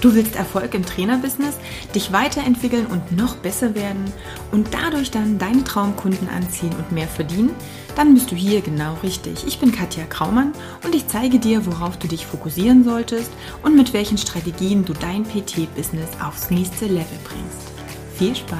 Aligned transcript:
Du 0.00 0.14
willst 0.14 0.34
Erfolg 0.34 0.72
im 0.72 0.86
Trainerbusiness, 0.86 1.58
dich 1.94 2.10
weiterentwickeln 2.10 2.86
und 2.86 3.12
noch 3.12 3.36
besser 3.36 3.74
werden 3.74 4.10
und 4.50 4.68
dadurch 4.72 5.10
dann 5.10 5.38
deine 5.38 5.62
Traumkunden 5.62 6.26
anziehen 6.30 6.72
und 6.78 6.90
mehr 6.90 7.06
verdienen? 7.06 7.50
Dann 7.96 8.14
bist 8.14 8.30
du 8.30 8.34
hier 8.34 8.62
genau 8.62 8.94
richtig. 9.02 9.46
Ich 9.46 9.58
bin 9.58 9.72
Katja 9.72 10.04
Kraumann 10.04 10.52
und 10.84 10.94
ich 10.94 11.06
zeige 11.06 11.38
dir, 11.38 11.66
worauf 11.66 11.98
du 11.98 12.08
dich 12.08 12.24
fokussieren 12.24 12.82
solltest 12.82 13.30
und 13.62 13.76
mit 13.76 13.92
welchen 13.92 14.16
Strategien 14.16 14.86
du 14.86 14.94
dein 14.94 15.22
PT-Business 15.24 16.08
aufs 16.24 16.50
nächste 16.50 16.86
Level 16.86 17.18
bringst. 17.24 17.70
Viel 18.16 18.34
Spaß! 18.34 18.56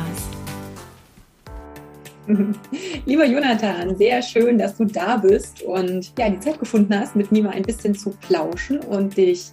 Lieber 3.07 3.25
Jonathan, 3.25 3.97
sehr 3.97 4.21
schön, 4.21 4.59
dass 4.59 4.77
du 4.77 4.85
da 4.85 5.17
bist 5.17 5.63
und 5.63 6.13
ja, 6.19 6.29
die 6.29 6.39
Zeit 6.39 6.61
gefunden 6.61 6.95
hast, 6.95 7.17
mit 7.17 7.33
mir 7.33 7.45
mal 7.45 7.55
ein 7.55 7.63
bisschen 7.63 7.95
zu 7.95 8.11
plauschen 8.11 8.79
und 8.81 9.17
dich 9.17 9.53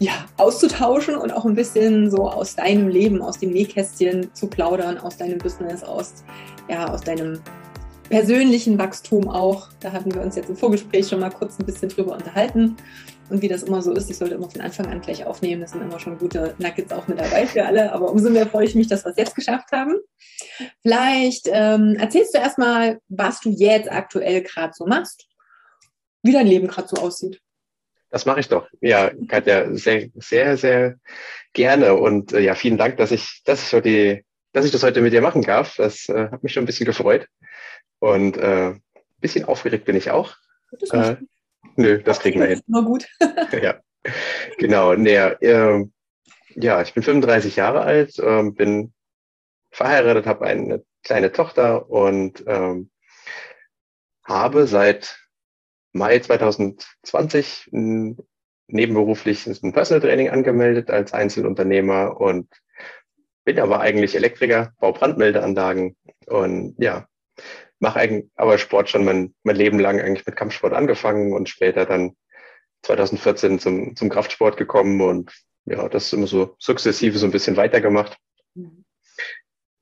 ja, 0.00 0.24
auszutauschen 0.38 1.14
und 1.14 1.30
auch 1.30 1.44
ein 1.44 1.54
bisschen 1.54 2.10
so 2.10 2.28
aus 2.28 2.56
deinem 2.56 2.88
Leben, 2.88 3.20
aus 3.20 3.38
dem 3.38 3.50
Nähkästchen 3.50 4.34
zu 4.34 4.46
plaudern, 4.46 4.96
aus 4.96 5.18
deinem 5.18 5.38
Business, 5.38 5.84
aus, 5.84 6.24
ja, 6.68 6.90
aus 6.90 7.02
deinem 7.02 7.38
persönlichen 8.08 8.78
Wachstum 8.78 9.28
auch. 9.28 9.68
Da 9.78 9.92
hatten 9.92 10.12
wir 10.14 10.22
uns 10.22 10.36
jetzt 10.36 10.48
im 10.48 10.56
Vorgespräch 10.56 11.06
schon 11.06 11.20
mal 11.20 11.30
kurz 11.30 11.58
ein 11.58 11.66
bisschen 11.66 11.90
drüber 11.90 12.14
unterhalten. 12.14 12.76
Und 13.28 13.42
wie 13.42 13.48
das 13.48 13.62
immer 13.62 13.82
so 13.82 13.92
ist, 13.92 14.10
ich 14.10 14.16
sollte 14.16 14.34
immer 14.34 14.50
von 14.50 14.62
Anfang 14.62 14.86
an 14.86 15.02
gleich 15.02 15.24
aufnehmen. 15.24 15.60
Das 15.60 15.72
sind 15.72 15.82
immer 15.82 16.00
schon 16.00 16.18
gute 16.18 16.54
Nuggets 16.58 16.92
auch 16.92 17.06
mit 17.06 17.20
dabei 17.20 17.46
für 17.46 17.64
alle. 17.64 17.92
Aber 17.92 18.10
umso 18.10 18.30
mehr 18.30 18.46
freue 18.46 18.64
ich 18.64 18.74
mich, 18.74 18.88
dass 18.88 19.04
wir 19.04 19.10
es 19.10 19.18
jetzt 19.18 19.36
geschafft 19.36 19.70
haben. 19.70 19.98
Vielleicht 20.80 21.46
ähm, 21.52 21.94
erzählst 21.96 22.34
du 22.34 22.38
erstmal, 22.38 23.00
was 23.08 23.40
du 23.40 23.50
jetzt 23.50 23.92
aktuell 23.92 24.42
gerade 24.42 24.72
so 24.74 24.86
machst, 24.86 25.26
wie 26.22 26.32
dein 26.32 26.46
Leben 26.46 26.68
gerade 26.68 26.88
so 26.88 26.96
aussieht. 26.96 27.40
Das 28.10 28.26
mache 28.26 28.40
ich 28.40 28.48
doch. 28.48 28.68
Ja, 28.80 29.10
Katja, 29.28 29.72
sehr, 29.74 30.08
sehr, 30.16 30.56
sehr 30.56 30.96
gerne. 31.52 31.94
Und 31.94 32.32
äh, 32.32 32.40
ja, 32.40 32.54
vielen 32.54 32.78
Dank, 32.78 32.96
dass 32.96 33.12
ich, 33.12 33.42
dass 33.44 33.62
ich 33.62 33.68
so 33.68 33.80
die, 33.80 34.24
dass 34.52 34.64
ich 34.64 34.72
das 34.72 34.82
heute 34.82 35.00
mit 35.00 35.12
dir 35.12 35.22
machen 35.22 35.42
darf. 35.42 35.76
Das 35.76 36.08
äh, 36.08 36.28
hat 36.30 36.42
mich 36.42 36.52
schon 36.52 36.64
ein 36.64 36.66
bisschen 36.66 36.86
gefreut. 36.86 37.28
Und 38.00 38.36
äh, 38.36 38.70
ein 38.70 38.82
bisschen 39.20 39.44
aufgeregt 39.44 39.84
bin 39.84 39.96
ich 39.96 40.10
auch. 40.10 40.34
Das 40.80 40.90
äh, 40.90 41.16
nö, 41.76 42.02
das 42.02 42.20
kriegen 42.20 42.40
wir 42.40 42.48
hin. 42.48 42.60
Immer 42.66 42.82
gut. 42.82 43.06
ja, 43.62 43.80
genau. 44.58 44.94
Nee, 44.94 45.16
äh, 45.16 45.84
ja, 46.54 46.82
ich 46.82 46.94
bin 46.94 47.02
35 47.02 47.56
Jahre 47.56 47.82
alt, 47.82 48.18
äh, 48.18 48.42
bin 48.50 48.92
verheiratet, 49.70 50.26
habe 50.26 50.46
eine 50.46 50.82
kleine 51.04 51.30
Tochter 51.32 51.88
und 51.88 52.42
ähm, 52.46 52.90
habe 54.24 54.66
seit 54.66 55.18
Mai 55.92 56.18
2020 56.18 57.68
nebenberuflich 58.68 59.46
ein 59.46 59.72
Personal 59.72 60.00
Training 60.00 60.30
angemeldet 60.30 60.90
als 60.90 61.12
Einzelunternehmer 61.12 62.20
und 62.20 62.48
bin 63.44 63.58
aber 63.58 63.80
eigentlich 63.80 64.14
Elektriker, 64.14 64.72
baue 64.78 64.92
Brandmeldeanlagen 64.92 65.96
und 66.26 66.76
ja, 66.78 67.08
mache 67.80 67.98
eigentlich 67.98 68.30
aber 68.36 68.58
Sport 68.58 68.90
schon 68.90 69.04
mein, 69.04 69.34
mein 69.42 69.56
Leben 69.56 69.80
lang 69.80 70.00
eigentlich 70.00 70.26
mit 70.26 70.36
Kampfsport 70.36 70.72
angefangen 70.72 71.32
und 71.32 71.48
später 71.48 71.86
dann 71.86 72.16
2014 72.82 73.58
zum, 73.58 73.96
zum 73.96 74.08
Kraftsport 74.08 74.56
gekommen 74.56 75.00
und 75.00 75.32
ja, 75.64 75.88
das 75.88 76.12
immer 76.12 76.26
so 76.26 76.56
sukzessive 76.58 77.18
so 77.18 77.26
ein 77.26 77.32
bisschen 77.32 77.56
weitergemacht. 77.56 78.16
Mhm. 78.54 78.84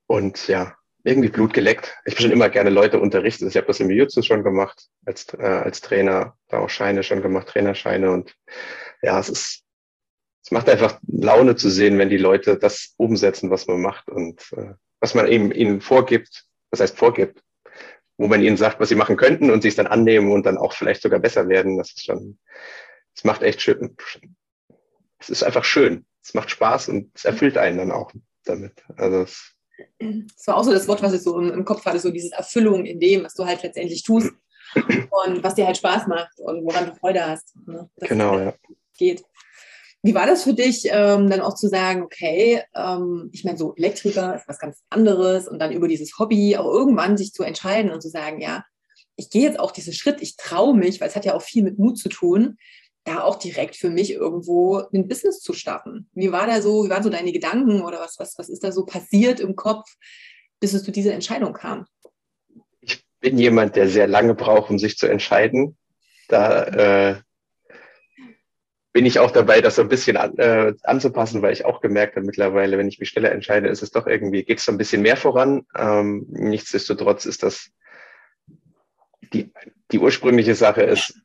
Und 0.07 0.47
ja, 0.47 0.75
irgendwie 1.09 1.29
Blut 1.29 1.53
geleckt. 1.53 1.97
Ich 2.05 2.15
bin 2.15 2.23
schon 2.23 2.31
immer 2.31 2.49
gerne 2.49 2.69
Leute 2.69 2.99
unterrichtet. 2.99 3.49
Ich 3.49 3.57
habe 3.57 3.67
das 3.67 3.79
im 3.79 3.89
Jiu-Jitsu 3.89 4.21
schon 4.21 4.43
gemacht, 4.43 4.87
als, 5.05 5.27
äh, 5.33 5.43
als 5.43 5.81
Trainer, 5.81 6.37
da 6.47 6.59
auch 6.59 6.69
Scheine 6.69 7.03
schon 7.03 7.21
gemacht, 7.21 7.47
Trainerscheine. 7.47 8.11
Und 8.11 8.35
ja, 9.01 9.19
es 9.19 9.29
ist, 9.29 9.63
es 10.43 10.51
macht 10.51 10.69
einfach 10.69 10.99
Laune 11.07 11.55
zu 11.55 11.69
sehen, 11.69 11.97
wenn 11.97 12.09
die 12.09 12.17
Leute 12.17 12.57
das 12.57 12.93
umsetzen, 12.97 13.49
was 13.49 13.67
man 13.67 13.81
macht 13.81 14.09
und 14.09 14.41
äh, 14.55 14.73
was 14.99 15.15
man 15.15 15.27
eben 15.27 15.51
ihnen 15.51 15.81
vorgibt, 15.81 16.45
was 16.69 16.79
heißt 16.79 16.97
vorgibt, 16.97 17.41
wo 18.17 18.27
man 18.27 18.41
ihnen 18.41 18.57
sagt, 18.57 18.79
was 18.79 18.89
sie 18.89 18.95
machen 18.95 19.17
könnten 19.17 19.49
und 19.49 19.61
sie 19.61 19.69
es 19.69 19.75
dann 19.75 19.87
annehmen 19.87 20.31
und 20.31 20.45
dann 20.45 20.57
auch 20.57 20.73
vielleicht 20.73 21.01
sogar 21.01 21.19
besser 21.19 21.49
werden. 21.49 21.77
Das 21.77 21.89
ist 21.89 22.05
schon, 22.05 22.37
es 23.15 23.23
macht 23.23 23.41
echt 23.41 23.61
schön. 23.61 23.95
Es 25.17 25.29
ist 25.29 25.43
einfach 25.43 25.63
schön. 25.63 26.05
Es 26.23 26.33
macht 26.33 26.51
Spaß 26.51 26.89
und 26.89 27.11
es 27.15 27.25
erfüllt 27.25 27.57
einen 27.57 27.77
dann 27.77 27.91
auch 27.91 28.11
damit. 28.43 28.83
Also 28.97 29.21
es, 29.21 29.55
das 29.99 30.47
war 30.47 30.57
auch 30.57 30.63
so 30.63 30.71
das 30.71 30.87
Wort, 30.87 31.01
was 31.01 31.13
ich 31.13 31.21
so 31.21 31.37
im, 31.39 31.51
im 31.51 31.65
Kopf 31.65 31.85
hatte, 31.85 31.99
so 31.99 32.11
diese 32.11 32.33
Erfüllung 32.33 32.85
in 32.85 32.99
dem, 32.99 33.23
was 33.23 33.33
du 33.33 33.45
halt 33.45 33.63
letztendlich 33.63 34.03
tust 34.03 34.31
und 34.75 35.43
was 35.43 35.55
dir 35.55 35.65
halt 35.65 35.77
Spaß 35.77 36.07
macht 36.07 36.39
und 36.39 36.63
woran 36.63 36.87
du 36.87 36.95
Freude 36.95 37.25
hast. 37.25 37.55
Ne? 37.65 37.89
Genau, 37.97 38.31
halt 38.31 38.45
ja. 38.45 38.75
Geht. 38.97 39.23
Wie 40.01 40.15
war 40.15 40.25
das 40.25 40.43
für 40.43 40.53
dich, 40.53 40.85
ähm, 40.85 41.29
dann 41.29 41.41
auch 41.41 41.55
zu 41.55 41.67
sagen, 41.67 42.03
okay, 42.03 42.63
ähm, 42.73 43.29
ich 43.33 43.43
meine, 43.43 43.57
so 43.57 43.75
Elektriker 43.75 44.35
ist 44.35 44.47
was 44.47 44.59
ganz 44.59 44.81
anderes 44.89 45.47
und 45.47 45.59
dann 45.59 45.73
über 45.73 45.89
dieses 45.89 46.17
Hobby 46.17 46.55
auch 46.55 46.65
irgendwann 46.65 47.17
sich 47.17 47.33
zu 47.33 47.43
entscheiden 47.43 47.91
und 47.91 48.01
zu 48.01 48.09
sagen, 48.09 48.39
ja, 48.39 48.63
ich 49.17 49.29
gehe 49.29 49.43
jetzt 49.43 49.59
auch 49.59 49.71
diesen 49.71 49.93
Schritt, 49.93 50.21
ich 50.21 50.37
traue 50.37 50.75
mich, 50.75 51.01
weil 51.01 51.09
es 51.09 51.15
hat 51.17 51.25
ja 51.25 51.33
auch 51.33 51.41
viel 51.41 51.63
mit 51.63 51.77
Mut 51.77 51.97
zu 51.97 52.07
tun, 52.07 52.57
da 53.09 53.23
auch 53.23 53.37
direkt 53.37 53.75
für 53.75 53.89
mich 53.89 54.13
irgendwo 54.13 54.83
ein 54.93 55.07
Business 55.07 55.39
zu 55.39 55.53
starten. 55.53 56.09
Wie 56.13 56.31
war 56.31 56.47
da 56.47 56.61
so, 56.61 56.85
wie 56.85 56.89
waren 56.89 57.03
so 57.03 57.09
deine 57.09 57.31
Gedanken 57.31 57.81
oder 57.81 57.99
was, 57.99 58.19
was, 58.19 58.37
was 58.37 58.49
ist 58.49 58.63
da 58.63 58.71
so 58.71 58.85
passiert 58.85 59.39
im 59.39 59.55
Kopf, 59.55 59.85
bis 60.59 60.73
es 60.73 60.83
zu 60.83 60.91
dieser 60.91 61.13
Entscheidung 61.13 61.53
kam? 61.53 61.85
Ich 62.81 63.03
bin 63.19 63.37
jemand, 63.37 63.75
der 63.75 63.89
sehr 63.89 64.07
lange 64.07 64.35
braucht, 64.35 64.69
um 64.69 64.79
sich 64.79 64.97
zu 64.97 65.07
entscheiden. 65.07 65.77
Da 66.27 66.63
äh, 66.63 67.15
bin 68.93 69.05
ich 69.05 69.19
auch 69.19 69.31
dabei, 69.31 69.61
das 69.61 69.75
so 69.75 69.81
ein 69.81 69.89
bisschen 69.89 70.17
an, 70.17 70.37
äh, 70.37 70.73
anzupassen, 70.83 71.41
weil 71.41 71.53
ich 71.53 71.65
auch 71.65 71.81
gemerkt 71.81 72.15
habe 72.15 72.25
mittlerweile, 72.25 72.77
wenn 72.77 72.87
ich 72.87 72.99
mich 72.99 73.09
schneller 73.09 73.31
entscheide, 73.31 73.67
ist 73.69 73.81
es 73.81 73.91
doch 73.91 74.07
irgendwie, 74.07 74.43
geht 74.43 74.59
es 74.59 74.65
so 74.65 74.71
ein 74.71 74.77
bisschen 74.77 75.01
mehr 75.01 75.17
voran. 75.17 75.65
Ähm, 75.77 76.25
nichtsdestotrotz 76.29 77.25
ist 77.25 77.43
das 77.43 77.71
die, 79.33 79.51
die 79.91 79.99
ursprüngliche 79.99 80.55
Sache 80.55 80.81
ist 80.83 81.21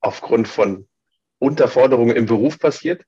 aufgrund 0.00 0.48
von 0.48 0.86
Unterforderungen 1.46 2.16
im 2.16 2.26
Beruf 2.26 2.58
passiert. 2.58 3.04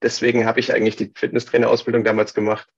Deswegen 0.00 0.46
habe 0.46 0.60
ich 0.60 0.72
eigentlich 0.72 0.94
die 0.94 1.12
Fitnesstrainerausbildung 1.12 2.04
damals 2.04 2.34
gemacht 2.34 2.68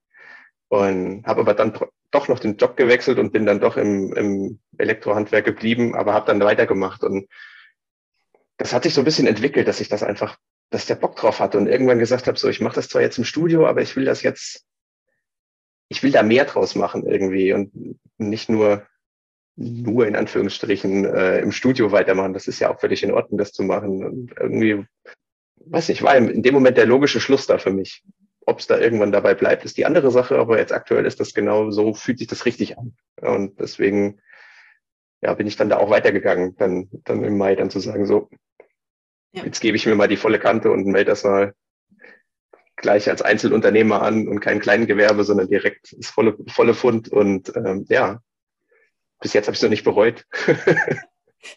und 0.69 1.27
habe 1.27 1.43
aber 1.43 1.53
dann 1.53 1.79
doch 2.11 2.29
noch 2.29 2.39
den 2.39 2.57
Job 2.57 2.79
gewechselt 2.79 3.19
und 3.19 3.33
bin 3.33 3.45
dann 3.45 3.61
doch 3.61 3.77
im, 3.77 4.15
im 4.15 4.59
Elektrohandwerk 4.79 5.45
geblieben, 5.45 5.95
aber 5.95 6.15
habe 6.15 6.27
dann 6.27 6.41
weitergemacht 6.41 7.05
und 7.05 7.29
das 8.57 8.73
hat 8.73 8.85
sich 8.85 8.95
so 8.95 9.03
ein 9.03 9.05
bisschen 9.05 9.27
entwickelt, 9.27 9.69
dass 9.69 9.81
ich 9.81 9.91
das 9.91 10.03
einfach, 10.03 10.39
dass 10.71 10.87
der 10.87 10.95
Bock 10.95 11.17
drauf 11.17 11.41
hatte 11.41 11.59
und 11.59 11.67
irgendwann 11.67 11.99
gesagt 11.99 12.27
habe, 12.27 12.39
so 12.39 12.49
ich 12.49 12.63
mache 12.63 12.77
das 12.77 12.89
zwar 12.89 13.03
jetzt 13.03 13.19
im 13.19 13.25
Studio, 13.25 13.67
aber 13.67 13.83
ich 13.83 13.95
will 13.97 14.07
das 14.07 14.23
jetzt, 14.23 14.65
ich 15.89 16.03
will 16.03 16.11
da 16.11 16.23
mehr 16.23 16.47
draus 16.47 16.75
machen 16.75 17.07
irgendwie 17.07 17.53
und 17.53 18.01
nicht 18.17 18.49
nur 18.49 18.87
nur 19.57 20.07
in 20.07 20.17
Anführungsstrichen 20.17 21.05
äh, 21.05 21.39
im 21.41 21.51
Studio 21.51 21.91
weitermachen. 21.91 22.35
Das 22.35 22.47
ist 22.47 22.61
ja 22.61 22.71
auch 22.71 22.81
völlig 22.81 23.03
in 23.03 23.11
Ordnung, 23.11 23.39
das 23.39 23.53
zu 23.53 23.63
machen. 23.63 24.05
Und 24.05 24.35
irgendwie, 24.39 24.85
weiß 25.65 25.89
nicht, 25.89 26.03
war 26.03 26.17
in 26.17 26.43
dem 26.43 26.55
Moment 26.55 26.77
der 26.77 26.87
logische 26.87 27.21
Schluss 27.21 27.47
da 27.47 27.59
für 27.59 27.73
mich. 27.73 28.05
Ob 28.45 28.61
es 28.61 28.67
da 28.67 28.79
irgendwann 28.79 29.13
dabei 29.13 29.35
bleibt, 29.35 29.65
ist 29.65 29.77
die 29.77 29.87
andere 29.87 30.11
Sache, 30.11 30.39
aber 30.39 30.59
jetzt 30.59 30.73
aktuell 30.73 31.07
ist 31.07 31.19
das 31.19 31.35
genau 31.35 31.71
so, 31.71 31.95
fühlt 31.95 32.19
sich 32.19 32.29
das 32.29 32.45
richtig 32.45 32.79
an. 32.79 32.95
Und 33.21 33.59
deswegen 33.59 34.21
ja, 35.23 35.35
bin 35.35 35.47
ich 35.47 35.57
dann 35.57 35.69
da 35.69 35.79
auch 35.79 35.91
weitergegangen, 35.91 36.57
dann, 36.57 36.89
dann 37.05 37.25
im 37.25 37.39
Mai 37.39 37.57
dann 37.57 37.71
zu 37.71 37.81
sagen, 37.81 38.07
so, 38.07 38.29
ja. 39.33 39.45
jetzt 39.45 39.61
gebe 39.61 39.77
ich 39.77 39.87
mir 39.87 39.95
mal 39.95 40.09
die 40.09 40.17
volle 40.17 40.39
Kante 40.39 40.71
und 40.71 40.87
melde 40.87 41.11
das 41.11 41.25
mal 41.25 41.55
gleich 42.77 43.09
als 43.09 43.23
Einzelunternehmer 43.23 44.03
an 44.03 44.29
und 44.29 44.41
kein 44.41 44.61
Kleingewerbe, 44.61 45.25
sondern 45.25 45.49
direkt 45.49 45.97
das 45.97 46.09
volle, 46.09 46.37
volle 46.49 46.75
Fund. 46.75 47.09
Und 47.09 47.55
ähm, 47.57 47.87
ja, 47.89 48.21
bis 49.27 49.33
jetzt 49.33 49.49
habe 49.49 49.55
ich 49.55 49.59
es 49.59 49.63
noch 49.65 49.71
nicht 49.71 49.83
bereut. 49.83 50.25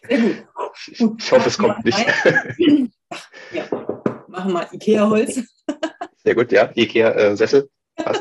Sehr 0.08 0.18
gut. 0.18 0.44
Ich, 0.88 1.00
ich 1.00 1.32
hoffe, 1.32 1.48
es 1.48 1.56
kommt 1.56 1.84
nicht. 1.84 1.98
ja, 3.52 3.64
machen 4.26 4.52
wir 4.52 4.72
Ikea-Holz. 4.72 5.40
Sehr 6.24 6.34
gut, 6.34 6.50
ja, 6.50 6.68
Ikea-Sessel. 6.74 7.70
Äh, 7.94 8.14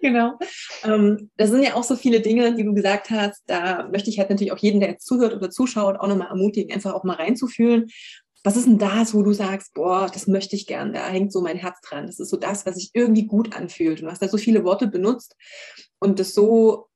genau. 0.00 0.38
Ähm, 0.84 1.28
das 1.36 1.50
sind 1.50 1.64
ja 1.64 1.74
auch 1.74 1.82
so 1.82 1.96
viele 1.96 2.20
Dinge, 2.20 2.54
die 2.54 2.62
du 2.62 2.72
gesagt 2.72 3.10
hast. 3.10 3.42
Da 3.46 3.88
möchte 3.90 4.10
ich 4.10 4.20
halt 4.20 4.30
natürlich 4.30 4.52
auch 4.52 4.58
jeden, 4.58 4.78
der 4.78 4.90
jetzt 4.90 5.08
zuhört 5.08 5.34
oder 5.34 5.50
zuschaut, 5.50 5.96
auch 5.98 6.06
nochmal 6.06 6.28
ermutigen, 6.28 6.72
einfach 6.72 6.94
auch 6.94 7.02
mal 7.02 7.16
reinzufühlen. 7.16 7.88
Was 8.44 8.56
ist 8.56 8.66
denn 8.66 8.78
das, 8.78 9.12
wo 9.12 9.24
du 9.24 9.32
sagst, 9.32 9.74
boah, 9.74 10.08
das 10.12 10.28
möchte 10.28 10.54
ich 10.54 10.68
gern, 10.68 10.92
da 10.92 11.08
hängt 11.08 11.32
so 11.32 11.40
mein 11.40 11.56
Herz 11.56 11.80
dran. 11.80 12.06
Das 12.06 12.20
ist 12.20 12.30
so 12.30 12.36
das, 12.36 12.64
was 12.64 12.76
sich 12.76 12.90
irgendwie 12.94 13.26
gut 13.26 13.56
anfühlt. 13.56 14.02
Du 14.02 14.06
hast 14.06 14.22
da 14.22 14.28
so 14.28 14.38
viele 14.38 14.62
Worte 14.62 14.86
benutzt 14.86 15.34
und 15.98 16.20
das 16.20 16.32
so 16.32 16.86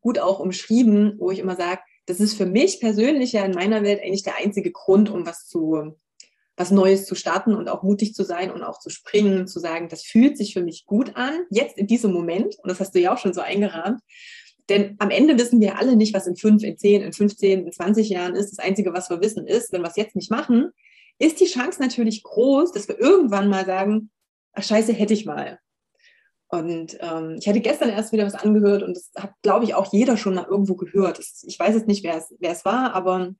gut 0.00 0.18
auch 0.18 0.40
umschrieben, 0.40 1.14
wo 1.18 1.30
ich 1.30 1.38
immer 1.38 1.56
sage, 1.56 1.80
das 2.06 2.20
ist 2.20 2.36
für 2.36 2.46
mich 2.46 2.80
persönlich 2.80 3.32
ja 3.32 3.44
in 3.44 3.52
meiner 3.52 3.82
Welt 3.82 4.00
eigentlich 4.02 4.22
der 4.22 4.36
einzige 4.36 4.70
Grund, 4.70 5.10
um 5.10 5.26
was 5.26 5.46
zu, 5.46 5.96
was 6.56 6.70
Neues 6.70 7.04
zu 7.04 7.14
starten 7.14 7.54
und 7.54 7.68
auch 7.68 7.82
mutig 7.82 8.14
zu 8.14 8.24
sein 8.24 8.50
und 8.50 8.62
auch 8.62 8.78
zu 8.78 8.90
springen, 8.90 9.46
zu 9.46 9.58
sagen, 9.58 9.88
das 9.88 10.02
fühlt 10.02 10.38
sich 10.38 10.52
für 10.52 10.62
mich 10.62 10.86
gut 10.86 11.16
an, 11.16 11.34
jetzt 11.50 11.76
in 11.76 11.86
diesem 11.86 12.12
Moment. 12.12 12.56
Und 12.62 12.70
das 12.70 12.80
hast 12.80 12.94
du 12.94 13.00
ja 13.00 13.12
auch 13.12 13.18
schon 13.18 13.34
so 13.34 13.40
eingerahmt. 13.40 14.00
Denn 14.68 14.96
am 14.98 15.10
Ende 15.10 15.38
wissen 15.38 15.60
wir 15.60 15.78
alle 15.78 15.96
nicht, 15.96 16.14
was 16.14 16.26
in 16.26 16.36
fünf, 16.36 16.62
in 16.62 16.76
zehn, 16.76 17.02
in 17.02 17.12
15, 17.12 17.66
in 17.66 17.72
20 17.72 18.08
Jahren 18.08 18.34
ist. 18.34 18.50
Das 18.50 18.64
Einzige, 18.64 18.92
was 18.92 19.10
wir 19.10 19.20
wissen, 19.20 19.46
ist, 19.46 19.72
wenn 19.72 19.82
wir 19.82 19.88
es 19.88 19.96
jetzt 19.96 20.16
nicht 20.16 20.30
machen, 20.30 20.70
ist 21.18 21.40
die 21.40 21.46
Chance 21.46 21.80
natürlich 21.80 22.22
groß, 22.22 22.72
dass 22.72 22.88
wir 22.88 22.98
irgendwann 22.98 23.48
mal 23.48 23.64
sagen, 23.64 24.10
ach 24.52 24.64
scheiße, 24.64 24.92
hätte 24.92 25.14
ich 25.14 25.24
mal. 25.24 25.60
Und 26.48 26.96
ähm, 27.00 27.36
ich 27.40 27.48
hatte 27.48 27.60
gestern 27.60 27.88
erst 27.88 28.12
wieder 28.12 28.24
was 28.24 28.34
angehört 28.34 28.82
und 28.82 28.96
das 28.96 29.10
hat, 29.16 29.32
glaube 29.42 29.64
ich, 29.64 29.74
auch 29.74 29.92
jeder 29.92 30.16
schon 30.16 30.34
mal 30.34 30.46
irgendwo 30.48 30.76
gehört. 30.76 31.18
Das, 31.18 31.42
ich 31.46 31.58
weiß 31.58 31.74
jetzt 31.74 31.88
nicht, 31.88 32.04
wer 32.04 32.16
es, 32.40 32.64
war, 32.64 32.94
aber 32.94 33.34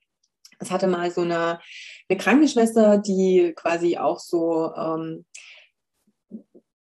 es 0.58 0.70
hatte 0.70 0.88
mal 0.88 1.10
so 1.10 1.20
eine, 1.20 1.60
eine 2.08 2.18
Krankenschwester, 2.18 2.98
die 2.98 3.52
quasi 3.54 3.96
auch 3.96 4.18
so 4.18 4.72
ähm, 4.74 5.24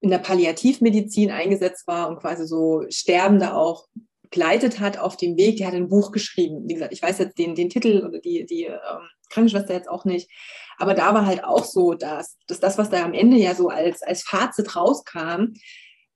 in 0.02 0.10
der 0.10 0.20
Palliativmedizin 0.20 1.32
eingesetzt 1.32 1.88
war 1.88 2.10
und 2.10 2.20
quasi 2.20 2.46
so 2.46 2.84
Sterbende 2.90 3.56
auch 3.56 3.88
begleitet 4.22 4.80
hat 4.80 5.00
auf 5.00 5.18
dem 5.18 5.38
Weg. 5.38 5.58
Die 5.58 5.66
hat 5.66 5.74
ein 5.74 5.90
Buch 5.90 6.12
geschrieben. 6.12 6.68
Wie 6.68 6.74
gesagt, 6.74 6.94
ich 6.94 7.02
weiß 7.02 7.18
jetzt 7.20 7.38
den, 7.40 7.56
den 7.56 7.70
Titel 7.70 8.06
oder 8.06 8.20
die, 8.20 8.46
die 8.46 8.66
ähm, 8.66 9.10
Krankenschwester 9.30 9.74
jetzt 9.74 9.90
auch 9.90 10.06
nicht. 10.06 10.30
Aber 10.78 10.94
da 10.94 11.14
war 11.14 11.26
halt 11.26 11.44
auch 11.44 11.64
so, 11.64 11.94
dass, 11.94 12.38
dass 12.48 12.60
das, 12.60 12.78
was 12.78 12.90
da 12.90 13.04
am 13.04 13.14
Ende 13.14 13.38
ja 13.38 13.56
so 13.56 13.70
als, 13.70 14.04
als 14.04 14.24
Fazit 14.24 14.76
rauskam, 14.76 15.54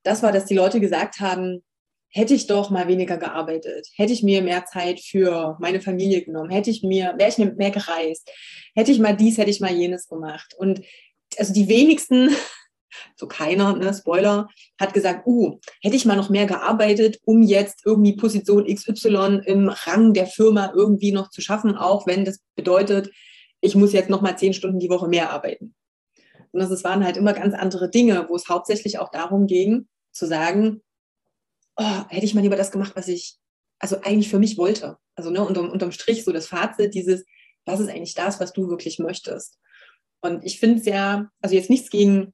das 0.07 0.23
war, 0.23 0.31
dass 0.31 0.45
die 0.45 0.55
Leute 0.55 0.79
gesagt 0.79 1.19
haben, 1.19 1.61
hätte 2.09 2.33
ich 2.33 2.47
doch 2.47 2.69
mal 2.69 2.87
weniger 2.87 3.17
gearbeitet, 3.17 3.89
hätte 3.95 4.13
ich 4.13 4.23
mir 4.23 4.41
mehr 4.41 4.65
Zeit 4.65 4.99
für 4.99 5.57
meine 5.59 5.81
Familie 5.81 6.23
genommen, 6.23 6.49
hätte 6.49 6.69
ich 6.69 6.81
mir, 6.81 7.13
wäre 7.17 7.29
ich 7.29 7.37
mehr 7.37 7.71
gereist, 7.71 8.31
hätte 8.73 8.91
ich 8.91 8.99
mal 8.99 9.15
dies, 9.15 9.37
hätte 9.37 9.49
ich 9.49 9.59
mal 9.59 9.73
jenes 9.73 10.07
gemacht. 10.07 10.55
Und 10.57 10.81
also 11.37 11.53
die 11.53 11.67
wenigsten, 11.67 12.29
so 13.17 13.27
keiner, 13.27 13.75
ne, 13.75 13.93
Spoiler, 13.93 14.47
hat 14.79 14.93
gesagt, 14.93 15.27
uh, 15.27 15.59
hätte 15.81 15.97
ich 15.97 16.05
mal 16.05 16.15
noch 16.15 16.29
mehr 16.29 16.45
gearbeitet, 16.45 17.19
um 17.25 17.43
jetzt 17.43 17.85
irgendwie 17.85 18.15
Position 18.15 18.65
XY 18.65 19.41
im 19.45 19.67
Rang 19.69 20.13
der 20.13 20.27
Firma 20.27 20.71
irgendwie 20.73 21.11
noch 21.11 21.29
zu 21.29 21.41
schaffen, 21.41 21.75
auch 21.75 22.07
wenn 22.07 22.23
das 22.23 22.39
bedeutet, 22.55 23.11
ich 23.59 23.75
muss 23.75 23.91
jetzt 23.91 24.09
noch 24.09 24.21
mal 24.21 24.37
zehn 24.37 24.53
Stunden 24.53 24.79
die 24.79 24.89
Woche 24.89 25.09
mehr 25.09 25.31
arbeiten. 25.31 25.75
Und 26.51 26.61
das 26.61 26.83
waren 26.83 27.03
halt 27.03 27.17
immer 27.17 27.33
ganz 27.33 27.53
andere 27.53 27.89
Dinge, 27.89 28.25
wo 28.29 28.35
es 28.35 28.47
hauptsächlich 28.47 28.99
auch 28.99 29.09
darum 29.11 29.47
ging, 29.47 29.87
zu 30.17 30.25
sagen, 30.27 30.81
oh, 31.77 32.03
hätte 32.09 32.25
ich 32.25 32.33
mal 32.33 32.41
lieber 32.41 32.55
das 32.55 32.71
gemacht, 32.71 32.93
was 32.95 33.07
ich 33.07 33.37
also 33.79 34.01
eigentlich 34.01 34.29
für 34.29 34.39
mich 34.39 34.57
wollte. 34.57 34.97
Also 35.15 35.29
ne, 35.29 35.43
unterm, 35.45 35.69
unterm 35.69 35.91
Strich 35.91 36.23
so 36.23 36.31
das 36.31 36.47
Fazit 36.47 36.93
dieses, 36.93 37.23
was 37.65 37.79
ist 37.79 37.89
eigentlich 37.89 38.15
das, 38.15 38.39
was 38.39 38.53
du 38.53 38.69
wirklich 38.69 38.99
möchtest? 38.99 39.59
Und 40.21 40.43
ich 40.43 40.59
finde 40.59 40.79
es 40.79 40.85
ja, 40.85 41.29
also 41.41 41.55
jetzt 41.55 41.69
nichts 41.69 41.89
gegen 41.89 42.33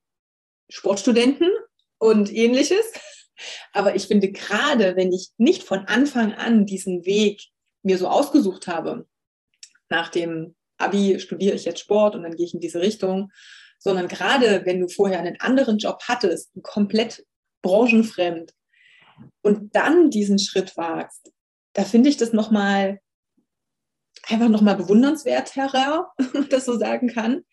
Sportstudenten 0.69 1.49
und 1.97 2.33
ähnliches, 2.33 2.85
aber 3.73 3.95
ich 3.95 4.07
finde 4.07 4.31
gerade, 4.31 4.95
wenn 4.95 5.11
ich 5.11 5.29
nicht 5.37 5.63
von 5.63 5.79
Anfang 5.79 6.33
an 6.33 6.65
diesen 6.65 7.05
Weg 7.05 7.41
mir 7.83 7.97
so 7.97 8.07
ausgesucht 8.07 8.67
habe, 8.67 9.07
nach 9.89 10.09
dem 10.09 10.55
Abi 10.77 11.19
studiere 11.19 11.55
ich 11.55 11.65
jetzt 11.65 11.81
Sport 11.81 12.15
und 12.15 12.23
dann 12.23 12.35
gehe 12.35 12.45
ich 12.45 12.53
in 12.53 12.61
diese 12.61 12.79
Richtung, 12.79 13.31
sondern 13.79 14.07
gerade 14.07 14.65
wenn 14.65 14.79
du 14.79 14.87
vorher 14.87 15.19
einen 15.19 15.39
anderen 15.41 15.77
Job 15.77 15.99
hattest, 16.07 16.51
komplett 16.61 17.25
branchenfremd 17.63 18.53
und 19.41 19.75
dann 19.75 20.11
diesen 20.11 20.37
Schritt 20.37 20.77
wagst, 20.77 21.31
da 21.73 21.83
finde 21.83 22.09
ich 22.09 22.17
das 22.17 22.33
nochmal 22.33 22.99
einfach 24.27 24.49
nochmal 24.49 24.75
bewundernswert 24.75 25.55
herer, 25.55 26.11
wenn 26.17 26.41
man 26.41 26.49
das 26.49 26.65
so 26.65 26.77
sagen 26.77 27.07
kann. 27.07 27.43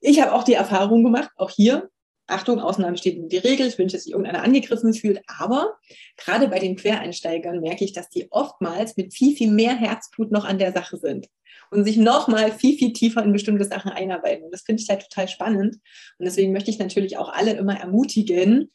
Ich 0.00 0.20
habe 0.20 0.32
auch 0.32 0.44
die 0.44 0.54
Erfahrung 0.54 1.04
gemacht, 1.04 1.30
auch 1.36 1.50
hier, 1.50 1.88
Achtung, 2.26 2.60
Ausnahmen 2.60 2.96
steht 2.96 3.16
in 3.16 3.28
die 3.28 3.38
Regel, 3.38 3.66
ich 3.66 3.78
wünsche, 3.78 3.96
dass 3.96 4.04
sich 4.04 4.12
irgendeiner 4.12 4.42
angegriffen 4.42 4.94
fühlt, 4.94 5.20
aber 5.26 5.78
gerade 6.16 6.48
bei 6.48 6.58
den 6.58 6.76
Quereinsteigern 6.76 7.60
merke 7.60 7.84
ich, 7.84 7.92
dass 7.92 8.08
die 8.08 8.30
oftmals 8.30 8.96
mit 8.96 9.12
viel, 9.12 9.36
viel 9.36 9.50
mehr 9.50 9.74
Herzblut 9.74 10.30
noch 10.30 10.44
an 10.44 10.58
der 10.58 10.72
Sache 10.72 10.96
sind 10.96 11.28
und 11.70 11.84
sich 11.84 11.96
nochmal 11.96 12.52
viel, 12.52 12.78
viel 12.78 12.92
tiefer 12.92 13.22
in 13.22 13.32
bestimmte 13.32 13.64
Sachen 13.64 13.90
einarbeiten. 13.90 14.44
Und 14.44 14.52
das 14.52 14.62
finde 14.62 14.82
ich 14.82 14.88
halt 14.88 15.02
total 15.02 15.28
spannend. 15.28 15.76
Und 16.18 16.24
deswegen 16.24 16.52
möchte 16.52 16.70
ich 16.70 16.78
natürlich 16.78 17.16
auch 17.16 17.32
alle 17.32 17.52
immer 17.52 17.78
ermutigen, 17.78 18.70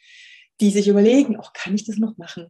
die 0.61 0.71
sich 0.71 0.87
überlegen, 0.87 1.37
oh, 1.39 1.47
kann 1.53 1.75
ich 1.75 1.85
das 1.85 1.97
noch 1.97 2.17
machen? 2.17 2.47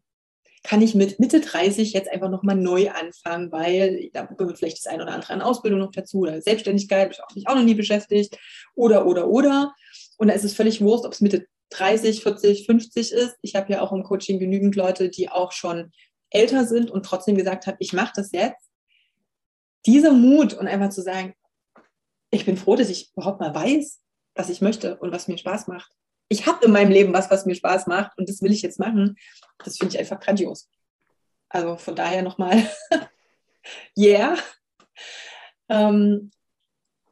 Kann 0.63 0.81
ich 0.81 0.95
mit 0.95 1.19
Mitte 1.19 1.41
30 1.41 1.93
jetzt 1.93 2.09
einfach 2.09 2.29
nochmal 2.29 2.55
neu 2.55 2.89
anfangen, 2.89 3.51
weil 3.51 4.09
da 4.13 4.25
gehört 4.25 4.57
vielleicht 4.57 4.79
das 4.79 4.87
eine 4.91 5.03
oder 5.03 5.13
andere 5.13 5.33
an 5.33 5.41
Ausbildung 5.41 5.79
noch 5.79 5.91
dazu 5.91 6.19
oder 6.19 6.41
Selbstständigkeit, 6.41 7.11
ich 7.11 7.19
habe 7.19 7.33
mich 7.35 7.47
auch 7.47 7.55
noch 7.55 7.63
nie 7.63 7.75
beschäftigt 7.75 8.37
oder, 8.73 9.05
oder, 9.05 9.27
oder. 9.27 9.73
Und 10.17 10.29
da 10.29 10.33
ist 10.33 10.43
es 10.43 10.55
völlig 10.55 10.81
wurscht, 10.81 11.05
ob 11.05 11.13
es 11.13 11.21
Mitte 11.21 11.47
30, 11.71 12.23
40, 12.23 12.65
50 12.65 13.11
ist. 13.11 13.35
Ich 13.41 13.55
habe 13.55 13.71
ja 13.73 13.81
auch 13.81 13.91
im 13.91 14.03
Coaching 14.03 14.39
genügend 14.39 14.75
Leute, 14.75 15.09
die 15.09 15.29
auch 15.29 15.51
schon 15.51 15.91
älter 16.29 16.65
sind 16.65 16.89
und 16.89 17.05
trotzdem 17.05 17.35
gesagt 17.35 17.67
haben, 17.67 17.77
ich 17.79 17.93
mache 17.93 18.13
das 18.15 18.31
jetzt. 18.31 18.69
Dieser 19.85 20.13
Mut 20.13 20.53
und 20.53 20.67
einfach 20.67 20.89
zu 20.89 21.01
sagen, 21.01 21.35
ich 22.31 22.45
bin 22.45 22.57
froh, 22.57 22.75
dass 22.75 22.89
ich 22.89 23.11
überhaupt 23.15 23.39
mal 23.39 23.53
weiß, 23.53 24.01
was 24.33 24.49
ich 24.49 24.61
möchte 24.61 24.97
und 24.97 25.11
was 25.11 25.27
mir 25.27 25.37
Spaß 25.37 25.67
macht 25.67 25.91
ich 26.27 26.47
habe 26.47 26.65
in 26.65 26.71
meinem 26.71 26.91
Leben 26.91 27.13
was, 27.13 27.29
was 27.29 27.45
mir 27.45 27.55
Spaß 27.55 27.87
macht 27.87 28.17
und 28.17 28.29
das 28.29 28.41
will 28.41 28.51
ich 28.51 28.61
jetzt 28.61 28.79
machen. 28.79 29.17
Das 29.63 29.77
finde 29.77 29.93
ich 29.93 29.99
einfach 29.99 30.19
grandios. 30.19 30.69
Also 31.49 31.77
von 31.77 31.95
daher 31.95 32.21
nochmal, 32.21 32.69
yeah. 33.97 34.35
Ähm, 35.69 36.31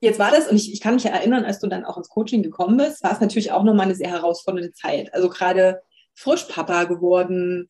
jetzt 0.01 0.19
war 0.19 0.31
das, 0.31 0.47
und 0.47 0.55
ich, 0.55 0.73
ich 0.73 0.81
kann 0.81 0.95
mich 0.95 1.03
ja 1.03 1.11
erinnern, 1.11 1.45
als 1.45 1.59
du 1.59 1.67
dann 1.67 1.85
auch 1.85 1.97
ins 1.97 2.09
Coaching 2.09 2.43
gekommen 2.43 2.77
bist, 2.77 3.03
war 3.03 3.13
es 3.13 3.21
natürlich 3.21 3.51
auch 3.51 3.63
nochmal 3.63 3.85
eine 3.85 3.95
sehr 3.95 4.09
herausfordernde 4.09 4.73
Zeit. 4.73 5.13
Also 5.13 5.29
gerade 5.29 5.81
frisch 6.13 6.43
Papa 6.43 6.83
geworden. 6.85 7.69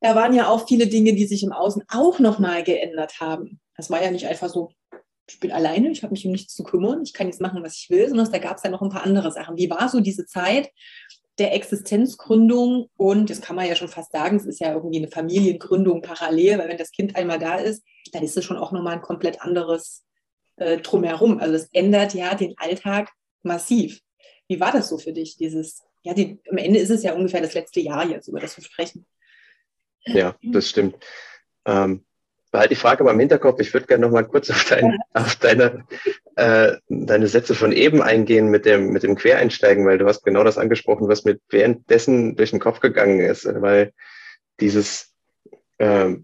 Da 0.00 0.14
waren 0.14 0.34
ja 0.34 0.48
auch 0.48 0.66
viele 0.66 0.86
Dinge, 0.86 1.14
die 1.14 1.26
sich 1.26 1.42
im 1.42 1.52
Außen 1.52 1.84
auch 1.88 2.18
nochmal 2.18 2.62
geändert 2.62 3.20
haben. 3.20 3.60
Das 3.76 3.90
war 3.90 4.02
ja 4.02 4.10
nicht 4.10 4.26
einfach 4.26 4.48
so, 4.48 4.72
ich 5.28 5.40
bin 5.40 5.52
alleine, 5.52 5.90
ich 5.90 6.02
habe 6.02 6.12
mich 6.12 6.26
um 6.26 6.32
nichts 6.32 6.54
zu 6.54 6.64
kümmern, 6.64 7.02
ich 7.02 7.14
kann 7.14 7.26
jetzt 7.26 7.40
machen, 7.40 7.62
was 7.62 7.76
ich 7.76 7.90
will, 7.90 8.08
sondern 8.08 8.30
da 8.30 8.38
gab 8.38 8.58
es 8.58 8.62
ja 8.62 8.70
noch 8.70 8.82
ein 8.82 8.90
paar 8.90 9.04
andere 9.04 9.32
Sachen. 9.32 9.56
Wie 9.56 9.70
war 9.70 9.88
so 9.88 10.00
diese 10.00 10.26
Zeit 10.26 10.70
der 11.38 11.54
Existenzgründung? 11.54 12.90
Und 12.96 13.30
das 13.30 13.40
kann 13.40 13.56
man 13.56 13.66
ja 13.66 13.74
schon 13.74 13.88
fast 13.88 14.12
sagen, 14.12 14.36
es 14.36 14.44
ist 14.44 14.60
ja 14.60 14.74
irgendwie 14.74 14.98
eine 14.98 15.08
Familiengründung 15.08 16.02
parallel, 16.02 16.58
weil 16.58 16.68
wenn 16.68 16.78
das 16.78 16.92
Kind 16.92 17.16
einmal 17.16 17.38
da 17.38 17.56
ist, 17.56 17.82
dann 18.12 18.22
ist 18.22 18.36
es 18.36 18.44
schon 18.44 18.58
auch 18.58 18.72
nochmal 18.72 18.94
ein 18.94 19.02
komplett 19.02 19.40
anderes 19.40 20.04
äh, 20.56 20.78
Drumherum. 20.78 21.38
Also 21.38 21.54
das 21.54 21.68
ändert 21.72 22.14
ja 22.14 22.34
den 22.34 22.54
Alltag 22.58 23.10
massiv. 23.42 24.00
Wie 24.46 24.60
war 24.60 24.72
das 24.72 24.88
so 24.88 24.98
für 24.98 25.12
dich, 25.12 25.36
dieses, 25.38 25.82
ja, 26.02 26.12
die, 26.12 26.38
am 26.50 26.58
Ende 26.58 26.78
ist 26.78 26.90
es 26.90 27.02
ja 27.02 27.14
ungefähr 27.14 27.40
das 27.40 27.54
letzte 27.54 27.80
Jahr 27.80 28.06
jetzt, 28.06 28.28
über 28.28 28.40
das 28.40 28.56
wir 28.58 28.64
sprechen. 28.64 29.06
Ja, 30.06 30.36
das 30.42 30.68
stimmt. 30.68 30.96
Ähm, 31.64 32.04
Behalt 32.54 32.70
die 32.70 32.76
Frage 32.76 33.02
mal 33.02 33.14
im 33.14 33.18
Hinterkopf. 33.18 33.58
Ich 33.58 33.74
würde 33.74 33.88
gerne 33.88 34.06
noch 34.06 34.12
mal 34.12 34.22
kurz 34.22 34.48
auf, 34.48 34.64
dein, 34.68 34.96
auf 35.12 35.34
deine, 35.34 35.84
äh, 36.36 36.76
deine 36.88 37.26
Sätze 37.26 37.52
von 37.56 37.72
eben 37.72 38.00
eingehen 38.00 38.48
mit 38.48 38.64
dem, 38.64 38.90
mit 38.90 39.02
dem 39.02 39.16
Quereinsteigen, 39.16 39.84
weil 39.84 39.98
du 39.98 40.06
hast 40.06 40.22
genau 40.22 40.44
das 40.44 40.56
angesprochen, 40.56 41.08
was 41.08 41.24
mir 41.24 41.36
währenddessen 41.50 42.36
durch 42.36 42.52
den 42.52 42.60
Kopf 42.60 42.78
gegangen 42.78 43.18
ist, 43.18 43.44
weil 43.60 43.92
dieses, 44.60 45.12
äh, 45.78 46.14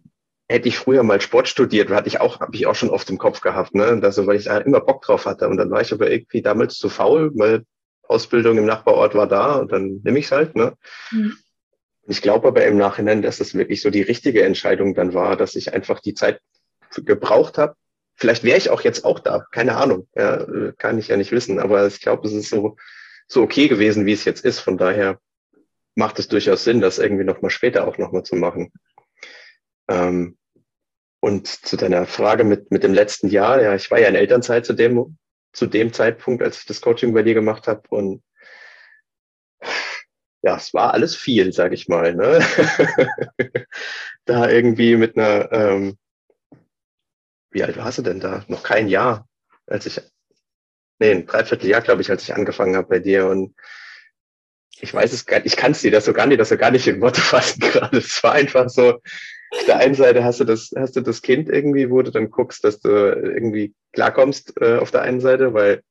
hätte 0.49 0.69
ich 0.69 0.79
früher 0.79 1.03
mal 1.03 1.21
Sport 1.21 1.49
studiert, 1.49 1.91
hatte 1.91 2.07
ich 2.07 2.21
auch, 2.21 2.39
habe 2.39 2.55
ich 2.55 2.69
auch 2.69 2.77
schon 2.77 2.91
oft 2.91 3.11
im 3.11 3.19
Kopf 3.19 3.41
gehabt, 3.41 3.75
ne? 3.75 3.99
Also, 4.01 4.29
weil 4.29 4.37
ich 4.37 4.45
da 4.45 4.59
immer 4.59 4.81
Bock 4.81 5.03
drauf 5.03 5.27
hatte. 5.27 5.49
Und 5.49 5.57
dann 5.57 5.73
war 5.73 5.81
ich 5.81 5.93
aber 5.93 6.13
irgendwie 6.13 6.43
damals 6.43 6.77
zu 6.77 6.89
faul, 6.89 7.33
weil 7.35 7.65
Ausbildung 8.05 8.57
im 8.57 8.67
Nachbarort 8.67 9.17
war 9.17 9.27
da 9.27 9.57
und 9.57 9.73
dann 9.73 10.01
nehme 10.05 10.21
ich 10.21 10.27
es 10.27 10.31
halt, 10.31 10.55
ne? 10.55 10.75
Mhm. 11.11 11.37
Ich 12.11 12.23
glaube 12.23 12.49
aber 12.49 12.67
im 12.67 12.77
Nachhinein, 12.77 13.23
dass 13.23 13.39
das 13.39 13.55
wirklich 13.55 13.83
so 13.83 13.91
die 13.91 14.03
richtige 14.03 14.43
Entscheidung 14.43 14.95
dann 14.95 15.15
war, 15.15 15.37
dass 15.37 15.55
ich 15.55 15.73
einfach 15.73 16.01
die 16.01 16.15
Zeit 16.15 16.41
gebraucht 16.97 17.57
habe. 17.57 17.77
Vielleicht 18.17 18.43
wäre 18.43 18.59
ich 18.59 18.69
auch 18.69 18.81
jetzt 18.81 19.05
auch 19.05 19.21
da, 19.21 19.47
keine 19.53 19.77
Ahnung, 19.77 20.09
ja, 20.17 20.45
kann 20.77 20.99
ich 20.99 21.07
ja 21.07 21.17
nicht 21.17 21.31
wissen, 21.31 21.61
aber 21.61 21.87
ich 21.87 22.01
glaube, 22.01 22.27
es 22.27 22.35
ist 22.35 22.51
so, 22.51 22.77
so 23.29 23.43
okay 23.43 23.69
gewesen, 23.69 24.07
wie 24.07 24.13
es 24.13 24.25
jetzt 24.25 24.45
ist. 24.45 24.59
Von 24.59 24.77
daher 24.77 25.21
macht 25.95 26.19
es 26.19 26.27
durchaus 26.27 26.65
Sinn, 26.65 26.81
das 26.81 26.99
irgendwie 26.99 27.23
nochmal 27.23 27.51
später 27.51 27.87
auch 27.87 27.97
nochmal 27.97 28.25
zu 28.25 28.35
machen. 28.35 28.73
Ähm, 29.89 30.37
und 31.21 31.47
zu 31.47 31.77
deiner 31.77 32.07
Frage 32.07 32.43
mit, 32.43 32.73
mit 32.73 32.83
dem 32.83 32.93
letzten 32.93 33.29
Jahr, 33.29 33.63
ja, 33.63 33.77
ich 33.77 33.89
war 33.93 34.01
ja 34.01 34.09
in 34.09 34.17
Elternzeit 34.17 34.67
zu 34.67 34.73
dem, 34.73 35.17
zu 35.53 35.67
dem 35.67 35.93
Zeitpunkt, 35.93 36.43
als 36.43 36.59
ich 36.59 36.67
das 36.67 36.81
Coaching 36.81 37.15
bei 37.15 37.23
dir 37.23 37.35
gemacht 37.35 37.69
habe 37.69 37.83
und 37.89 38.25
ja, 40.43 40.57
es 40.57 40.73
war 40.73 40.95
alles 40.95 41.17
viel, 41.17 41.53
sag 41.53 41.73
ich 41.73 41.89
mal. 41.89 42.15
Ne? 42.15 42.41
da 44.25 44.49
irgendwie 44.49 44.97
mit 44.97 45.17
einer, 45.17 45.53
ähm, 45.53 45.99
wie 47.51 47.63
alt 47.63 47.77
warst 47.77 47.99
du 47.99 48.03
denn 48.03 48.21
da? 48.21 48.45
Noch 48.49 48.63
kein 48.63 48.89
Jahr, 48.89 49.29
als 49.67 49.87
ich, 49.87 50.01
nee, 50.99 51.11
ein 51.11 51.27
Dreivierteljahr, 51.27 51.83
glaube 51.83 52.03
ich, 52.03 52.11
als 52.11 52.23
ich 52.23 52.35
angefangen 52.35 52.77
habe 52.77 52.89
bei 52.89 52.99
dir 53.01 53.27
und 53.27 53.55
ich 54.83 54.95
weiß 54.95 55.13
es 55.13 55.27
gar 55.27 55.39
nicht, 55.39 55.47
ich 55.47 55.57
kann 55.57 55.73
es 55.73 55.83
dir 55.83 55.91
das 55.91 56.07
so 56.07 56.15
gar 56.15 56.27
nicht, 56.27 56.41
das 56.41 56.49
so 56.49 56.57
gar 56.57 56.71
nicht 56.71 56.87
in 56.87 57.01
Worte 57.01 57.21
fassen 57.21 57.61
gerade. 57.61 57.99
Es 57.99 58.23
war 58.23 58.33
einfach 58.33 58.71
so, 58.71 59.01
auf 59.53 59.65
der 59.67 59.77
einen 59.79 59.95
Seite 59.95 60.25
hast 60.25 60.41
du 60.41 60.45
das, 60.45 60.71
hast 60.77 60.97
du 60.97 61.01
das 61.01 61.23
Kind 61.23 61.49
irgendwie, 61.49 61.91
wo 61.91 62.01
du 62.03 62.11
dann 62.11 62.31
guckst, 62.31 62.65
dass 62.65 62.81
du 62.81 62.89
irgendwie 62.89 63.75
klarkommst 63.93 64.55
äh, 64.61 64.77
auf 64.77 64.91
der 64.91 65.03
einen 65.03 65.21
Seite, 65.21 65.53
weil 65.53 65.83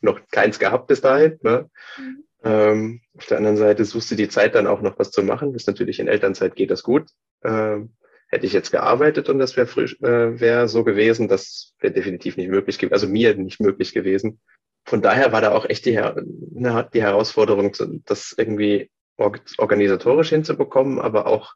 noch 0.00 0.20
keins 0.30 0.58
gehabt 0.58 0.86
bis 0.86 1.00
dahin. 1.00 1.38
Ne? 1.42 1.68
Mhm. 1.98 2.24
Ähm, 2.44 3.00
auf 3.16 3.26
der 3.26 3.38
anderen 3.38 3.56
Seite 3.56 3.84
suchst 3.84 4.10
du 4.10 4.14
die 4.14 4.28
Zeit 4.28 4.54
dann 4.54 4.66
auch 4.66 4.80
noch 4.80 4.98
was 4.98 5.10
zu 5.10 5.22
machen. 5.22 5.52
Das 5.52 5.62
ist 5.62 5.68
natürlich 5.68 6.00
in 6.00 6.08
Elternzeit 6.08 6.56
geht 6.56 6.70
das 6.70 6.82
gut. 6.82 7.08
Ähm, 7.44 7.94
hätte 8.32 8.46
ich 8.46 8.52
jetzt 8.52 8.72
gearbeitet 8.72 9.28
und 9.28 9.38
das 9.38 9.56
wäre 9.56 9.68
äh, 9.68 10.40
wär 10.40 10.66
so 10.66 10.84
gewesen, 10.84 11.28
das 11.28 11.74
wäre 11.80 11.92
definitiv 11.92 12.38
nicht 12.38 12.48
möglich 12.48 12.78
gewesen, 12.78 12.94
also 12.94 13.06
mir 13.06 13.36
nicht 13.36 13.60
möglich 13.60 13.92
gewesen. 13.92 14.40
von 14.84 15.02
daher 15.02 15.32
war 15.32 15.40
da 15.40 15.52
auch 15.52 15.68
echt 15.68 15.86
die, 15.86 15.92
ne, 15.92 16.88
die 16.92 17.02
Herausforderung, 17.02 17.72
das 18.04 18.34
irgendwie 18.36 18.90
organisatorisch 19.16 20.30
hinzubekommen, 20.30 20.98
aber 20.98 21.26
auch, 21.26 21.54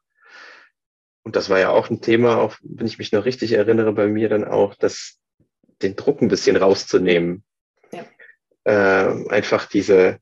und 1.25 1.35
das 1.35 1.51
war 1.51 1.59
ja 1.59 1.71
auch 1.71 1.91
ein 1.91 2.03
Thema, 2.03 2.37
auch 2.37 2.55
wenn 2.63 2.87
ich 2.87 2.99
mich 2.99 3.11
noch 3.11 3.25
richtig 3.25 3.53
erinnere, 3.53 3.93
bei 3.93 4.07
mir 4.07 4.29
dann 4.29 4.45
auch, 4.45 4.75
das, 4.77 5.19
den 5.83 5.97
Druck 5.97 6.23
ein 6.23 6.29
bisschen 6.29 6.57
rauszunehmen. 6.57 7.43
Ja. 7.91 8.05
Äh, 8.65 9.29
einfach 9.29 9.67
diese, 9.67 10.21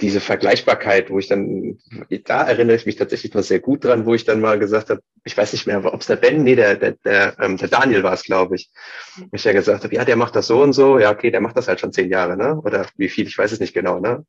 diese 0.00 0.20
Vergleichbarkeit, 0.20 1.10
wo 1.10 1.18
ich 1.18 1.26
dann, 1.26 1.78
da 2.24 2.44
erinnere 2.44 2.76
ich 2.76 2.86
mich 2.86 2.96
tatsächlich 2.96 3.34
noch 3.34 3.42
sehr 3.42 3.58
gut 3.58 3.84
dran, 3.84 4.06
wo 4.06 4.14
ich 4.14 4.24
dann 4.24 4.40
mal 4.40 4.58
gesagt 4.58 4.90
habe, 4.90 5.02
ich 5.24 5.36
weiß 5.36 5.52
nicht 5.52 5.66
mehr, 5.66 5.84
ob 5.84 6.00
es 6.00 6.06
der 6.06 6.16
Ben, 6.16 6.44
nee, 6.44 6.54
der, 6.54 6.76
der, 6.76 6.92
der, 7.04 7.36
ähm, 7.40 7.56
der 7.56 7.68
Daniel 7.68 8.04
war 8.04 8.12
es, 8.12 8.22
glaube 8.22 8.54
ich, 8.54 8.70
wo 9.16 9.28
ich 9.32 9.42
ja 9.42 9.52
gesagt 9.52 9.82
habe, 9.82 9.94
ja, 9.94 10.04
der 10.04 10.16
macht 10.16 10.36
das 10.36 10.46
so 10.46 10.62
und 10.62 10.72
so, 10.72 11.00
ja, 11.00 11.10
okay, 11.10 11.32
der 11.32 11.40
macht 11.40 11.56
das 11.56 11.66
halt 11.66 11.80
schon 11.80 11.92
zehn 11.92 12.10
Jahre, 12.10 12.36
ne? 12.36 12.60
Oder 12.60 12.86
wie 12.96 13.08
viel, 13.08 13.26
ich 13.26 13.36
weiß 13.36 13.50
es 13.50 13.60
nicht 13.60 13.74
genau, 13.74 13.98
ne? 13.98 14.24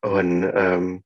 Und 0.00 0.50
ähm, 0.54 1.04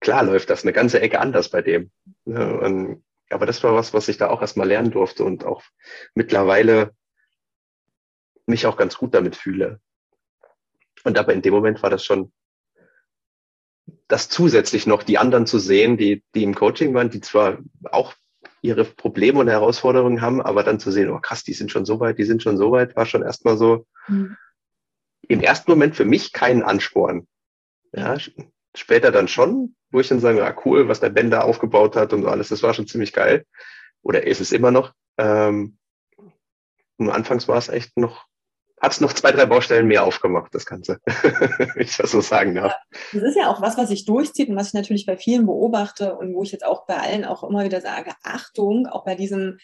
klar 0.00 0.22
läuft 0.22 0.50
das 0.50 0.62
eine 0.62 0.72
ganze 0.72 1.00
Ecke 1.00 1.18
anders 1.18 1.48
bei 1.48 1.62
dem. 1.62 1.90
Ne? 2.24 2.58
Und, 2.58 3.04
aber 3.30 3.46
das 3.46 3.64
war 3.64 3.74
was, 3.74 3.94
was 3.94 4.08
ich 4.08 4.18
da 4.18 4.28
auch 4.28 4.42
erstmal 4.42 4.68
lernen 4.68 4.90
durfte 4.90 5.24
und 5.24 5.44
auch 5.44 5.62
mittlerweile 6.14 6.94
mich 8.46 8.66
auch 8.66 8.76
ganz 8.76 8.96
gut 8.96 9.14
damit 9.14 9.34
fühle. 9.34 9.80
Und 11.04 11.18
aber 11.18 11.32
in 11.32 11.42
dem 11.42 11.54
Moment 11.54 11.82
war 11.82 11.90
das 11.90 12.04
schon 12.04 12.32
das 14.14 14.28
zusätzlich 14.28 14.86
noch 14.86 15.02
die 15.02 15.18
anderen 15.18 15.44
zu 15.44 15.58
sehen, 15.58 15.96
die, 15.96 16.22
die 16.36 16.44
im 16.44 16.54
Coaching 16.54 16.94
waren, 16.94 17.10
die 17.10 17.20
zwar 17.20 17.58
auch 17.90 18.14
ihre 18.62 18.84
Probleme 18.84 19.40
und 19.40 19.48
Herausforderungen 19.48 20.20
haben, 20.20 20.40
aber 20.40 20.62
dann 20.62 20.78
zu 20.78 20.92
sehen, 20.92 21.10
oh 21.10 21.18
krass, 21.18 21.42
die 21.42 21.52
sind 21.52 21.72
schon 21.72 21.84
so 21.84 21.98
weit, 21.98 22.16
die 22.16 22.24
sind 22.24 22.40
schon 22.40 22.56
so 22.56 22.70
weit, 22.70 22.94
war 22.94 23.06
schon 23.06 23.24
erstmal 23.24 23.56
so 23.56 23.88
mhm. 24.06 24.36
im 25.26 25.40
ersten 25.40 25.68
Moment 25.68 25.96
für 25.96 26.04
mich 26.04 26.32
kein 26.32 26.62
Ansporn. 26.62 27.26
Ja, 27.92 28.16
später 28.76 29.10
dann 29.10 29.26
schon, 29.26 29.74
wo 29.90 29.98
ich 29.98 30.06
dann 30.06 30.20
sage, 30.20 30.46
ah, 30.46 30.56
cool, 30.64 30.86
was 30.86 31.00
der 31.00 31.10
Ben 31.10 31.32
da 31.32 31.40
aufgebaut 31.40 31.96
hat 31.96 32.12
und 32.12 32.22
so 32.22 32.28
alles, 32.28 32.50
das 32.50 32.62
war 32.62 32.72
schon 32.72 32.86
ziemlich 32.86 33.12
geil. 33.12 33.44
Oder 34.00 34.28
ist 34.28 34.40
es 34.40 34.52
immer 34.52 34.70
noch. 34.70 34.92
Ähm, 35.18 35.76
und 36.98 37.10
anfangs 37.10 37.48
war 37.48 37.58
es 37.58 37.68
echt 37.68 37.96
noch 37.96 38.26
hat 38.84 38.92
es 38.92 39.00
noch 39.00 39.12
zwei, 39.12 39.32
drei 39.32 39.46
Baustellen 39.46 39.86
mehr 39.86 40.04
aufgemacht, 40.04 40.54
das 40.54 40.66
Ganze, 40.66 41.00
ich 41.76 41.96
das 41.96 42.10
so 42.10 42.20
sagen 42.20 42.54
darf. 42.54 42.74
Das 43.12 43.22
ist 43.22 43.36
ja 43.36 43.50
auch 43.50 43.60
was, 43.60 43.76
was 43.76 43.88
sich 43.88 44.04
durchzieht 44.04 44.48
und 44.48 44.56
was 44.56 44.68
ich 44.68 44.74
natürlich 44.74 45.06
bei 45.06 45.16
vielen 45.16 45.46
beobachte 45.46 46.16
und 46.16 46.34
wo 46.34 46.42
ich 46.42 46.52
jetzt 46.52 46.64
auch 46.64 46.86
bei 46.86 46.96
allen 46.96 47.24
auch 47.24 47.42
immer 47.42 47.64
wieder 47.64 47.80
sage, 47.80 48.12
Achtung, 48.22 48.86
auch 48.86 49.04
bei 49.04 49.14
diesem 49.14 49.58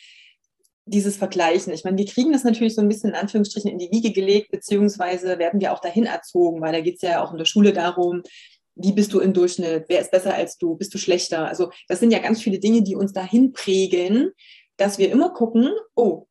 dieses 0.87 1.17
Vergleichen. 1.17 1.73
Ich 1.73 1.85
meine, 1.85 1.99
wir 1.99 2.07
kriegen 2.07 2.33
das 2.33 2.43
natürlich 2.43 2.75
so 2.75 2.81
ein 2.81 2.89
bisschen 2.89 3.11
in 3.11 3.17
Anführungsstrichen 3.17 3.71
in 3.71 3.79
die 3.79 3.91
Wiege 3.93 4.13
gelegt, 4.13 4.51
beziehungsweise 4.51 5.39
werden 5.39 5.61
wir 5.61 5.73
auch 5.73 5.81
dahin 5.81 6.05
erzogen, 6.05 6.61
weil 6.61 6.73
da 6.73 6.81
geht 6.81 6.97
es 6.97 7.03
ja 7.03 7.23
auch 7.23 7.31
in 7.31 7.39
der 7.39 7.45
Schule 7.45 7.73
darum, 7.73 8.23
wie 8.75 8.93
bist 8.93 9.13
du 9.13 9.21
im 9.21 9.33
Durchschnitt, 9.33 9.85
wer 9.89 10.01
ist 10.01 10.11
besser 10.11 10.35
als 10.35 10.59
du, 10.59 10.75
bist 10.77 10.93
du 10.93 10.99
schlechter. 10.99 11.47
Also 11.47 11.71
das 11.87 12.01
sind 12.01 12.11
ja 12.13 12.19
ganz 12.19 12.43
viele 12.43 12.59
Dinge, 12.59 12.83
die 12.83 12.97
uns 12.97 13.13
dahin 13.13 13.53
prägen, 13.53 14.33
dass 14.77 14.99
wir 14.99 15.13
immer 15.13 15.31
gucken, 15.31 15.71
oh, 15.95 16.27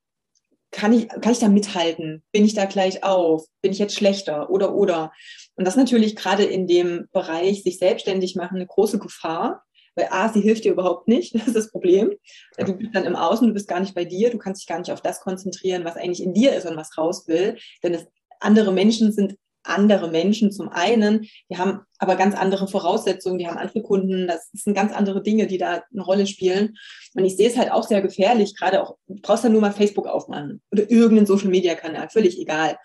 kann 0.72 0.94
ich, 0.94 1.08
kann 1.08 1.32
ich 1.32 1.40
da 1.40 1.50
mithalten? 1.50 2.24
Bin 2.32 2.46
ich 2.46 2.54
da 2.54 2.66
gleich 2.66 3.04
auf? 3.04 3.46
Bin 3.62 3.72
ich 3.72 3.80
jetzt 3.80 3.96
schlechter? 3.96 4.50
Oder, 4.50 4.76
oder. 4.76 5.12
Und 5.56 5.66
das 5.66 5.76
ist 5.76 5.80
natürlich 5.80 6.16
gerade 6.16 6.44
in 6.44 6.68
dem 6.68 7.08
Bereich 7.12 7.64
sich 7.64 7.80
selbstständig 7.80 8.36
machen 8.36 8.58
eine 8.58 8.68
große 8.68 9.00
Gefahr, 9.00 9.64
weil 9.96 10.08
A, 10.12 10.30
sie 10.30 10.42
hilft 10.42 10.64
dir 10.64 10.72
überhaupt 10.72 11.08
nicht, 11.08 11.34
das 11.36 11.48
ist 11.48 11.56
das 11.56 11.72
Problem. 11.72 12.14
Du 12.58 12.74
bist 12.74 12.96
dann 12.96 13.06
im 13.06 13.16
Außen, 13.16 13.48
du 13.48 13.54
bist 13.54 13.68
gar 13.68 13.80
nicht 13.80 13.96
bei 13.96 14.06
dir, 14.06 14.30
du 14.30 14.38
kannst 14.38 14.62
dich 14.62 14.68
gar 14.68 14.80
nicht 14.80 14.92
auf 14.92 15.02
das 15.02 15.22
konzentrieren, 15.22 15.86
was 15.86 15.96
eigentlich 15.96 16.24
in 16.24 16.34
dir 16.34 16.56
ist 16.56 16.66
und 16.66 16.78
was 16.78 16.98
raus 16.98 17.28
will. 17.28 17.58
Denn 17.84 17.94
es, 17.94 18.06
andere 18.40 18.72
Menschen 18.72 19.12
sind 19.12 19.36
andere 19.64 20.10
Menschen 20.10 20.52
zum 20.52 20.70
einen, 20.70 21.28
die 21.50 21.58
haben 21.58 21.82
aber 21.98 22.16
ganz 22.16 22.36
andere 22.36 22.68
Voraussetzungen, 22.68 23.40
die 23.40 23.48
haben 23.48 23.58
andere 23.58 23.82
Kunden, 23.82 24.28
das 24.28 24.50
sind 24.54 24.74
ganz 24.74 24.94
andere 24.94 25.22
Dinge, 25.22 25.48
die 25.48 25.58
da 25.58 25.84
eine 25.92 26.02
Rolle 26.02 26.28
spielen. 26.28 26.78
Und 27.16 27.26
ich 27.26 27.36
sehe 27.36 27.50
es 27.50 27.58
halt 27.58 27.72
auch 27.72 27.88
sehr 27.88 28.02
gefährlich, 28.02 28.56
gerade 28.56 28.82
auch, 28.82 28.96
du 29.08 29.16
brauchst 29.22 29.44
ja 29.44 29.50
nur 29.50 29.62
mal 29.62 29.72
Facebook 29.72 30.08
aufmachen 30.08 30.62
oder 30.72 30.90
irgendeinen 30.90 31.28
Social-Media-Kanal, 31.28 32.10
völlig 32.10 32.40
egal. 32.40 32.78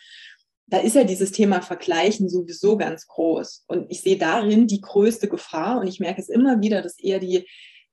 Da 0.67 0.79
ist 0.79 0.97
ja 0.97 1.05
dieses 1.05 1.31
Thema 1.31 1.61
Vergleichen 1.61 2.29
sowieso 2.29 2.77
ganz 2.77 3.07
groß. 3.07 3.65
Und 3.69 3.91
ich 3.91 4.01
sehe 4.01 4.17
darin 4.17 4.67
die 4.67 4.81
größte 4.81 5.29
Gefahr 5.29 5.81
und 5.81 5.87
ich 5.87 6.01
merke 6.01 6.21
es 6.21 6.29
immer 6.29 6.61
wieder, 6.61 6.83
dass 6.83 6.99
eher 6.99 7.19
die 7.19 7.47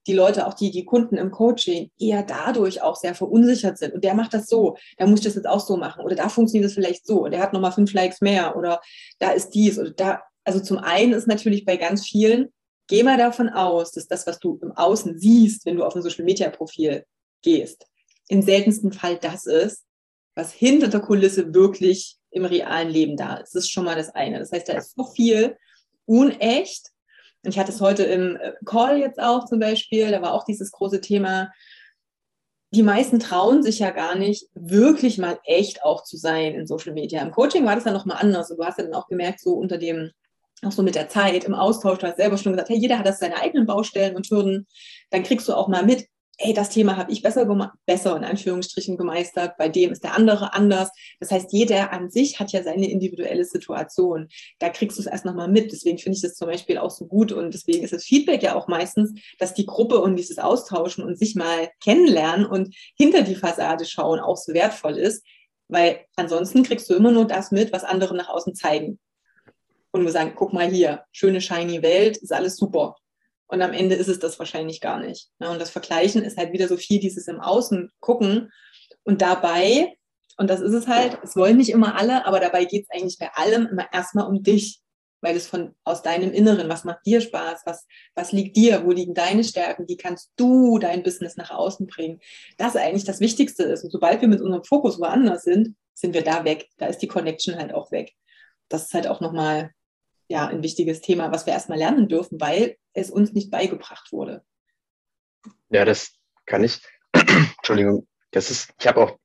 die 0.08 0.14
Leute, 0.14 0.48
auch 0.48 0.54
die, 0.54 0.72
die 0.72 0.86
Kunden 0.86 1.18
im 1.18 1.32
Coaching, 1.32 1.92
eher 2.00 2.24
dadurch 2.24 2.82
auch 2.82 2.96
sehr 2.96 3.16
verunsichert 3.16 3.78
sind. 3.78 3.94
Und 3.94 4.04
der 4.04 4.14
macht 4.14 4.34
das 4.34 4.48
so, 4.48 4.78
da 4.98 5.06
muss 5.06 5.20
ich 5.20 5.26
das 5.26 5.36
jetzt 5.36 5.48
auch 5.48 5.60
so 5.60 5.78
machen. 5.78 6.04
Oder 6.04 6.16
da 6.16 6.30
funktioniert 6.30 6.66
das 6.66 6.74
vielleicht 6.74 7.06
so. 7.06 7.24
Und 7.26 7.32
der 7.32 7.42
hat 7.42 7.54
nochmal 7.54 7.72
fünf 7.72 7.94
Likes 7.94 8.22
mehr. 8.22 8.56
Oder 8.56 8.82
da 9.20 9.32
ist 9.32 9.52
dies. 9.52 9.78
Oder 9.78 9.92
da. 9.92 10.22
Also 10.44 10.60
zum 10.60 10.80
einen 10.80 11.14
ist 11.14 11.28
natürlich 11.28 11.66
bei 11.66 11.78
ganz 11.78 12.06
vielen, 12.06 12.52
geh 12.88 13.04
mal 13.04 13.18
davon 13.18 13.50
aus, 13.50 13.92
dass 13.92 14.08
das, 14.08 14.26
was 14.26 14.40
du 14.40 14.60
im 14.62 14.72
Außen 14.72 15.20
siehst, 15.20 15.66
wenn 15.66 15.76
du 15.76 15.84
auf 15.84 15.96
ein 15.96 16.02
Social 16.02 16.26
Media 16.26 16.50
Profil 16.50 17.06
gehst, 17.44 17.86
im 18.28 18.42
seltensten 18.42 18.92
Fall 18.92 19.18
das 19.18 19.46
ist, 19.46 19.86
was 20.36 20.52
hinter 20.52 20.88
der 20.88 21.02
Kulisse 21.02 21.54
wirklich 21.54 22.18
im 22.32 22.46
realen 22.46 22.90
Leben 22.90 23.18
da 23.18 23.36
ist. 23.36 23.54
Das 23.54 23.66
ist 23.66 23.72
schon 23.72 23.86
mal 23.86 23.96
das 23.96 24.10
eine. 24.16 24.40
Das 24.40 24.52
heißt, 24.52 24.68
da 24.70 24.74
ist 24.74 24.96
so 24.96 25.04
viel 25.04 25.58
unecht 26.06 26.91
ich 27.44 27.58
hatte 27.58 27.72
es 27.72 27.82
heute 27.82 28.04
im 28.04 28.36
äh, 28.38 28.54
Call 28.66 28.98
jetzt 28.98 29.20
auch 29.20 29.46
zum 29.46 29.60
Beispiel, 29.60 30.12
da 30.12 30.22
war 30.22 30.34
auch 30.34 30.46
dieses 30.46 30.72
große 30.72 31.02
Thema, 31.02 31.52
die 32.74 32.84
meisten 32.84 33.20
trauen 33.20 33.64
sich 33.64 33.80
ja 33.80 33.92
gar 33.92 34.16
nicht, 34.16 34.48
wirklich 34.54 35.18
mal 35.18 35.40
echt 35.44 35.84
auch 35.84 36.04
zu 36.04 36.16
sein 36.16 36.54
in 36.54 36.68
Social 36.68 36.94
Media. 36.94 37.22
Im 37.22 37.32
Coaching 37.32 37.66
war 37.66 37.76
das 37.76 37.84
dann 37.84 37.94
nochmal 37.94 38.18
anders. 38.22 38.50
Und 38.50 38.58
du 38.58 38.66
hast 38.66 38.78
ja 38.78 38.86
dann 38.86 38.94
auch 38.94 39.08
gemerkt, 39.08 39.42
so 39.42 39.54
unter 39.54 39.78
dem, 39.78 40.12
auch 40.64 40.72
so 40.72 40.82
mit 40.82 40.96
der 40.96 41.10
Zeit, 41.10 41.44
im 41.44 41.54
Austausch, 41.54 42.00
du 42.00 42.08
hast 42.08 42.16
selber 42.16 42.38
schon 42.38 42.54
gesagt, 42.54 42.70
hey, 42.70 42.78
jeder 42.78 42.98
hat 42.98 43.06
das 43.06 43.20
seine 43.20 43.36
eigenen 43.36 43.66
Baustellen 43.66 44.16
und 44.16 44.30
Hürden, 44.30 44.68
dann 45.10 45.24
kriegst 45.24 45.50
du 45.50 45.54
auch 45.54 45.68
mal 45.68 45.84
mit, 45.84 46.08
hey, 46.42 46.54
das 46.54 46.70
Thema 46.70 46.98
habe 46.98 47.12
ich 47.12 47.22
besser, 47.22 47.46
besser 47.86 48.18
in 48.18 48.24
Anführungsstrichen 48.24 48.98
gemeistert, 48.98 49.58
bei 49.58 49.70
dem 49.70 49.92
ist 49.92 50.04
der 50.04 50.16
andere 50.16 50.54
anders. 50.54 50.90
Das 51.20 51.30
heißt, 51.30 51.54
jeder 51.54 51.94
an 51.94 52.10
sich 52.10 52.40
hat 52.40 52.52
ja 52.52 52.64
seine 52.64 52.90
individuelle 52.90 53.46
Situation. 53.46 54.28
Da 54.58 54.70
kriegst 54.70 54.98
du 54.98 55.02
es 55.02 55.08
erst 55.08 55.24
nochmal 55.26 55.50
mit. 55.50 55.72
Deswegen 55.72 56.00
finde 56.00 56.16
ich 56.16 56.24
das 56.24 56.34
zum 56.34 56.48
Beispiel 56.48 56.80
auch 56.80 56.90
so 56.90 57.06
gut 57.06 57.32
und 57.32 57.54
deswegen 57.54 57.84
ist 57.84 57.94
das 57.94 58.06
Feedback 58.06 58.42
ja 58.42 58.56
auch 58.56 58.68
meistens, 58.68 59.14
dass 59.38 59.54
die 59.54 59.68
Gruppe 59.68 60.02
und 60.02 60.16
dieses 60.16 60.40
Austauschen 60.40 61.04
und 61.04 61.18
sich 61.18 61.36
mal 61.36 61.70
kennenlernen 61.84 62.46
und 62.48 62.76
hinter 62.98 63.22
die 63.22 63.36
Fassade 63.36 63.86
schauen 63.86 64.20
auch 64.20 64.38
so 64.38 64.54
wertvoll 64.54 64.98
ist, 64.98 65.24
weil 65.68 66.00
ansonsten 66.16 66.64
kriegst 66.64 66.90
du 66.90 66.96
immer 66.96 67.12
nur 67.12 67.26
das 67.26 67.52
mit, 67.52 67.72
was 67.72 67.84
andere 67.84 68.16
nach 68.16 68.30
außen 68.30 68.56
zeigen. 68.56 69.00
Und 69.92 70.06
wir 70.06 70.12
sagen, 70.12 70.34
guck 70.36 70.54
mal 70.54 70.70
hier, 70.70 71.04
schöne, 71.12 71.40
shiny 71.40 71.84
Welt, 71.84 72.18
ist 72.18 72.34
alles 72.34 72.56
super. 72.56 72.96
Und 73.52 73.62
am 73.62 73.74
Ende 73.74 73.96
ist 73.96 74.08
es 74.08 74.20
das 74.20 74.40
wahrscheinlich 74.40 74.80
gar 74.80 75.02
nicht. 75.02 75.28
Ne? 75.40 75.50
Und 75.50 75.60
das 75.60 75.70
Vergleichen 75.70 76.24
ist 76.24 76.38
halt 76.38 76.54
wieder 76.54 76.70
so 76.70 76.78
viel 76.78 77.02
dieses 77.02 77.28
im 77.28 77.42
Außen 77.42 77.92
gucken. 78.00 78.50
Und 79.04 79.22
dabei, 79.22 79.94
und 80.38 80.50
das 80.50 80.62
ist 80.62 80.74
es 80.74 80.88
halt, 80.88 81.20
es 81.22 81.36
wollen 81.36 81.58
nicht 81.58 81.70
immer 81.70 81.96
alle, 81.96 82.26
aber 82.26 82.40
dabei 82.40 82.64
geht 82.64 82.86
es 82.88 82.90
eigentlich 82.90 83.18
bei 83.20 83.30
allem 83.34 83.68
immer 83.68 83.92
erstmal 83.92 84.26
um 84.28 84.42
dich. 84.42 84.80
Weil 85.20 85.36
es 85.36 85.48
von 85.48 85.76
aus 85.84 86.02
deinem 86.02 86.32
Inneren, 86.32 86.68
was 86.70 86.86
macht 86.86 87.06
dir 87.06 87.22
Spaß, 87.22 87.64
was, 87.66 87.86
was 88.16 88.32
liegt 88.32 88.56
dir, 88.56 88.86
wo 88.86 88.92
liegen 88.92 89.14
deine 89.14 89.44
Stärken, 89.44 89.88
wie 89.88 89.98
kannst 89.98 90.32
du 90.38 90.80
dein 90.80 91.04
Business 91.04 91.36
nach 91.36 91.52
außen 91.52 91.86
bringen. 91.88 92.22
Das 92.58 92.76
eigentlich 92.78 93.04
das 93.04 93.20
Wichtigste 93.20 93.64
ist. 93.64 93.84
Und 93.84 93.92
sobald 93.92 94.22
wir 94.22 94.30
mit 94.30 94.42
unserem 94.42 94.64
Fokus 94.64 94.98
woanders 94.98 95.44
sind, 95.44 95.76
sind 95.94 96.16
wir 96.16 96.24
da 96.24 96.44
weg. 96.46 96.70
Da 96.78 96.88
ist 96.88 97.00
die 97.00 97.08
Connection 97.08 97.58
halt 97.58 97.74
auch 97.74 97.92
weg. 97.92 98.14
Das 98.70 98.86
ist 98.86 98.94
halt 98.94 99.08
auch 99.08 99.20
nochmal 99.20 99.72
ja, 100.30 100.48
ein 100.48 100.64
wichtiges 100.64 101.02
Thema, 101.02 101.32
was 101.32 101.46
wir 101.46 101.54
erstmal 101.54 101.78
lernen 101.78 102.08
dürfen, 102.08 102.40
weil 102.40 102.78
es 102.94 103.10
uns 103.10 103.34
nicht 103.34 103.52
beigebracht 103.52 104.12
wurde. 104.12 104.44
Ja, 105.70 105.86
das 105.86 106.14
kann 106.46 106.64
ich. 106.64 106.82
Entschuldigung, 107.14 108.08
das 108.32 108.52
ist, 108.52 108.74
ich 108.80 108.88
habe 108.88 109.02
auch 109.02 109.18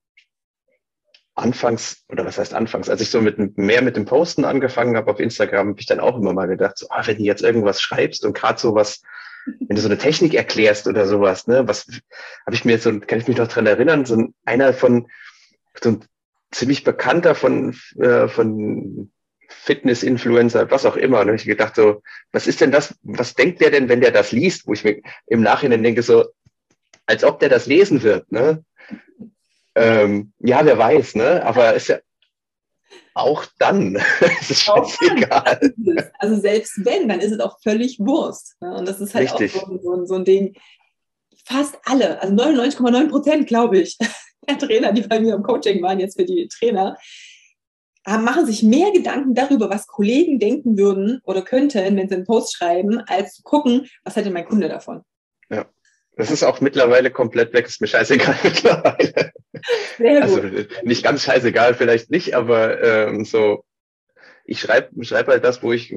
anfangs, 1.35 2.05
oder 2.09 2.25
was 2.25 2.39
heißt 2.39 2.55
anfangs, 2.55 2.89
als 2.89 3.01
ich 3.03 3.11
so 3.11 3.21
mit 3.21 3.59
mehr 3.59 3.83
mit 3.83 3.97
dem 3.97 4.07
Posten 4.07 4.45
angefangen 4.45 4.97
habe 4.97 5.11
auf 5.11 5.21
Instagram, 5.21 5.69
habe 5.69 5.81
ich 5.81 5.87
dann 5.87 6.01
auch 6.01 6.17
immer 6.17 6.33
mal 6.33 6.47
gedacht, 6.47 6.79
so, 6.79 6.87
ah, 6.91 7.07
wenn 7.07 7.19
du 7.19 7.25
jetzt 7.25 7.43
irgendwas 7.43 7.81
schreibst 7.81 8.25
und 8.25 8.33
gerade 8.33 8.59
so 8.59 8.75
was, 8.75 9.03
wenn 9.45 9.77
du 9.77 9.83
so 9.83 9.89
eine 9.89 9.99
Technik 9.99 10.35
erklärst 10.35 10.87
oder 10.87 11.07
sowas, 11.07 11.47
ne, 11.47 11.69
was 11.69 11.87
habe 12.47 12.57
ich 12.57 12.65
mir 12.65 12.79
so, 12.79 12.99
kann 13.01 13.19
ich 13.19 13.29
mich 13.29 13.37
noch 13.37 13.49
dran 13.49 13.67
erinnern, 13.67 14.07
so 14.07 14.29
einer 14.45 14.73
von, 14.73 15.09
so 15.81 15.91
ein 15.91 16.05
ziemlich 16.53 16.85
bekannter 16.85 17.35
von, 17.35 17.77
äh, 17.99 18.29
von 18.29 19.13
Fitness-Influencer, 19.49 20.71
was 20.71 20.87
auch 20.87 20.97
immer. 20.97 21.21
Und 21.21 21.27
habe 21.27 21.37
ich 21.37 21.45
gedacht, 21.45 21.77
so, 21.77 22.03
was 22.33 22.47
ist 22.47 22.61
denn 22.61 22.73
das, 22.73 22.95
was 23.03 23.35
denkt 23.35 23.61
der 23.61 23.71
denn, 23.71 23.89
wenn 23.89 24.01
der 24.01 24.11
das 24.11 24.33
liest? 24.33 24.67
Wo 24.67 24.73
ich 24.73 24.85
mir 24.85 25.01
im 25.27 25.43
Nachhinein 25.43 25.83
denke, 25.83 26.03
so, 26.03 26.25
als 27.07 27.25
ob 27.25 27.41
der 27.41 27.49
das 27.49 27.67
lesen 27.67 28.03
wird, 28.03 28.31
ne? 28.31 28.65
Ähm, 29.75 30.33
ja, 30.39 30.65
wer 30.65 30.79
weiß, 30.79 31.17
ne? 31.17 31.45
Aber 31.45 31.75
ist 31.75 31.89
ja 31.89 31.99
auch 33.17 33.47
dann 33.59 33.97
ist 34.41 34.51
es 34.51 34.61
scheißegal. 34.61 35.73
Also 36.19 36.41
selbst 36.41 36.85
wenn, 36.85 37.09
dann 37.09 37.21
ist 37.21 37.33
es 37.33 37.41
auch 37.41 37.59
völlig 37.63 37.99
Wurst. 37.99 38.57
Ne? 38.61 38.75
Und 38.75 38.87
das 38.87 39.01
ist 39.01 39.15
halt 39.15 39.33
Richtig. 39.33 39.57
auch 39.57 39.69
so, 39.69 39.79
so, 39.83 40.05
so 40.05 40.15
ein 40.15 40.25
Ding. 40.25 40.55
Fast 41.45 41.79
alle, 41.85 42.21
also 42.21 42.35
99,9 42.35 43.09
Prozent, 43.09 43.47
glaube 43.47 43.79
ich, 43.79 43.97
der 44.49 44.59
Trainer, 44.59 44.93
die 44.93 45.03
bei 45.03 45.19
mir 45.19 45.35
im 45.35 45.43
Coaching 45.43 45.83
waren, 45.83 45.99
jetzt 45.99 46.19
für 46.19 46.27
die 46.27 46.47
Trainer, 46.49 46.97
machen 48.07 48.47
sich 48.47 48.63
mehr 48.63 48.93
Gedanken 48.93 49.35
darüber, 49.35 49.69
was 49.69 49.87
Kollegen 49.87 50.39
denken 50.39 50.79
würden 50.79 51.21
oder 51.25 51.43
könnten, 51.43 51.97
wenn 51.97 52.09
sie 52.09 52.15
einen 52.15 52.25
Post 52.25 52.57
schreiben, 52.57 53.01
als 53.07 53.35
zu 53.35 53.43
gucken, 53.43 53.89
was 54.05 54.17
hat 54.17 54.25
denn 54.25 54.33
mein 54.33 54.45
Kunde 54.45 54.69
davon. 54.69 55.03
Ja. 55.51 55.67
Das 56.17 56.31
ist 56.31 56.45
auch 56.45 56.63
mittlerweile 56.63 57.11
komplett 57.11 57.53
weg, 57.53 57.67
ist 57.67 57.81
mir 57.81 57.89
scheißegal 57.89 58.39
mittlerweile. 58.43 59.33
Sehr 59.99 60.21
gut. 60.21 60.23
Also 60.23 60.41
nicht 60.83 61.05
ganz 61.05 61.23
scheißegal, 61.23 61.75
vielleicht 61.75 62.11
nicht, 62.11 62.35
aber 62.35 62.83
ähm, 62.83 63.25
so, 63.25 63.65
ich 64.47 64.61
schreibe 64.61 65.05
schreib 65.05 65.27
halt 65.29 65.45
das, 65.45 65.63
wo 65.63 65.73
ich, 65.73 65.95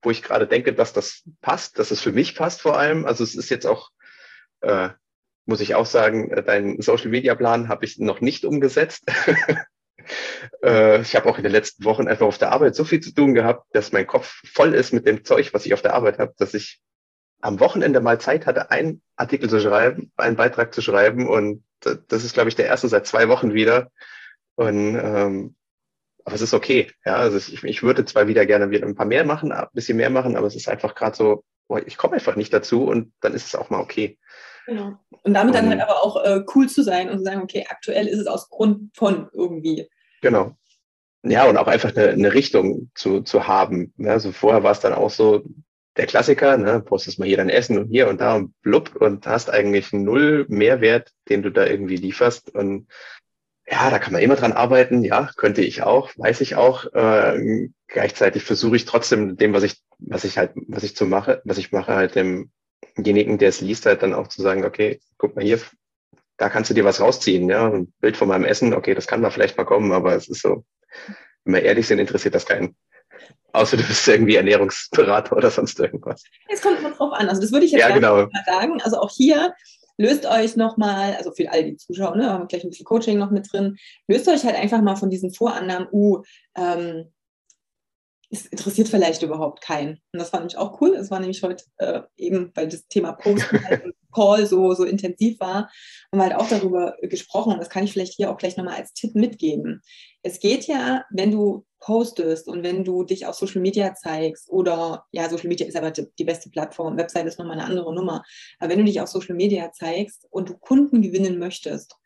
wo 0.00 0.10
ich 0.10 0.22
gerade 0.22 0.46
denke, 0.46 0.72
dass 0.72 0.94
das 0.94 1.22
passt, 1.42 1.78
dass 1.78 1.90
es 1.90 2.00
für 2.00 2.12
mich 2.12 2.34
passt 2.34 2.62
vor 2.62 2.78
allem. 2.78 3.04
Also 3.04 3.24
es 3.24 3.34
ist 3.34 3.50
jetzt 3.50 3.66
auch, 3.66 3.90
äh, 4.62 4.88
muss 5.44 5.60
ich 5.60 5.74
auch 5.74 5.86
sagen, 5.86 6.30
äh, 6.30 6.42
deinen 6.42 6.80
Social 6.80 7.08
Media 7.08 7.34
Plan 7.34 7.68
habe 7.68 7.84
ich 7.84 7.98
noch 7.98 8.22
nicht 8.22 8.44
umgesetzt. 8.46 9.04
äh, 10.62 11.00
ich 11.00 11.14
habe 11.16 11.28
auch 11.28 11.36
in 11.36 11.42
den 11.42 11.52
letzten 11.52 11.84
Wochen 11.84 12.08
einfach 12.08 12.26
auf 12.26 12.38
der 12.38 12.52
Arbeit 12.52 12.74
so 12.74 12.84
viel 12.84 13.00
zu 13.00 13.12
tun 13.12 13.34
gehabt, 13.34 13.66
dass 13.74 13.92
mein 13.92 14.06
Kopf 14.06 14.42
voll 14.44 14.74
ist 14.74 14.92
mit 14.92 15.06
dem 15.06 15.24
Zeug, 15.24 15.52
was 15.54 15.66
ich 15.66 15.74
auf 15.74 15.82
der 15.82 15.94
Arbeit 15.94 16.18
habe, 16.18 16.34
dass 16.38 16.54
ich 16.54 16.80
am 17.40 17.60
Wochenende 17.60 18.00
mal 18.00 18.20
Zeit 18.20 18.46
hatte, 18.46 18.70
einen 18.70 19.02
Artikel 19.16 19.50
zu 19.50 19.60
schreiben, 19.60 20.12
einen 20.16 20.36
Beitrag 20.36 20.72
zu 20.72 20.80
schreiben. 20.80 21.28
Und 21.28 21.64
das 21.80 22.24
ist, 22.24 22.34
glaube 22.34 22.48
ich, 22.48 22.54
der 22.54 22.66
erste 22.66 22.88
seit 22.88 23.06
zwei 23.06 23.28
Wochen 23.28 23.52
wieder. 23.52 23.90
Und 24.54 24.96
ähm, 24.96 25.56
aber 26.24 26.36
es 26.36 26.42
ist 26.42 26.54
okay. 26.54 26.90
Ja, 27.04 27.16
also 27.16 27.36
ich, 27.36 27.64
ich 27.64 27.82
würde 27.82 28.04
zwar 28.04 28.28
wieder 28.28 28.46
gerne 28.46 28.70
wieder 28.70 28.86
ein 28.86 28.94
paar 28.94 29.06
mehr 29.06 29.24
machen, 29.24 29.52
ein 29.52 29.66
bisschen 29.72 29.96
mehr 29.96 30.10
machen, 30.10 30.36
aber 30.36 30.46
es 30.46 30.54
ist 30.54 30.68
einfach 30.68 30.94
gerade 30.94 31.16
so, 31.16 31.44
boah, 31.66 31.84
ich 31.84 31.96
komme 31.96 32.14
einfach 32.14 32.36
nicht 32.36 32.52
dazu 32.52 32.84
und 32.84 33.12
dann 33.20 33.34
ist 33.34 33.46
es 33.46 33.54
auch 33.54 33.70
mal 33.70 33.80
okay. 33.80 34.18
Genau. 34.66 34.98
Und 35.22 35.34
damit 35.34 35.54
dann 35.54 35.68
halt 35.68 35.80
aber 35.80 36.02
auch 36.02 36.24
äh, 36.24 36.44
cool 36.54 36.68
zu 36.68 36.82
sein 36.82 37.10
und 37.10 37.18
zu 37.18 37.24
sagen, 37.24 37.42
okay, 37.42 37.66
aktuell 37.68 38.06
ist 38.06 38.18
es 38.18 38.26
aus 38.26 38.48
Grund 38.48 38.90
von 38.96 39.28
irgendwie. 39.32 39.88
Genau. 40.20 40.56
Ja, 41.24 41.48
und 41.48 41.56
auch 41.56 41.68
einfach 41.68 41.94
eine, 41.94 42.10
eine 42.10 42.34
Richtung 42.34 42.90
zu, 42.94 43.22
zu 43.22 43.46
haben. 43.46 43.92
Ja, 43.96 44.12
also 44.12 44.32
vorher 44.32 44.62
war 44.62 44.72
es 44.72 44.80
dann 44.80 44.92
auch 44.92 45.10
so, 45.10 45.44
der 45.96 46.06
Klassiker, 46.06 46.56
ne, 46.56 46.80
postest 46.80 47.18
mal 47.18 47.28
hier 47.28 47.36
dein 47.36 47.50
Essen 47.50 47.78
und 47.78 47.88
hier 47.88 48.08
und 48.08 48.20
da 48.20 48.34
und 48.36 48.60
blub 48.62 48.96
und 48.96 49.26
hast 49.26 49.50
eigentlich 49.50 49.92
null 49.92 50.46
Mehrwert, 50.48 51.10
den 51.28 51.42
du 51.42 51.50
da 51.50 51.66
irgendwie 51.66 51.96
lieferst. 51.96 52.54
Und 52.54 52.88
ja, 53.66 53.90
da 53.90 53.98
kann 53.98 54.12
man 54.12 54.22
immer 54.22 54.36
dran 54.36 54.52
arbeiten. 54.52 55.04
Ja, 55.04 55.30
könnte 55.36 55.62
ich 55.62 55.82
auch, 55.82 56.10
weiß 56.16 56.40
ich 56.40 56.56
auch. 56.56 56.86
Äh, 56.94 57.68
gleichzeitig 57.88 58.42
versuche 58.42 58.76
ich 58.76 58.86
trotzdem 58.86 59.36
dem, 59.36 59.52
was 59.52 59.62
ich, 59.62 59.82
was 59.98 60.24
ich 60.24 60.38
halt, 60.38 60.52
was 60.54 60.82
ich 60.82 60.96
zu 60.96 61.06
mache, 61.06 61.42
was 61.44 61.58
ich 61.58 61.72
mache, 61.72 61.94
halt 61.94 62.16
demjenigen, 62.96 63.38
der 63.38 63.48
es 63.48 63.60
liest, 63.60 63.86
halt 63.86 64.02
dann 64.02 64.14
auch 64.14 64.28
zu 64.28 64.42
sagen, 64.42 64.64
okay, 64.64 65.00
guck 65.18 65.36
mal 65.36 65.44
hier, 65.44 65.60
da 66.36 66.48
kannst 66.48 66.70
du 66.70 66.74
dir 66.74 66.84
was 66.84 67.00
rausziehen, 67.00 67.48
ja. 67.48 67.70
Ein 67.70 67.92
Bild 68.00 68.16
von 68.16 68.28
meinem 68.28 68.44
Essen, 68.44 68.74
okay, 68.74 68.94
das 68.94 69.06
kann 69.06 69.22
da 69.22 69.30
vielleicht 69.30 69.56
mal 69.56 69.64
kommen, 69.64 69.92
aber 69.92 70.14
es 70.14 70.28
ist 70.28 70.42
so, 70.42 70.64
wenn 71.44 71.54
wir 71.54 71.62
ehrlich 71.62 71.86
sind, 71.86 71.98
interessiert 71.98 72.34
das 72.34 72.46
keinen. 72.46 72.76
Außer 73.52 73.76
du 73.76 73.84
bist 73.84 74.08
irgendwie 74.08 74.36
Ernährungsberater 74.36 75.36
oder 75.36 75.50
sonst 75.50 75.78
irgendwas. 75.78 76.24
Es 76.48 76.62
kommt 76.62 76.78
immer 76.78 76.90
drauf 76.90 77.12
an. 77.12 77.28
Also 77.28 77.40
das 77.40 77.52
würde 77.52 77.66
ich 77.66 77.72
jetzt 77.72 77.80
ja, 77.80 77.94
genau. 77.94 78.16
mal 78.16 78.30
sagen. 78.46 78.80
Also 78.82 78.98
auch 78.98 79.10
hier 79.10 79.54
löst 79.98 80.26
euch 80.26 80.56
nochmal, 80.56 81.14
also 81.16 81.32
für 81.32 81.50
alle 81.50 81.64
die 81.64 81.76
Zuschauer, 81.76 82.16
ne, 82.16 82.30
haben 82.30 82.48
gleich 82.48 82.64
ein 82.64 82.70
bisschen 82.70 82.86
Coaching 82.86 83.18
noch 83.18 83.30
mit 83.30 83.52
drin, 83.52 83.76
löst 84.08 84.26
euch 84.28 84.44
halt 84.44 84.56
einfach 84.56 84.80
mal 84.80 84.96
von 84.96 85.10
diesen 85.10 85.32
Vorannahmen, 85.32 85.88
uh, 85.92 86.22
ähm, 86.56 87.12
es 88.32 88.46
interessiert 88.46 88.88
vielleicht 88.88 89.22
überhaupt 89.22 89.60
keinen. 89.60 90.00
Und 90.12 90.18
das 90.18 90.32
war 90.32 90.40
nämlich 90.40 90.56
auch 90.56 90.80
cool. 90.80 90.94
Es 90.94 91.10
war 91.10 91.20
nämlich 91.20 91.42
heute 91.42 91.64
äh, 91.76 92.00
eben, 92.16 92.50
weil 92.54 92.66
das 92.66 92.88
Thema 92.88 93.12
Posten 93.12 93.62
halt 93.64 93.84
und 93.84 93.94
Call 94.12 94.46
so, 94.46 94.72
so 94.74 94.84
intensiv 94.84 95.38
war, 95.40 95.70
haben 96.10 96.18
wir 96.18 96.22
halt 96.22 96.36
auch 96.36 96.48
darüber 96.48 96.96
gesprochen. 97.02 97.52
Und 97.52 97.58
das 97.58 97.68
kann 97.68 97.84
ich 97.84 97.92
vielleicht 97.92 98.14
hier 98.14 98.30
auch 98.30 98.38
gleich 98.38 98.56
nochmal 98.56 98.76
als 98.76 98.94
Tipp 98.94 99.14
mitgeben. 99.14 99.82
Es 100.22 100.40
geht 100.40 100.66
ja, 100.66 101.04
wenn 101.10 101.30
du 101.30 101.66
postest 101.78 102.48
und 102.48 102.62
wenn 102.62 102.84
du 102.84 103.02
dich 103.04 103.26
auf 103.26 103.34
Social 103.34 103.60
Media 103.60 103.94
zeigst 103.94 104.48
oder 104.48 105.04
ja, 105.10 105.28
Social 105.28 105.48
Media 105.48 105.66
ist 105.66 105.76
aber 105.76 105.90
die 105.90 106.24
beste 106.24 106.48
Plattform, 106.48 106.96
Website 106.96 107.26
ist 107.26 107.38
nochmal 107.38 107.58
eine 107.58 107.66
andere 107.66 107.92
Nummer, 107.94 108.22
aber 108.60 108.70
wenn 108.70 108.78
du 108.78 108.84
dich 108.84 109.00
auf 109.00 109.08
Social 109.08 109.34
Media 109.34 109.72
zeigst 109.72 110.26
und 110.30 110.48
du 110.48 110.56
Kunden 110.56 111.02
gewinnen 111.02 111.38
möchtest, 111.38 111.96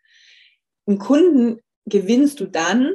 einen 0.87 0.98
Kunden 0.98 1.61
gewinnst 1.85 2.40
du 2.40 2.46
dann, 2.46 2.94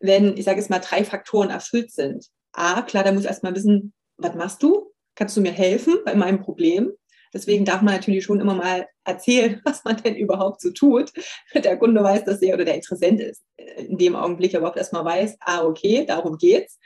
wenn, 0.00 0.36
ich 0.36 0.44
sage 0.44 0.60
jetzt 0.60 0.70
mal, 0.70 0.78
drei 0.78 1.04
Faktoren 1.04 1.50
erfüllt 1.50 1.90
sind. 1.90 2.30
A, 2.54 2.82
klar, 2.82 3.04
da 3.04 3.12
muss 3.12 3.24
erstmal 3.24 3.54
wissen, 3.54 3.92
was 4.16 4.34
machst 4.34 4.62
du? 4.62 4.92
Kannst 5.14 5.36
du 5.36 5.40
mir 5.40 5.52
helfen 5.52 5.98
bei 6.04 6.14
meinem 6.14 6.40
Problem? 6.40 6.92
Deswegen 7.32 7.64
darf 7.64 7.82
man 7.82 7.94
natürlich 7.94 8.24
schon 8.24 8.40
immer 8.40 8.54
mal 8.54 8.86
erzählen, 9.04 9.60
was 9.64 9.84
man 9.84 9.96
denn 9.96 10.14
überhaupt 10.14 10.60
so 10.60 10.70
tut. 10.70 11.12
Der 11.52 11.76
Kunde 11.76 12.02
weiß 12.02 12.24
dass 12.24 12.40
er 12.42 12.54
oder 12.54 12.64
der 12.64 12.76
Interessent 12.76 13.20
ist 13.20 13.42
in 13.76 13.98
dem 13.98 14.16
Augenblick 14.16 14.54
überhaupt 14.54 14.76
erstmal 14.76 15.04
weiß, 15.04 15.36
ah, 15.40 15.64
okay, 15.64 16.04
darum 16.06 16.38
geht's. 16.38 16.78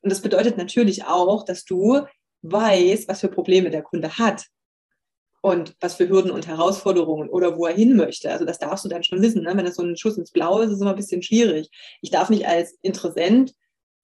Und 0.00 0.10
das 0.12 0.20
bedeutet 0.20 0.56
natürlich 0.56 1.04
auch, 1.04 1.44
dass 1.44 1.64
du 1.64 2.02
weißt, 2.42 3.08
was 3.08 3.20
für 3.20 3.28
Probleme 3.28 3.70
der 3.70 3.82
Kunde 3.82 4.18
hat 4.18 4.46
und 5.42 5.74
was 5.80 5.94
für 5.94 6.08
Hürden 6.08 6.30
und 6.30 6.46
Herausforderungen 6.46 7.28
oder 7.28 7.56
wo 7.56 7.66
er 7.66 7.74
hin 7.74 7.96
möchte. 7.96 8.30
Also 8.30 8.44
das 8.44 8.58
darfst 8.58 8.84
du 8.84 8.88
dann 8.88 9.02
schon 9.02 9.22
wissen. 9.22 9.42
Ne? 9.42 9.56
Wenn 9.56 9.64
das 9.64 9.76
so 9.76 9.82
ein 9.82 9.96
Schuss 9.96 10.18
ins 10.18 10.30
Blaue 10.30 10.62
ist, 10.62 10.68
ist 10.68 10.76
es 10.76 10.80
immer 10.80 10.90
ein 10.90 10.96
bisschen 10.96 11.22
schwierig. 11.22 11.68
Ich 12.00 12.10
darf 12.10 12.30
mich 12.30 12.46
als 12.46 12.76
Interessent 12.82 13.52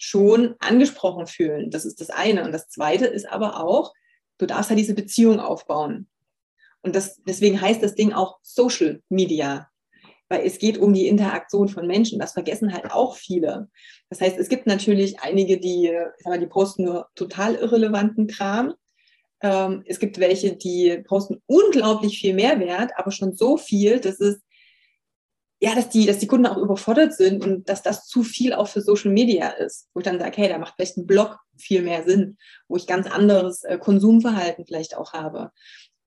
schon 0.02 0.56
angesprochen 0.58 1.28
fühlen. 1.28 1.70
Das 1.70 1.84
ist 1.84 2.00
das 2.00 2.10
eine. 2.10 2.44
Und 2.44 2.50
das 2.50 2.68
zweite 2.68 3.06
ist 3.06 3.30
aber 3.30 3.62
auch, 3.62 3.92
du 4.38 4.46
darfst 4.46 4.68
ja 4.68 4.76
diese 4.76 4.94
Beziehung 4.94 5.38
aufbauen. 5.38 6.08
Und 6.82 6.96
das, 6.96 7.22
deswegen 7.22 7.60
heißt 7.60 7.80
das 7.80 7.94
Ding 7.94 8.12
auch 8.12 8.38
Social 8.42 9.00
Media, 9.08 9.68
weil 10.28 10.44
es 10.44 10.58
geht 10.58 10.76
um 10.76 10.92
die 10.92 11.06
Interaktion 11.06 11.68
von 11.68 11.86
Menschen. 11.86 12.18
Das 12.18 12.32
vergessen 12.32 12.72
halt 12.72 12.90
auch 12.90 13.14
viele. 13.14 13.68
Das 14.10 14.20
heißt, 14.20 14.36
es 14.38 14.48
gibt 14.48 14.66
natürlich 14.66 15.20
einige, 15.20 15.60
die, 15.60 15.86
ich 15.86 16.24
sag 16.24 16.30
mal, 16.30 16.40
die 16.40 16.46
posten 16.46 16.82
nur 16.82 17.06
total 17.14 17.54
irrelevanten 17.54 18.26
Kram. 18.26 18.74
Ähm, 19.40 19.84
es 19.86 20.00
gibt 20.00 20.18
welche, 20.18 20.56
die 20.56 21.00
posten 21.06 21.40
unglaublich 21.46 22.18
viel 22.18 22.34
Mehrwert, 22.34 22.90
aber 22.96 23.12
schon 23.12 23.36
so 23.36 23.56
viel, 23.56 24.00
dass 24.00 24.18
es 24.18 24.40
ja, 25.62 25.77
dass 25.77 25.88
die, 25.88 26.07
dass 26.07 26.18
die 26.18 26.27
Kunden 26.27 26.46
auch 26.46 26.57
überfordert 26.57 27.14
sind 27.14 27.44
und 27.44 27.68
dass 27.68 27.83
das 27.83 28.09
zu 28.09 28.25
viel 28.25 28.53
auch 28.53 28.66
für 28.66 28.81
Social 28.81 29.12
Media 29.12 29.48
ist, 29.48 29.87
wo 29.94 30.01
ich 30.01 30.05
dann 30.05 30.18
sage, 30.18 30.37
hey, 30.38 30.48
da 30.48 30.59
macht 30.59 30.75
vielleicht 30.75 30.96
ein 30.96 31.07
Blog 31.07 31.38
viel 31.57 31.83
mehr 31.83 32.03
Sinn, 32.03 32.37
wo 32.66 32.75
ich 32.75 32.88
ganz 32.88 33.09
anderes 33.09 33.62
äh, 33.62 33.79
Konsumverhalten 33.79 34.66
vielleicht 34.66 34.96
auch 34.96 35.12
habe. 35.12 35.53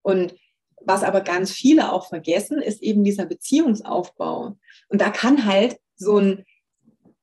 Und 0.02 0.36
was 0.82 1.04
aber 1.04 1.22
ganz 1.22 1.52
viele 1.52 1.94
auch 1.94 2.10
vergessen, 2.10 2.62
ist 2.62 2.84
eben 2.84 3.06
dieser 3.06 3.26
Beziehungsaufbau. 3.28 4.58
Und 4.90 5.02
da 5.02 5.10
kann 5.10 5.46
halt 5.46 5.78
so 5.96 6.18
ein, 6.18 6.44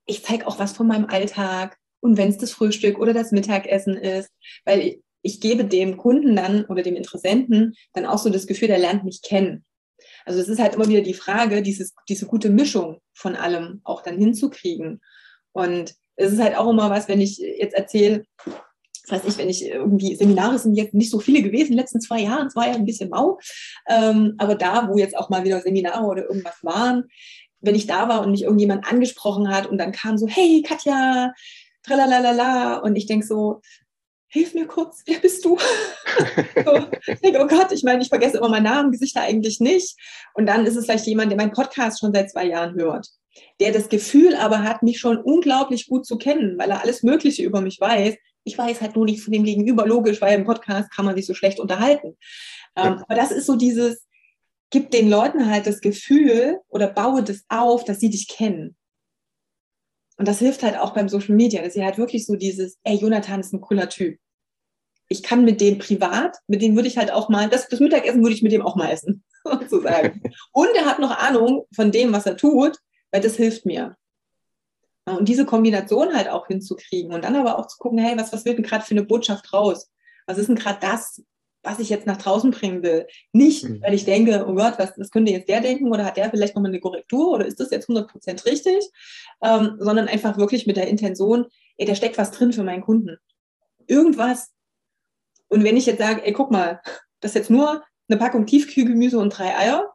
ich 0.06 0.24
zeige 0.24 0.46
auch 0.46 0.58
was 0.58 0.72
von 0.72 0.86
meinem 0.86 1.04
Alltag 1.10 1.76
und 2.00 2.16
wenn 2.16 2.30
es 2.30 2.38
das 2.38 2.52
Frühstück 2.52 2.98
oder 2.98 3.12
das 3.12 3.32
Mittagessen 3.32 3.94
ist, 3.94 4.30
weil 4.64 4.80
ich, 4.80 5.02
ich 5.20 5.38
gebe 5.42 5.66
dem 5.66 5.98
Kunden 5.98 6.34
dann 6.34 6.64
oder 6.64 6.82
dem 6.82 6.96
Interessenten 6.96 7.74
dann 7.92 8.06
auch 8.06 8.18
so 8.18 8.30
das 8.30 8.46
Gefühl, 8.46 8.68
der 8.68 8.78
lernt 8.78 9.04
mich 9.04 9.20
kennen. 9.20 9.66
Also 10.24 10.40
es 10.40 10.48
ist 10.48 10.60
halt 10.60 10.74
immer 10.74 10.88
wieder 10.88 11.02
die 11.02 11.14
Frage, 11.14 11.62
dieses, 11.62 11.94
diese 12.08 12.26
gute 12.26 12.50
Mischung 12.50 13.00
von 13.12 13.36
allem 13.36 13.80
auch 13.84 14.02
dann 14.02 14.18
hinzukriegen. 14.18 15.00
Und 15.52 15.94
es 16.16 16.32
ist 16.32 16.40
halt 16.40 16.56
auch 16.56 16.70
immer 16.70 16.90
was, 16.90 17.08
wenn 17.08 17.20
ich 17.20 17.38
jetzt 17.38 17.74
erzähle, 17.74 18.24
weiß 19.08 19.22
ich, 19.26 19.38
wenn 19.38 19.48
ich 19.48 19.66
irgendwie, 19.66 20.14
Seminare 20.14 20.58
sind 20.58 20.74
jetzt 20.74 20.94
nicht 20.94 21.10
so 21.10 21.18
viele 21.18 21.42
gewesen 21.42 21.72
in 21.72 21.72
den 21.72 21.78
letzten 21.78 22.00
zwei 22.00 22.20
Jahren, 22.20 22.46
es 22.46 22.56
war 22.56 22.68
ja 22.68 22.74
ein 22.74 22.86
bisschen 22.86 23.10
mau, 23.10 23.38
ähm, 23.88 24.34
aber 24.38 24.54
da, 24.54 24.88
wo 24.88 24.96
jetzt 24.96 25.16
auch 25.16 25.28
mal 25.28 25.44
wieder 25.44 25.60
Seminare 25.60 26.04
oder 26.04 26.24
irgendwas 26.24 26.62
waren, 26.62 27.08
wenn 27.60 27.74
ich 27.74 27.86
da 27.86 28.08
war 28.08 28.22
und 28.22 28.30
mich 28.30 28.42
irgendjemand 28.42 28.86
angesprochen 28.86 29.48
hat 29.48 29.66
und 29.66 29.78
dann 29.78 29.92
kam 29.92 30.18
so, 30.18 30.26
hey 30.28 30.62
Katja, 30.66 31.32
tralalala, 31.82 32.78
und 32.78 32.96
ich 32.96 33.06
denke 33.06 33.26
so, 33.26 33.60
hilf 34.32 34.54
mir 34.54 34.66
kurz, 34.66 35.02
wer 35.06 35.18
bist 35.18 35.44
du? 35.44 35.58
so, 36.64 36.86
ich 37.06 37.20
denke, 37.20 37.40
oh 37.42 37.46
Gott, 37.46 37.70
ich 37.70 37.82
meine, 37.82 38.02
ich 38.02 38.08
vergesse 38.08 38.38
immer 38.38 38.48
meinen 38.48 38.64
Namen, 38.64 38.90
Gesichter 38.90 39.20
eigentlich 39.20 39.60
nicht. 39.60 39.94
Und 40.32 40.46
dann 40.46 40.64
ist 40.64 40.76
es 40.76 40.86
vielleicht 40.86 41.06
jemand, 41.06 41.30
der 41.30 41.36
meinen 41.36 41.52
Podcast 41.52 42.00
schon 42.00 42.14
seit 42.14 42.30
zwei 42.30 42.46
Jahren 42.46 42.74
hört, 42.74 43.08
der 43.60 43.72
das 43.72 43.90
Gefühl 43.90 44.34
aber 44.34 44.62
hat, 44.62 44.82
mich 44.82 44.98
schon 44.98 45.18
unglaublich 45.18 45.86
gut 45.86 46.06
zu 46.06 46.16
kennen, 46.16 46.58
weil 46.58 46.70
er 46.70 46.82
alles 46.82 47.02
Mögliche 47.02 47.42
über 47.42 47.60
mich 47.60 47.78
weiß. 47.78 48.16
Ich 48.44 48.56
weiß 48.56 48.80
halt 48.80 48.96
nur 48.96 49.04
nicht 49.04 49.22
von 49.22 49.32
dem 49.32 49.44
Gegenüber, 49.44 49.86
logisch, 49.86 50.20
weil 50.22 50.38
im 50.38 50.46
Podcast 50.46 50.90
kann 50.90 51.04
man 51.04 51.14
sich 51.14 51.26
so 51.26 51.34
schlecht 51.34 51.60
unterhalten. 51.60 52.16
Ähm, 52.74 53.04
aber 53.06 53.14
das 53.14 53.32
ist 53.32 53.46
so 53.46 53.56
dieses, 53.56 54.06
gib 54.70 54.90
den 54.90 55.10
Leuten 55.10 55.50
halt 55.50 55.66
das 55.66 55.82
Gefühl 55.82 56.58
oder 56.68 56.88
baue 56.88 57.22
das 57.22 57.44
auf, 57.50 57.84
dass 57.84 58.00
sie 58.00 58.08
dich 58.08 58.28
kennen. 58.28 58.76
Und 60.16 60.26
das 60.26 60.38
hilft 60.38 60.62
halt 60.62 60.78
auch 60.78 60.94
beim 60.94 61.10
Social 61.10 61.34
Media, 61.34 61.62
dass 61.62 61.74
sie 61.74 61.84
halt 61.84 61.98
wirklich 61.98 62.24
so 62.26 62.36
dieses, 62.36 62.78
ey, 62.82 62.96
Jonathan 62.96 63.40
ist 63.40 63.52
ein 63.52 63.60
cooler 63.60 63.90
Typ. 63.90 64.18
Ich 65.12 65.22
kann 65.22 65.44
mit 65.44 65.60
dem 65.60 65.78
privat, 65.78 66.36
mit 66.46 66.62
dem 66.62 66.74
würde 66.74 66.88
ich 66.88 66.98
halt 66.98 67.12
auch 67.12 67.28
mal, 67.28 67.48
das, 67.48 67.68
das 67.68 67.80
Mittagessen 67.80 68.22
würde 68.22 68.34
ich 68.34 68.42
mit 68.42 68.52
dem 68.52 68.62
auch 68.62 68.76
mal 68.76 68.90
essen, 68.90 69.22
sozusagen. 69.44 70.22
Und 70.52 70.70
er 70.74 70.86
hat 70.86 70.98
noch 70.98 71.16
Ahnung 71.16 71.66
von 71.74 71.92
dem, 71.92 72.12
was 72.12 72.26
er 72.26 72.36
tut, 72.36 72.78
weil 73.10 73.20
das 73.20 73.36
hilft 73.36 73.66
mir. 73.66 73.96
Und 75.04 75.28
diese 75.28 75.44
Kombination 75.44 76.14
halt 76.14 76.28
auch 76.28 76.46
hinzukriegen 76.46 77.12
und 77.12 77.24
dann 77.24 77.36
aber 77.36 77.58
auch 77.58 77.66
zu 77.66 77.76
gucken, 77.78 77.98
hey, 77.98 78.16
was, 78.16 78.32
was 78.32 78.44
wird 78.44 78.58
denn 78.58 78.64
gerade 78.64 78.84
für 78.84 78.92
eine 78.92 79.04
Botschaft 79.04 79.52
raus? 79.52 79.90
Was 80.26 80.38
ist 80.38 80.48
denn 80.48 80.56
gerade 80.56 80.78
das, 80.80 81.22
was 81.62 81.78
ich 81.78 81.88
jetzt 81.88 82.06
nach 82.06 82.16
draußen 82.16 82.50
bringen 82.50 82.82
will. 82.82 83.06
Nicht, 83.32 83.64
mhm. 83.64 83.82
weil 83.82 83.94
ich 83.94 84.04
denke, 84.04 84.44
oh 84.48 84.54
Gott, 84.54 84.74
was, 84.78 84.92
was 84.96 85.10
könnte 85.10 85.32
jetzt 85.32 85.48
der 85.48 85.60
denken 85.60 85.90
oder 85.92 86.04
hat 86.04 86.16
der 86.16 86.30
vielleicht 86.30 86.54
nochmal 86.54 86.70
eine 86.70 86.80
Korrektur 86.80 87.32
oder 87.32 87.46
ist 87.46 87.60
das 87.60 87.70
jetzt 87.70 87.88
100% 87.88 88.46
richtig, 88.46 88.90
ähm, 89.42 89.76
sondern 89.78 90.08
einfach 90.08 90.36
wirklich 90.38 90.66
mit 90.66 90.76
der 90.76 90.88
Intention, 90.88 91.46
ey, 91.76 91.86
da 91.86 91.94
steckt 91.94 92.18
was 92.18 92.32
drin 92.32 92.52
für 92.52 92.64
meinen 92.64 92.82
Kunden. 92.82 93.16
Irgendwas. 93.86 94.50
Und 95.52 95.64
wenn 95.64 95.76
ich 95.76 95.84
jetzt 95.84 95.98
sage, 95.98 96.24
ey, 96.24 96.32
guck 96.32 96.50
mal, 96.50 96.80
das 97.20 97.32
ist 97.32 97.34
jetzt 97.34 97.50
nur 97.50 97.84
eine 98.08 98.18
Packung 98.18 98.46
Tiefkühlgemüse 98.46 99.18
und 99.18 99.36
drei 99.36 99.54
Eier, 99.54 99.92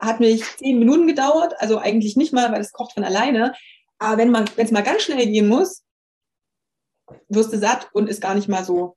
hat 0.00 0.18
mich 0.18 0.42
zehn 0.56 0.78
Minuten 0.78 1.06
gedauert, 1.06 1.54
also 1.58 1.76
eigentlich 1.76 2.16
nicht 2.16 2.32
mal, 2.32 2.50
weil 2.52 2.62
es 2.62 2.72
kocht 2.72 2.94
von 2.94 3.04
alleine. 3.04 3.52
Aber 3.98 4.16
wenn 4.16 4.34
es 4.56 4.70
mal 4.70 4.82
ganz 4.82 5.02
schnell 5.02 5.26
gehen 5.26 5.46
muss, 5.46 5.84
wirst 7.28 7.52
du 7.52 7.58
satt 7.58 7.90
und 7.92 8.08
ist 8.08 8.22
gar 8.22 8.34
nicht 8.34 8.48
mal 8.48 8.64
so 8.64 8.96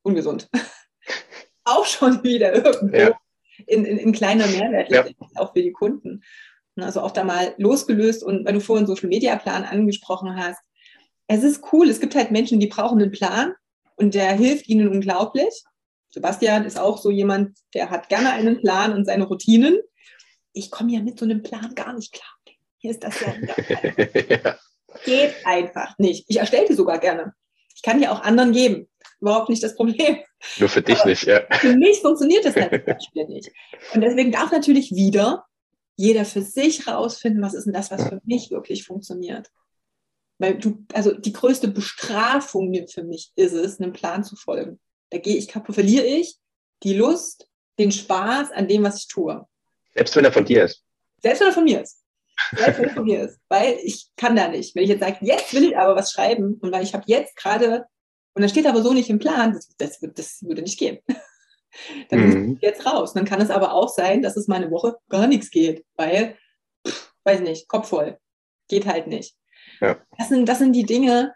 ungesund. 0.00 0.48
auch 1.64 1.84
schon 1.84 2.24
wieder 2.24 2.54
irgendwo 2.54 2.96
ja. 2.96 3.18
in, 3.66 3.84
in, 3.84 3.98
in, 3.98 4.12
kleiner 4.12 4.46
Mehrwert, 4.46 4.90
ja. 4.90 5.04
auch 5.34 5.52
für 5.52 5.62
die 5.62 5.72
Kunden. 5.72 6.22
Also 6.76 7.02
auch 7.02 7.10
da 7.10 7.22
mal 7.22 7.54
losgelöst 7.58 8.22
und 8.22 8.46
weil 8.46 8.54
du 8.54 8.60
vorhin 8.62 8.86
Social 8.86 9.10
Media 9.10 9.36
Plan 9.36 9.64
angesprochen 9.64 10.42
hast. 10.42 10.60
Es 11.26 11.42
ist 11.42 11.62
cool, 11.70 11.90
es 11.90 12.00
gibt 12.00 12.14
halt 12.14 12.30
Menschen, 12.30 12.60
die 12.60 12.68
brauchen 12.68 13.02
einen 13.02 13.10
Plan 13.10 13.52
und 13.98 14.14
der 14.14 14.32
hilft 14.32 14.68
ihnen 14.68 14.88
unglaublich. 14.88 15.62
Sebastian 16.10 16.64
ist 16.64 16.78
auch 16.78 16.98
so 16.98 17.10
jemand, 17.10 17.58
der 17.74 17.90
hat 17.90 18.08
gerne 18.08 18.32
einen 18.32 18.60
Plan 18.60 18.92
und 18.92 19.04
seine 19.04 19.24
Routinen. 19.24 19.78
Ich 20.52 20.70
komme 20.70 20.92
ja 20.92 21.00
mit 21.00 21.18
so 21.18 21.24
einem 21.24 21.42
Plan 21.42 21.74
gar 21.74 21.92
nicht 21.92 22.12
klar. 22.12 22.28
Hier 22.78 22.92
ist 22.92 23.02
das 23.02 23.20
ja. 23.20 23.34
ja. 24.44 24.58
Geht 25.04 25.34
einfach 25.44 25.98
nicht. 25.98 26.24
Ich 26.28 26.38
erstelle 26.38 26.66
die 26.68 26.74
sogar 26.74 26.98
gerne. 26.98 27.34
Ich 27.74 27.82
kann 27.82 28.00
die 28.00 28.08
auch 28.08 28.22
anderen 28.22 28.52
geben 28.52 28.88
überhaupt 29.20 29.48
nicht 29.48 29.62
das 29.62 29.74
Problem. 29.74 30.18
Nur 30.58 30.68
für 30.68 30.82
dich 30.82 31.00
Aber 31.00 31.10
nicht, 31.10 31.24
ja. 31.24 31.42
Für 31.52 31.76
mich 31.76 32.00
funktioniert 32.00 32.44
das 32.44 32.54
halt 32.54 32.70
zum 32.72 32.94
Beispiel 32.94 33.24
nicht. 33.26 33.50
Und 33.94 34.00
deswegen 34.00 34.32
darf 34.32 34.52
natürlich 34.52 34.94
wieder 34.94 35.44
jeder 35.96 36.24
für 36.24 36.42
sich 36.42 36.86
rausfinden, 36.86 37.42
was 37.42 37.54
ist 37.54 37.64
denn 37.64 37.72
das, 37.72 37.90
was 37.90 38.08
für 38.08 38.20
mich 38.24 38.50
wirklich 38.50 38.84
funktioniert. 38.84 39.50
Weil 40.38 40.58
du, 40.58 40.84
also 40.92 41.12
die 41.12 41.32
größte 41.32 41.68
Bestrafung 41.68 42.72
für 42.88 43.02
mich 43.02 43.32
ist 43.34 43.52
es, 43.52 43.80
einem 43.80 43.92
Plan 43.92 44.24
zu 44.24 44.36
folgen. 44.36 44.78
Da 45.10 45.18
gehe 45.18 45.36
ich 45.36 45.48
kaputt, 45.48 45.74
verliere 45.74 46.06
ich 46.06 46.36
die 46.82 46.94
Lust, 46.94 47.48
den 47.78 47.90
Spaß 47.90 48.52
an 48.52 48.68
dem, 48.68 48.84
was 48.84 48.98
ich 48.98 49.08
tue. 49.08 49.44
Selbst 49.94 50.14
wenn 50.16 50.24
er 50.24 50.32
von 50.32 50.44
dir 50.44 50.64
ist. 50.64 50.84
Selbst 51.20 51.40
wenn 51.40 51.48
er 51.48 51.54
von 51.54 51.64
mir 51.64 51.82
ist. 51.82 52.00
Selbst 52.54 52.78
wenn 52.78 52.88
er 52.88 52.94
von 52.94 53.04
mir 53.04 53.22
ist. 53.22 53.38
Weil 53.48 53.78
ich 53.82 54.08
kann 54.16 54.36
da 54.36 54.48
nicht. 54.48 54.76
Wenn 54.76 54.84
ich 54.84 54.90
jetzt 54.90 55.00
sage, 55.00 55.18
jetzt 55.22 55.52
will 55.54 55.64
ich 55.64 55.76
aber 55.76 55.96
was 55.96 56.12
schreiben 56.12 56.58
und 56.60 56.70
weil 56.70 56.84
ich 56.84 56.94
habe 56.94 57.04
jetzt 57.06 57.36
gerade 57.36 57.86
und 58.38 58.42
das 58.42 58.52
steht 58.52 58.66
aber 58.66 58.82
so 58.82 58.92
nicht 58.92 59.10
im 59.10 59.18
Plan, 59.18 59.52
das, 59.52 59.68
das, 59.78 59.98
das 60.14 60.42
würde 60.42 60.62
nicht 60.62 60.78
gehen. 60.78 61.00
dann 62.08 62.20
mhm. 62.20 62.46
muss 62.46 62.56
ich 62.56 62.62
jetzt 62.62 62.86
raus. 62.86 63.12
Dann 63.12 63.24
kann 63.24 63.40
es 63.40 63.50
aber 63.50 63.72
auch 63.72 63.88
sein, 63.88 64.22
dass 64.22 64.36
es 64.36 64.46
mal 64.46 64.62
eine 64.62 64.70
Woche 64.70 64.96
gar 65.08 65.26
nichts 65.26 65.50
geht, 65.50 65.84
weil, 65.96 66.36
pff, 66.86 67.12
weiß 67.24 67.40
nicht, 67.40 67.66
Kopf 67.66 67.88
voll. 67.88 68.16
Geht 68.68 68.86
halt 68.86 69.08
nicht. 69.08 69.34
Ja. 69.80 69.96
Das, 70.16 70.28
sind, 70.28 70.48
das 70.48 70.58
sind 70.58 70.72
die 70.72 70.84
Dinge, 70.84 71.34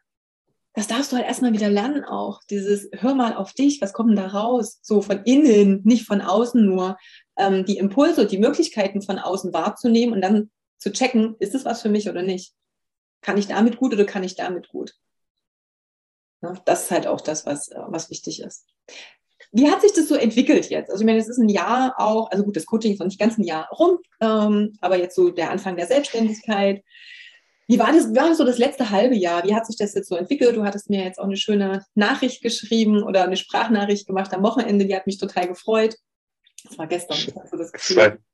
das 0.75 0.87
darfst 0.87 1.13
du 1.13 1.17
halt 1.17 1.27
erstmal 1.27 1.53
wieder 1.53 1.69
lernen 1.69 2.05
auch. 2.05 2.41
Dieses, 2.49 2.89
hör 2.93 3.15
mal 3.15 3.35
auf 3.35 3.53
dich, 3.53 3.81
was 3.83 3.93
kommt 3.93 4.11
denn 4.11 4.17
da 4.17 4.29
raus? 4.29 4.79
So 4.83 5.03
von 5.03 5.23
innen, 5.25 5.83
nicht 5.85 6.07
von 6.07 6.23
außen 6.23 6.65
nur. 6.65 6.97
Ähm, 7.37 7.65
die 7.67 7.77
Impulse, 7.77 8.27
die 8.27 8.39
Möglichkeiten 8.39 9.03
von 9.03 9.19
außen 9.19 9.53
wahrzunehmen 9.53 10.15
und 10.15 10.23
dann 10.23 10.51
zu 10.79 10.91
checken, 10.91 11.37
ist 11.39 11.55
es 11.55 11.65
was 11.65 11.83
für 11.83 11.91
mich 11.91 12.09
oder 12.09 12.23
nicht? 12.23 12.55
Kann 13.21 13.39
ich 13.39 13.47
damit 13.47 13.77
gut 13.77 13.93
oder 13.93 14.05
kann 14.05 14.25
ich 14.25 14.35
damit 14.35 14.69
gut? 14.69 14.95
Ne? 16.41 16.61
Das 16.65 16.85
ist 16.85 16.91
halt 16.91 17.07
auch 17.07 17.21
das, 17.21 17.45
was, 17.45 17.69
äh, 17.69 17.79
was 17.89 18.11
wichtig 18.11 18.41
ist. 18.41 18.67
Wie 19.51 19.71
hat 19.71 19.83
sich 19.83 19.93
das 19.93 20.09
so 20.09 20.15
entwickelt 20.15 20.71
jetzt? 20.71 20.91
Also 20.91 21.03
ich 21.03 21.07
meine, 21.07 21.19
es 21.19 21.29
ist 21.29 21.39
ein 21.39 21.51
Jahr 21.51 21.95
auch, 21.99 22.31
also 22.31 22.45
gut, 22.45 22.57
das 22.57 22.65
Coaching 22.65 22.93
ist 22.93 23.01
noch 23.01 23.07
nicht 23.07 23.21
ganz 23.21 23.37
ein 23.37 23.45
Jahr 23.45 23.69
rum, 23.69 23.99
ähm, 24.21 24.73
aber 24.81 24.97
jetzt 24.97 25.15
so 25.15 25.31
der 25.31 25.51
Anfang 25.51 25.77
der 25.77 25.87
Selbstständigkeit. 25.87 26.83
Wie 27.69 27.79
war 27.79 27.93
das, 27.93 28.15
war 28.15 28.29
das 28.29 28.39
so 28.39 28.45
das 28.45 28.59
letzte 28.59 28.91
halbe 28.91 29.15
Jahr? 29.15 29.45
Wie 29.45 29.55
hat 29.55 29.67
sich 29.67 29.77
das 29.77 29.95
jetzt 29.95 30.09
so 30.09 30.17
entwickelt? 30.17 30.57
Du 30.57 30.65
hattest 30.65 30.91
mir 30.91 31.05
jetzt 31.05 31.19
auch 31.19 31.25
eine 31.25 31.37
schöne 31.37 31.85
Nachricht 31.95 32.43
geschrieben 32.43 33.03
oder 33.03 33.25
eine 33.25 33.37
Sprachnachricht 33.37 34.07
gemacht 34.07 34.33
am 34.35 34.43
Wochenende, 34.43 34.87
die 34.87 34.95
hat 34.95 35.07
mich 35.07 35.19
total 35.19 35.49
gefreut. 35.49 35.97
Das 36.65 36.79
war 36.79 36.87
gestern. 36.87 37.17
Hast 37.17 37.53
du 37.53 37.57
das 37.57 37.73
Gefühl? 37.73 38.19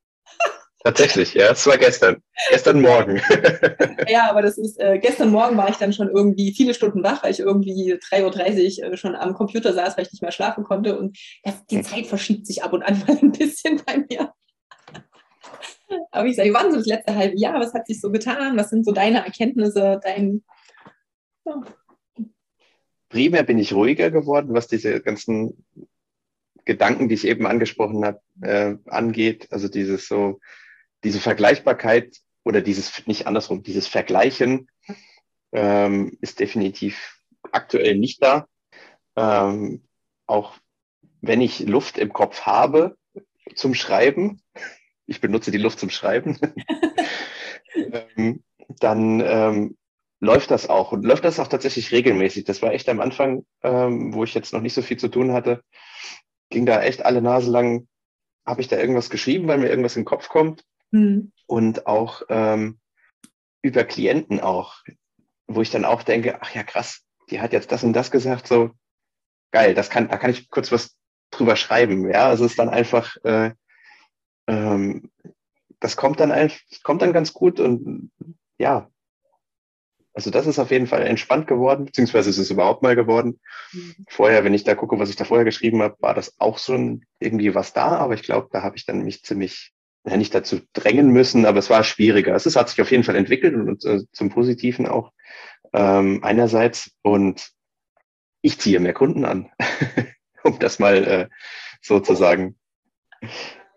Tatsächlich, 0.85 1.35
ja, 1.35 1.51
es 1.51 1.67
war 1.67 1.77
gestern. 1.77 2.23
Gestern 2.51 2.81
Morgen. 2.81 3.21
ja, 4.09 4.31
aber 4.31 4.43
das 4.43 4.59
ist, 4.59 4.79
äh, 4.79 4.99
gestern 5.01 5.31
Morgen 5.31 5.57
war 5.57 5.69
ich 5.69 5.77
dann 5.77 5.93
schon 5.93 6.09
irgendwie 6.09 6.55
viele 6.55 6.73
Stunden 6.73 7.03
wach, 7.03 7.25
weil 7.25 7.33
ich 7.33 7.41
irgendwie 7.41 7.95
3.30 7.95 8.85
Uhr 8.85 8.93
äh, 8.93 8.97
schon 8.97 9.17
am 9.17 9.35
Computer 9.35 9.73
saß, 9.73 9.97
weil 9.97 10.07
ich 10.07 10.13
nicht 10.13 10.23
mehr 10.23 10.31
schlafen 10.31 10.63
konnte. 10.63 10.97
Und 10.97 11.19
ja, 11.45 11.53
die 11.69 11.83
Zeit 11.83 12.07
verschiebt 12.07 12.47
sich 12.47 12.63
ab 12.63 12.73
und 12.73 12.85
an 12.85 12.99
mal 13.07 13.19
ein 13.21 13.33
bisschen 13.33 13.83
bei 13.85 14.05
mir. 14.09 14.33
Aber 16.11 16.27
ich 16.27 16.37
sage, 16.37 16.51
wie 16.51 16.55
war 16.55 16.71
so 16.71 16.77
das 16.77 16.87
letzte 16.87 17.15
halbe 17.15 17.39
Jahr? 17.39 17.61
Was 17.61 17.75
hat 17.75 17.87
sich 17.87 18.01
so 18.01 18.11
getan? 18.11 18.57
Was 18.57 18.71
sind 18.71 18.85
so 18.85 18.93
deine 18.93 19.25
Erkenntnisse, 19.25 20.01
dein. 20.03 20.45
Ja. 21.45 21.63
Primär 23.09 23.43
bin 23.43 23.59
ich 23.59 23.73
ruhiger 23.73 24.11
geworden, 24.11 24.55
was 24.55 24.67
diese 24.69 25.01
ganzen 25.01 25.67
Gedanken, 26.65 27.09
die 27.09 27.15
ich 27.15 27.27
eben 27.27 27.47
angesprochen 27.47 28.05
habe, 28.05 28.21
äh, 28.43 28.77
angeht. 28.87 29.49
Also 29.51 29.69
dieses 29.69 30.07
so, 30.09 30.41
diese 31.05 31.21
Vergleichbarkeit 31.21 32.19
oder 32.45 32.61
dieses, 32.61 33.07
nicht 33.07 33.27
andersrum, 33.27 33.63
dieses 33.63 33.87
Vergleichen 33.87 34.69
ähm, 35.53 36.19
ist 36.21 36.41
definitiv 36.41 37.21
aktuell 37.53 37.97
nicht 37.97 38.23
da. 38.23 38.47
Ähm, 39.17 39.85
auch 40.27 40.59
wenn 41.23 41.41
ich 41.41 41.61
Luft 41.61 41.97
im 41.99 42.13
Kopf 42.13 42.43
habe 42.43 42.97
zum 43.55 43.75
Schreiben, 43.75 44.43
ich 45.09 45.21
benutze 45.21 45.51
die 45.51 45.59
Luft 45.59 45.81
zum 45.81 45.91
Schreiben, 45.91 46.39
ähm, 47.75 48.45
dann 48.79 49.21
ähm, 49.21 49.77
läuft 50.21 50.53
das 50.53 50.69
auch 50.69 50.93
und 50.93 51.05
läuft 51.05 51.25
das 51.25 51.41
auch 51.41 51.49
tatsächlich 51.49 51.91
regelmäßig. 51.91 52.45
Das 52.45 52.63
war 52.63 52.73
echt 52.73 52.89
am 52.89 53.01
Anfang, 53.01 53.45
ähm, 53.63 54.15
wo 54.15 54.23
ich 54.23 54.35
jetzt 54.35 54.53
noch 54.53 54.61
nicht 54.61 54.75
so 54.75 54.83
viel 54.83 54.99
zu 54.99 55.09
tun 55.09 55.33
hatte, 55.33 55.63
ging 56.51 56.67
da 56.67 56.83
echt 56.83 57.05
alle 57.05 57.23
Nase 57.23 57.51
lang, 57.51 57.89
habe 58.47 58.61
ich 58.61 58.69
da 58.69 58.77
irgendwas 58.77 59.11
geschrieben, 59.11 59.49
weil 59.49 59.59
mir 59.59 59.69
irgendwas 59.69 59.97
in 59.97 60.03
den 60.03 60.07
Kopf 60.07 60.29
kommt 60.29 60.65
Mhm. 60.91 61.33
Und 61.47 61.87
auch 61.87 62.23
ähm, 62.29 62.79
über 63.63 63.85
Klienten 63.85 64.41
auch, 64.41 64.77
wo 65.47 65.63
ich 65.63 65.71
dann 65.71 65.85
auch 65.85 66.03
denke, 66.03 66.41
ach 66.41 66.55
ja, 66.55 66.63
krass, 66.63 67.03
die 67.31 67.41
hat 67.41 67.53
jetzt 67.53 67.73
das 67.73 67.85
und 67.85 67.93
das 67.93 68.11
gesagt, 68.11 68.47
so 68.47 68.71
geil, 69.51 69.75
das 69.75 69.91
kann, 69.91 70.09
da 70.09 70.17
kann 70.17 70.31
ich 70.31 70.51
kurz 70.51 70.71
was 70.73 70.97
drüber 71.31 71.57
schreiben. 71.57 72.11
Ja, 72.11 72.29
also 72.29 72.45
es 72.45 72.53
ist 72.53 72.59
dann 72.59 72.69
einfach, 72.69 73.17
äh, 73.25 73.53
ähm, 74.49 75.11
das 75.81 75.97
kommt 75.97 76.21
dann 76.21 76.33
einfach, 76.33 76.59
kommt 76.83 77.03
dann 77.03 77.13
ganz 77.13 77.33
gut 77.33 77.61
und 77.61 78.11
ja, 78.59 78.91
also 80.15 80.31
das 80.31 80.49
ist 80.49 80.59
auf 80.59 80.73
jeden 80.73 80.89
Fall 80.89 81.07
entspannt 81.07 81.47
geworden, 81.47 81.85
beziehungsweise 81.85 82.29
ist 82.29 82.39
es 82.39 82.51
überhaupt 82.51 82.83
mal 82.83 82.97
geworden. 82.97 83.39
Mhm. 83.73 84.05
Vorher, 84.09 84.43
wenn 84.43 84.55
ich 84.55 84.65
da 84.65 84.75
gucke, 84.75 84.99
was 84.99 85.11
ich 85.11 85.17
da 85.17 85.25
vorher 85.25 85.45
geschrieben 85.45 85.81
habe, 85.81 85.95
war 86.01 86.13
das 86.13 86.41
auch 86.41 86.59
schon 86.59 87.05
irgendwie 87.21 87.55
was 87.55 87.73
da, 87.73 87.97
aber 87.99 88.15
ich 88.15 88.23
glaube, 88.23 88.49
da 88.51 88.65
habe 88.65 88.77
ich 88.77 88.85
dann 88.85 89.05
mich 89.05 89.23
ziemlich 89.23 89.73
ja, 90.05 90.17
nicht 90.17 90.35
dazu 90.35 90.61
drängen 90.73 91.11
müssen, 91.11 91.47
aber 91.47 91.59
es 91.59 91.71
war 91.71 91.85
schwieriger. 91.85 92.35
Es 92.35 92.47
ist, 92.47 92.57
hat 92.57 92.69
sich 92.69 92.81
auf 92.81 92.91
jeden 92.91 93.05
Fall 93.05 93.15
entwickelt 93.15 93.55
und 93.55 93.85
äh, 93.85 94.01
zum 94.11 94.31
Positiven 94.31 94.87
auch 94.87 95.13
ähm, 95.73 96.25
einerseits. 96.25 96.91
Und 97.03 97.51
ich 98.41 98.59
ziehe 98.59 98.81
mehr 98.81 98.95
Kunden 98.95 99.25
an, 99.25 99.51
um 100.43 100.59
das 100.59 100.79
mal 100.79 101.05
äh, 101.05 101.29
so 101.81 102.01
zu 102.01 102.15
sagen. 102.15 102.57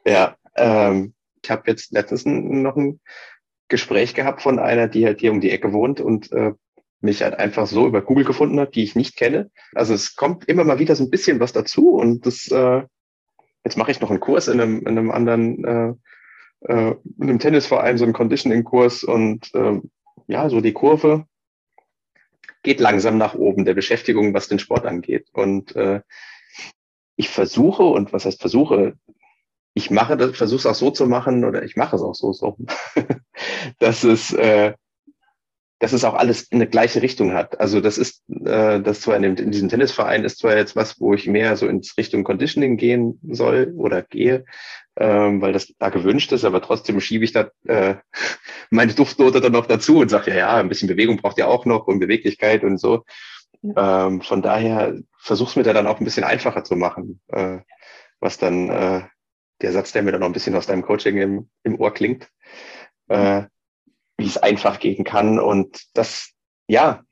Ja, 0.05 0.37
ähm, 0.61 1.13
ich 1.43 1.49
habe 1.49 1.63
jetzt 1.67 1.91
letztens 1.91 2.25
noch 2.25 2.75
ein 2.75 2.99
Gespräch 3.67 4.13
gehabt 4.13 4.41
von 4.41 4.59
einer, 4.59 4.87
die 4.87 5.05
halt 5.05 5.19
hier 5.19 5.31
um 5.31 5.41
die 5.41 5.51
Ecke 5.51 5.73
wohnt 5.73 5.99
und 5.99 6.31
äh, 6.31 6.53
mich 6.99 7.23
halt 7.23 7.33
einfach 7.39 7.65
so 7.65 7.87
über 7.87 8.01
Google 8.01 8.25
gefunden 8.25 8.59
hat, 8.59 8.75
die 8.75 8.83
ich 8.83 8.95
nicht 8.95 9.15
kenne. 9.17 9.49
Also 9.73 9.93
es 9.93 10.15
kommt 10.15 10.45
immer 10.45 10.63
mal 10.63 10.79
wieder 10.79 10.95
so 10.95 11.03
ein 11.03 11.09
bisschen 11.09 11.39
was 11.39 11.51
dazu 11.51 11.95
und 11.95 12.25
das 12.25 12.47
äh, 12.49 12.83
jetzt 13.63 13.77
mache 13.77 13.91
ich 13.91 13.99
noch 13.99 14.09
einen 14.09 14.19
Kurs 14.19 14.47
in 14.47 14.59
einem, 14.59 14.79
in 14.81 14.87
einem 14.87 15.11
anderen, 15.11 15.63
äh, 15.63 15.93
äh, 16.71 16.95
in 17.17 17.29
einem 17.29 17.39
Tennisverein, 17.39 17.97
so 17.97 18.03
einen 18.03 18.13
Conditioning-Kurs 18.13 19.03
und 19.03 19.53
äh, 19.53 19.79
ja, 20.27 20.49
so 20.49 20.61
die 20.61 20.73
Kurve 20.73 21.25
geht 22.63 22.79
langsam 22.79 23.17
nach 23.17 23.33
oben 23.33 23.65
der 23.65 23.73
Beschäftigung, 23.73 24.33
was 24.33 24.47
den 24.47 24.59
Sport 24.59 24.85
angeht. 24.85 25.27
Und 25.33 25.75
äh, 25.75 26.01
ich 27.15 27.29
versuche, 27.29 27.83
und 27.83 28.13
was 28.13 28.25
heißt 28.25 28.39
versuche, 28.39 28.93
ich 29.73 29.89
mache 29.89 30.17
das, 30.17 30.35
versuche 30.35 30.59
es 30.59 30.65
auch 30.65 30.75
so 30.75 30.91
zu 30.91 31.07
machen, 31.07 31.45
oder 31.45 31.63
ich 31.63 31.75
mache 31.75 31.95
es 31.95 32.01
auch 32.01 32.15
so, 32.15 32.33
so 32.33 32.57
dass 33.79 34.03
es 34.03 34.33
äh, 34.33 34.73
dass 35.81 35.93
es 35.93 36.03
auch 36.03 36.13
alles 36.13 36.43
in 36.43 36.59
eine 36.59 36.69
gleiche 36.69 37.01
Richtung 37.01 37.33
hat. 37.33 37.59
Also 37.59 37.81
das 37.81 37.97
ist, 37.97 38.21
äh, 38.29 38.79
das 38.79 39.01
zwar 39.01 39.15
in, 39.15 39.23
dem, 39.23 39.35
in 39.35 39.49
diesem 39.49 39.67
Tennisverein 39.67 40.23
ist 40.23 40.37
zwar 40.37 40.55
jetzt 40.55 40.75
was, 40.75 41.01
wo 41.01 41.15
ich 41.15 41.25
mehr 41.25 41.57
so 41.57 41.67
ins 41.67 41.97
Richtung 41.97 42.23
Conditioning 42.23 42.77
gehen 42.77 43.19
soll 43.31 43.73
oder 43.75 44.03
gehe, 44.03 44.45
ähm, 44.95 45.41
weil 45.41 45.53
das 45.53 45.73
da 45.79 45.89
gewünscht 45.89 46.31
ist, 46.33 46.45
aber 46.45 46.61
trotzdem 46.61 47.01
schiebe 47.01 47.25
ich 47.25 47.31
da 47.31 47.49
äh, 47.65 47.95
meine 48.69 48.93
Duftnote 48.93 49.41
dann 49.41 49.53
noch 49.53 49.65
dazu 49.65 49.97
und 49.97 50.09
sage, 50.09 50.29
ja, 50.29 50.37
ja, 50.37 50.57
ein 50.57 50.69
bisschen 50.69 50.87
Bewegung 50.87 51.17
braucht 51.17 51.39
ihr 51.39 51.47
auch 51.47 51.65
noch 51.65 51.87
und 51.87 51.99
Beweglichkeit 51.99 52.63
und 52.63 52.77
so. 52.77 53.03
Ja. 53.63 54.05
Ähm, 54.05 54.21
von 54.21 54.43
daher 54.43 54.95
versuch's 55.17 55.55
mir 55.55 55.63
da 55.63 55.73
dann 55.73 55.87
auch 55.87 55.99
ein 55.99 56.05
bisschen 56.05 56.23
einfacher 56.23 56.63
zu 56.63 56.75
machen, 56.75 57.21
äh, 57.29 57.57
was 58.19 58.37
dann 58.37 58.69
äh, 58.69 59.01
der 59.61 59.71
Satz, 59.71 59.91
der 59.91 60.03
mir 60.03 60.11
dann 60.11 60.21
noch 60.21 60.27
ein 60.27 60.33
bisschen 60.33 60.55
aus 60.55 60.67
deinem 60.67 60.83
Coaching 60.83 61.17
im, 61.17 61.49
im 61.63 61.79
Ohr 61.79 61.93
klingt, 61.93 62.29
äh, 63.07 63.43
wie 64.17 64.27
es 64.27 64.37
einfach 64.37 64.79
gehen 64.79 65.03
kann. 65.03 65.39
Und 65.39 65.83
das, 65.93 66.31
ja, 66.67 67.03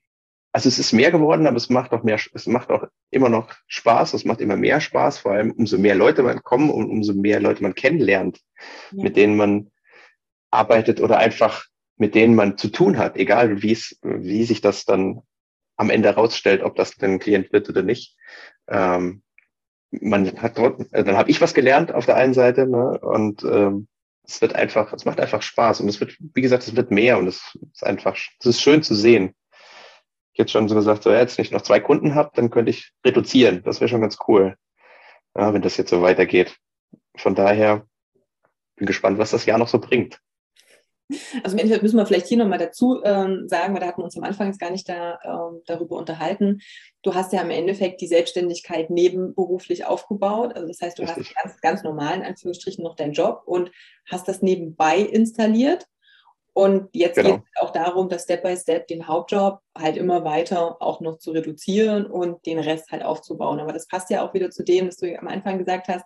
also 0.52 0.68
es 0.68 0.78
ist 0.78 0.92
mehr 0.92 1.10
geworden, 1.10 1.46
aber 1.46 1.56
es 1.56 1.70
macht 1.70 1.92
auch 1.92 2.02
mehr, 2.02 2.18
es 2.34 2.46
macht 2.46 2.70
auch 2.70 2.84
immer 3.10 3.28
noch 3.28 3.52
Spaß, 3.68 4.14
es 4.14 4.24
macht 4.24 4.40
immer 4.40 4.56
mehr 4.56 4.80
Spaß, 4.80 5.18
vor 5.18 5.32
allem 5.32 5.52
umso 5.52 5.78
mehr 5.78 5.94
Leute 5.94 6.22
man 6.22 6.42
kommen 6.42 6.70
und 6.70 6.90
umso 6.90 7.14
mehr 7.14 7.40
Leute 7.40 7.62
man 7.62 7.74
kennenlernt, 7.74 8.40
ja. 8.90 9.04
mit 9.04 9.16
denen 9.16 9.36
man 9.36 9.70
arbeitet 10.50 11.00
oder 11.00 11.18
einfach 11.18 11.66
mit 12.00 12.14
denen 12.14 12.34
man 12.34 12.56
zu 12.56 12.68
tun 12.68 12.96
hat, 12.96 13.16
egal 13.18 13.62
wie 13.62 13.72
es, 13.72 13.98
wie 14.02 14.44
sich 14.44 14.62
das 14.62 14.86
dann 14.86 15.20
am 15.76 15.90
Ende 15.90 16.08
herausstellt, 16.08 16.62
ob 16.62 16.74
das 16.74 16.92
denn 16.92 17.12
ein 17.12 17.18
Klient 17.18 17.52
wird 17.52 17.68
oder 17.68 17.82
nicht. 17.82 18.16
Ähm, 18.68 19.22
man 19.90 20.40
hat 20.40 20.58
dort, 20.58 20.92
äh, 20.92 21.04
dann 21.04 21.16
habe 21.16 21.30
ich 21.30 21.40
was 21.40 21.54
gelernt 21.54 21.92
auf 21.92 22.06
der 22.06 22.16
einen 22.16 22.34
Seite 22.34 22.66
ne, 22.66 22.98
und 23.00 23.42
ähm, 23.44 23.88
es 24.24 24.40
wird 24.40 24.54
einfach, 24.54 24.92
es 24.92 25.04
macht 25.04 25.20
einfach 25.20 25.42
Spaß 25.42 25.80
und 25.80 25.88
es 25.88 25.98
wird, 26.00 26.16
wie 26.34 26.40
gesagt, 26.40 26.62
es 26.62 26.76
wird 26.76 26.90
mehr 26.90 27.18
und 27.18 27.26
es 27.26 27.58
ist 27.72 27.84
einfach, 27.84 28.16
es 28.38 28.46
ist 28.46 28.60
schön 28.60 28.82
zu 28.82 28.94
sehen. 28.94 29.34
Jetzt 30.34 30.52
schon 30.52 30.68
so 30.68 30.74
gesagt, 30.74 31.02
so 31.02 31.10
ja, 31.10 31.18
jetzt 31.18 31.38
nicht 31.38 31.52
noch 31.52 31.62
zwei 31.62 31.80
Kunden 31.80 32.14
habe, 32.14 32.30
dann 32.34 32.50
könnte 32.50 32.70
ich 32.70 32.92
reduzieren. 33.04 33.62
Das 33.64 33.80
wäre 33.80 33.88
schon 33.88 34.00
ganz 34.00 34.18
cool, 34.28 34.56
ja, 35.36 35.52
wenn 35.52 35.62
das 35.62 35.76
jetzt 35.76 35.90
so 35.90 36.02
weitergeht. 36.02 36.56
Von 37.16 37.34
daher 37.34 37.86
bin 38.76 38.86
gespannt, 38.86 39.18
was 39.18 39.32
das 39.32 39.46
Jahr 39.46 39.58
noch 39.58 39.68
so 39.68 39.80
bringt. 39.80 40.20
Also 41.42 41.56
im 41.56 41.60
Endeffekt 41.60 41.82
müssen 41.82 41.96
wir 41.96 42.06
vielleicht 42.06 42.26
hier 42.26 42.38
nochmal 42.38 42.58
dazu 42.58 43.00
ähm, 43.04 43.48
sagen, 43.48 43.74
weil 43.74 43.80
da 43.80 43.86
hatten 43.86 44.00
wir 44.00 44.04
uns 44.04 44.16
am 44.16 44.24
Anfang 44.24 44.46
jetzt 44.46 44.60
gar 44.60 44.70
nicht 44.70 44.88
da, 44.88 45.18
ähm, 45.24 45.62
darüber 45.66 45.96
unterhalten. 45.96 46.60
Du 47.02 47.14
hast 47.14 47.32
ja 47.32 47.40
im 47.42 47.50
Endeffekt 47.50 48.00
die 48.00 48.06
Selbstständigkeit 48.06 48.90
nebenberuflich 48.90 49.84
aufgebaut. 49.84 50.54
Also 50.54 50.68
das 50.68 50.80
heißt, 50.80 50.98
du 50.98 51.02
Richtig. 51.02 51.34
hast 51.36 51.42
ganz, 51.42 51.60
ganz 51.60 51.82
normal 51.82 52.16
in 52.16 52.22
Anführungsstrichen 52.22 52.84
noch 52.84 52.96
deinen 52.96 53.12
Job 53.12 53.42
und 53.46 53.70
hast 54.10 54.28
das 54.28 54.42
nebenbei 54.42 54.98
installiert. 54.98 55.86
Und 56.60 56.90
jetzt 56.92 57.14
genau. 57.14 57.38
geht 57.38 57.42
es 57.54 57.62
auch 57.62 57.70
darum, 57.70 58.10
das 58.10 58.24
Step 58.24 58.42
by 58.42 58.54
Step 58.54 58.86
den 58.86 59.08
Hauptjob 59.08 59.60
halt 59.74 59.96
immer 59.96 60.24
weiter 60.24 60.76
auch 60.82 61.00
noch 61.00 61.16
zu 61.16 61.30
reduzieren 61.30 62.04
und 62.04 62.44
den 62.44 62.58
Rest 62.58 62.92
halt 62.92 63.02
aufzubauen. 63.02 63.60
Aber 63.60 63.72
das 63.72 63.86
passt 63.86 64.10
ja 64.10 64.22
auch 64.22 64.34
wieder 64.34 64.50
zu 64.50 64.62
dem, 64.62 64.86
was 64.86 64.98
du 64.98 65.18
am 65.18 65.26
Anfang 65.26 65.56
gesagt 65.56 65.88
hast. 65.88 66.04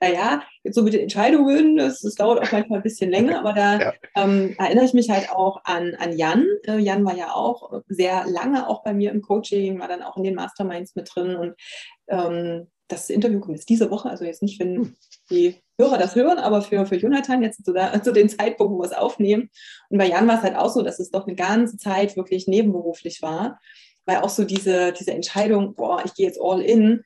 Naja, 0.00 0.44
jetzt 0.62 0.76
so 0.76 0.84
mit 0.84 0.92
den 0.92 1.00
Entscheidungen, 1.00 1.76
das, 1.76 2.02
das 2.02 2.14
dauert 2.14 2.40
auch 2.40 2.52
manchmal 2.52 2.78
ein 2.78 2.84
bisschen 2.84 3.10
länger, 3.10 3.40
aber 3.40 3.52
da 3.52 3.80
ja. 3.80 3.92
ähm, 4.14 4.54
erinnere 4.58 4.84
ich 4.84 4.94
mich 4.94 5.10
halt 5.10 5.28
auch 5.32 5.62
an, 5.64 5.96
an 5.96 6.16
Jan. 6.16 6.46
Äh, 6.68 6.78
Jan 6.78 7.04
war 7.04 7.16
ja 7.16 7.34
auch 7.34 7.82
sehr 7.88 8.26
lange 8.28 8.68
auch 8.68 8.84
bei 8.84 8.94
mir 8.94 9.10
im 9.10 9.22
Coaching, 9.22 9.80
war 9.80 9.88
dann 9.88 10.02
auch 10.02 10.16
in 10.16 10.22
den 10.22 10.36
Masterminds 10.36 10.94
mit 10.94 11.10
drin 11.12 11.34
und 11.34 11.56
ähm, 12.06 12.68
das 12.86 13.10
Interview 13.10 13.40
kommt 13.40 13.56
jetzt 13.56 13.68
diese 13.68 13.90
Woche, 13.90 14.08
also 14.08 14.24
jetzt 14.24 14.42
nicht, 14.42 14.60
wenn 14.60 14.76
hm. 14.76 14.96
die 15.30 15.56
Hörer 15.78 15.98
das 15.98 16.14
hören, 16.14 16.38
aber 16.38 16.62
für, 16.62 16.86
für 16.86 16.96
Jonathan 16.96 17.42
jetzt 17.42 17.64
zu, 17.64 17.72
der, 17.72 18.02
zu 18.02 18.12
dem 18.12 18.28
Zeitpunkt, 18.28 18.72
wo 18.72 18.78
wir 18.78 18.86
es 18.86 18.92
aufnehmen. 18.92 19.50
Und 19.90 19.98
bei 19.98 20.08
Jan 20.08 20.26
war 20.26 20.38
es 20.38 20.42
halt 20.42 20.56
auch 20.56 20.70
so, 20.70 20.82
dass 20.82 20.98
es 20.98 21.10
doch 21.10 21.26
eine 21.26 21.36
ganze 21.36 21.76
Zeit 21.76 22.16
wirklich 22.16 22.46
nebenberuflich 22.46 23.22
war, 23.22 23.60
weil 24.06 24.18
auch 24.18 24.30
so 24.30 24.44
diese, 24.44 24.92
diese 24.92 25.12
Entscheidung, 25.12 25.74
boah, 25.74 26.02
ich 26.04 26.14
gehe 26.14 26.26
jetzt 26.26 26.40
all 26.40 26.62
in, 26.62 27.02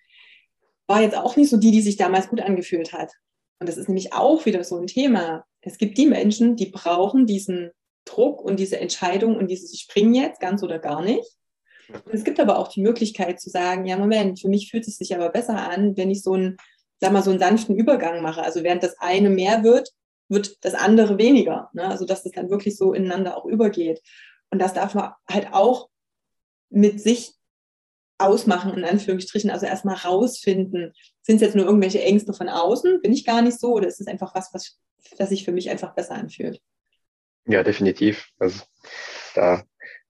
war 0.87 1.03
jetzt 1.03 1.17
auch 1.17 1.37
nicht 1.37 1.51
so 1.51 1.57
die, 1.57 1.71
die 1.71 1.83
sich 1.83 1.97
damals 1.97 2.29
gut 2.29 2.41
angefühlt 2.41 2.93
hat. 2.93 3.13
Und 3.59 3.69
das 3.69 3.77
ist 3.77 3.89
nämlich 3.89 4.13
auch 4.13 4.47
wieder 4.47 4.65
so 4.65 4.77
ein 4.79 4.87
Thema. 4.87 5.45
Es 5.61 5.79
gibt 5.79 5.99
die 5.99 6.07
Menschen, 6.07 6.57
die 6.57 6.67
brauchen 6.67 7.27
diesen 7.27 7.71
Druck 8.05 8.43
und 8.43 8.59
diese 8.59 8.81
Entscheidung 8.81 9.37
und 9.37 9.49
dieses, 9.49 9.73
ich 9.73 9.83
springe 9.83 10.21
jetzt 10.21 10.41
ganz 10.41 10.63
oder 10.63 10.79
gar 10.79 11.03
nicht. 11.03 11.29
Es 12.13 12.25
gibt 12.25 12.41
aber 12.41 12.59
auch 12.59 12.69
die 12.69 12.83
Möglichkeit 12.83 13.41
zu 13.41 13.51
sagen, 13.51 13.85
ja, 13.85 13.97
Moment, 13.97 14.41
für 14.41 14.49
mich 14.49 14.71
fühlt 14.71 14.87
es 14.87 14.97
sich 14.97 15.15
aber 15.15 15.29
besser 15.31 15.57
an, 15.71 15.97
wenn 15.97 16.11
ich 16.11 16.23
so 16.23 16.35
einen, 16.35 16.57
sag 17.01 17.13
mal, 17.13 17.23
so 17.23 17.31
einen 17.31 17.39
sanften 17.39 17.77
Übergang 17.77 18.23
mache. 18.23 18.43
Also 18.43 18.63
während 18.63 18.83
das 18.83 18.99
eine 18.99 19.31
mehr 19.31 19.65
wird, 19.65 19.91
wird 20.29 20.65
das 20.65 20.75
andere 20.75 21.19
weniger. 21.19 21.71
Ne? 21.73 21.89
Also 21.89 22.05
dass 22.05 22.23
das 22.23 22.33
dann 22.33 22.51
wirklich 22.51 22.77
so 22.77 22.93
ineinander 22.93 23.37
auch 23.37 23.47
übergeht. 23.47 24.03
Und 24.51 24.61
das 24.61 24.75
darf 24.75 24.95
man 24.95 25.13
halt 25.29 25.53
auch 25.53 25.89
mit 26.69 27.01
sich 27.01 27.35
ausmachen, 28.19 28.75
in 28.75 28.85
Anführungsstrichen. 28.85 29.51
Also 29.51 29.67
erstmal 29.67 29.97
rausfinden, 29.97 30.93
sind 31.23 31.37
es 31.37 31.43
jetzt 31.43 31.57
nur 31.57 31.65
irgendwelche 31.65 32.03
Ängste 32.03 32.33
von 32.33 32.49
außen? 32.49 33.01
Bin 33.01 33.13
ich 33.13 33.25
gar 33.25 33.43
nicht 33.43 33.59
so? 33.59 33.73
Oder 33.73 33.89
ist 33.89 34.01
es 34.01 34.07
einfach 34.07 34.35
was, 34.35 34.53
was, 34.53 34.79
was 35.19 35.29
sich 35.31 35.45
für 35.45 35.53
mich 35.53 35.71
einfach 35.71 35.95
besser 35.95 36.15
anfühlt? 36.15 36.61
Ja, 37.47 37.63
definitiv. 37.63 38.29
Also 38.39 38.63
da 39.35 39.65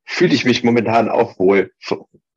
fühle 0.04 0.34
ich 0.34 0.44
mich 0.44 0.64
momentan 0.64 1.08
auch 1.08 1.38
wohl. 1.38 1.72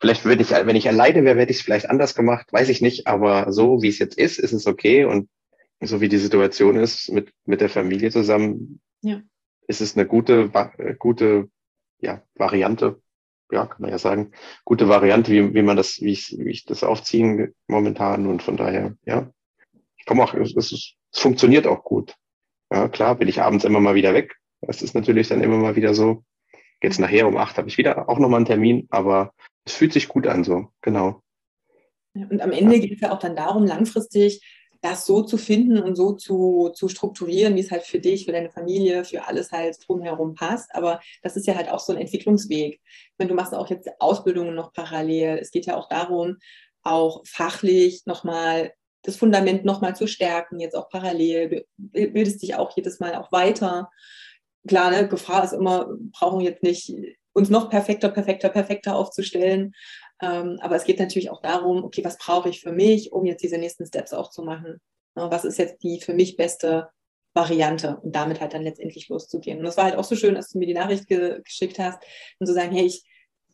Vielleicht 0.03 0.25
würde 0.25 0.41
ich, 0.41 0.51
wenn 0.51 0.75
ich 0.75 0.89
alleine 0.89 1.23
wäre, 1.23 1.39
hätte 1.39 1.51
ich 1.51 1.59
es 1.59 1.63
vielleicht 1.63 1.89
anders 1.89 2.13
gemacht, 2.13 2.51
weiß 2.51 2.67
ich 2.67 2.81
nicht. 2.81 3.07
Aber 3.07 3.53
so 3.53 3.81
wie 3.81 3.87
es 3.87 3.99
jetzt 3.99 4.17
ist, 4.17 4.37
ist 4.37 4.51
es 4.51 4.67
okay. 4.67 5.05
Und 5.05 5.29
so 5.79 6.01
wie 6.01 6.09
die 6.09 6.17
Situation 6.17 6.75
ist 6.75 7.09
mit, 7.09 7.31
mit 7.45 7.61
der 7.61 7.69
Familie 7.69 8.11
zusammen, 8.11 8.81
ja. 9.01 9.21
ist 9.65 9.79
es 9.79 9.95
eine 9.95 10.05
gute, 10.05 10.51
gute 10.99 11.47
ja, 12.01 12.21
Variante. 12.35 13.01
Ja, 13.49 13.65
kann 13.65 13.81
man 13.81 13.91
ja 13.91 13.97
sagen. 13.97 14.33
Gute 14.65 14.89
Variante, 14.89 15.31
wie, 15.31 15.53
wie 15.53 15.61
man 15.61 15.77
das, 15.77 16.01
wie 16.01 16.11
ich, 16.11 16.35
wie 16.37 16.51
ich 16.51 16.65
das 16.65 16.83
aufziehen 16.83 17.53
momentan. 17.67 18.27
Und 18.27 18.43
von 18.43 18.57
daher, 18.57 18.97
ja. 19.05 19.31
Ich 19.95 20.05
komme 20.05 20.21
auch, 20.21 20.33
es, 20.33 20.53
es, 20.53 20.73
es 21.13 21.19
funktioniert 21.19 21.65
auch 21.65 21.85
gut. 21.85 22.13
Ja, 22.69 22.89
klar, 22.89 23.15
bin 23.15 23.29
ich 23.29 23.41
abends 23.41 23.63
immer 23.63 23.79
mal 23.79 23.95
wieder 23.95 24.13
weg. 24.13 24.35
Das 24.59 24.81
ist 24.81 24.95
natürlich 24.95 25.29
dann 25.29 25.41
immer 25.41 25.55
mal 25.55 25.77
wieder 25.77 25.93
so. 25.93 26.25
Jetzt 26.81 26.99
nachher 26.99 27.25
um 27.25 27.37
acht 27.37 27.57
habe 27.57 27.69
ich 27.69 27.77
wieder 27.77 28.09
auch 28.09 28.19
nochmal 28.19 28.39
einen 28.39 28.45
Termin, 28.45 28.87
aber 28.89 29.31
es 29.65 29.73
fühlt 29.73 29.93
sich 29.93 30.07
gut 30.07 30.27
an 30.27 30.43
so, 30.43 30.67
genau. 30.81 31.21
Und 32.13 32.41
am 32.41 32.51
Ende 32.51 32.79
geht 32.79 32.93
es 32.93 33.01
ja 33.01 33.11
auch 33.11 33.19
dann 33.19 33.35
darum, 33.35 33.65
langfristig 33.65 34.41
das 34.81 35.05
so 35.05 35.21
zu 35.21 35.37
finden 35.37 35.77
und 35.81 35.95
so 35.95 36.11
zu, 36.11 36.69
zu 36.75 36.89
strukturieren, 36.89 37.55
wie 37.55 37.61
es 37.61 37.71
halt 37.71 37.83
für 37.83 37.99
dich, 37.99 38.25
für 38.25 38.33
deine 38.33 38.49
Familie, 38.49 39.05
für 39.05 39.25
alles 39.25 39.51
halt 39.53 39.77
drumherum 39.87 40.35
passt. 40.35 40.75
Aber 40.75 40.99
das 41.21 41.37
ist 41.37 41.47
ja 41.47 41.55
halt 41.55 41.69
auch 41.69 41.79
so 41.79 41.93
ein 41.93 42.01
Entwicklungsweg. 42.01 42.81
Ich 42.83 43.13
meine, 43.17 43.29
du 43.29 43.35
machst 43.35 43.55
auch 43.55 43.69
jetzt 43.69 43.89
Ausbildungen 43.99 44.53
noch 44.53 44.73
parallel. 44.73 45.37
Es 45.37 45.51
geht 45.51 45.67
ja 45.67 45.77
auch 45.77 45.87
darum, 45.87 46.35
auch 46.81 47.21
fachlich 47.25 48.05
nochmal 48.05 48.73
das 49.03 49.15
Fundament 49.15 49.63
nochmal 49.63 49.95
zu 49.95 50.05
stärken, 50.05 50.59
jetzt 50.59 50.75
auch 50.75 50.89
parallel, 50.89 51.65
bildest 51.77 52.41
dich 52.41 52.55
auch 52.55 52.75
jedes 52.75 52.99
Mal 52.99 53.15
auch 53.15 53.31
weiter 53.31 53.89
klar, 54.67 54.91
ne, 54.91 55.07
Gefahr 55.07 55.43
ist 55.43 55.53
immer, 55.53 55.87
brauchen 56.11 56.41
jetzt 56.41 56.63
nicht 56.63 56.93
uns 57.33 57.49
noch 57.49 57.69
perfekter, 57.69 58.09
perfekter, 58.09 58.49
perfekter 58.49 58.95
aufzustellen. 58.95 59.73
Ähm, 60.21 60.59
aber 60.61 60.75
es 60.75 60.85
geht 60.85 60.99
natürlich 60.99 61.29
auch 61.29 61.41
darum, 61.41 61.83
okay, 61.83 62.03
was 62.03 62.17
brauche 62.17 62.49
ich 62.49 62.61
für 62.61 62.71
mich, 62.71 63.11
um 63.11 63.25
jetzt 63.25 63.43
diese 63.43 63.57
nächsten 63.57 63.85
Steps 63.85 64.13
auch 64.13 64.29
zu 64.29 64.43
machen? 64.43 64.79
Ja, 65.15 65.29
was 65.31 65.45
ist 65.45 65.57
jetzt 65.57 65.83
die 65.83 65.99
für 65.99 66.13
mich 66.13 66.37
beste 66.37 66.89
Variante 67.33 67.97
und 68.01 68.15
damit 68.15 68.41
halt 68.41 68.53
dann 68.53 68.61
letztendlich 68.61 69.09
loszugehen. 69.09 69.57
Und 69.57 69.65
das 69.65 69.77
war 69.77 69.85
halt 69.85 69.95
auch 69.95 70.03
so 70.03 70.15
schön, 70.15 70.35
dass 70.35 70.49
du 70.49 70.59
mir 70.59 70.67
die 70.67 70.73
Nachricht 70.73 71.07
ge 71.07 71.41
geschickt 71.43 71.79
hast 71.79 71.99
und 72.39 72.45
zu 72.45 72.53
so 72.53 72.59
sagen, 72.59 72.71
hey, 72.71 72.85
ich, 72.85 73.03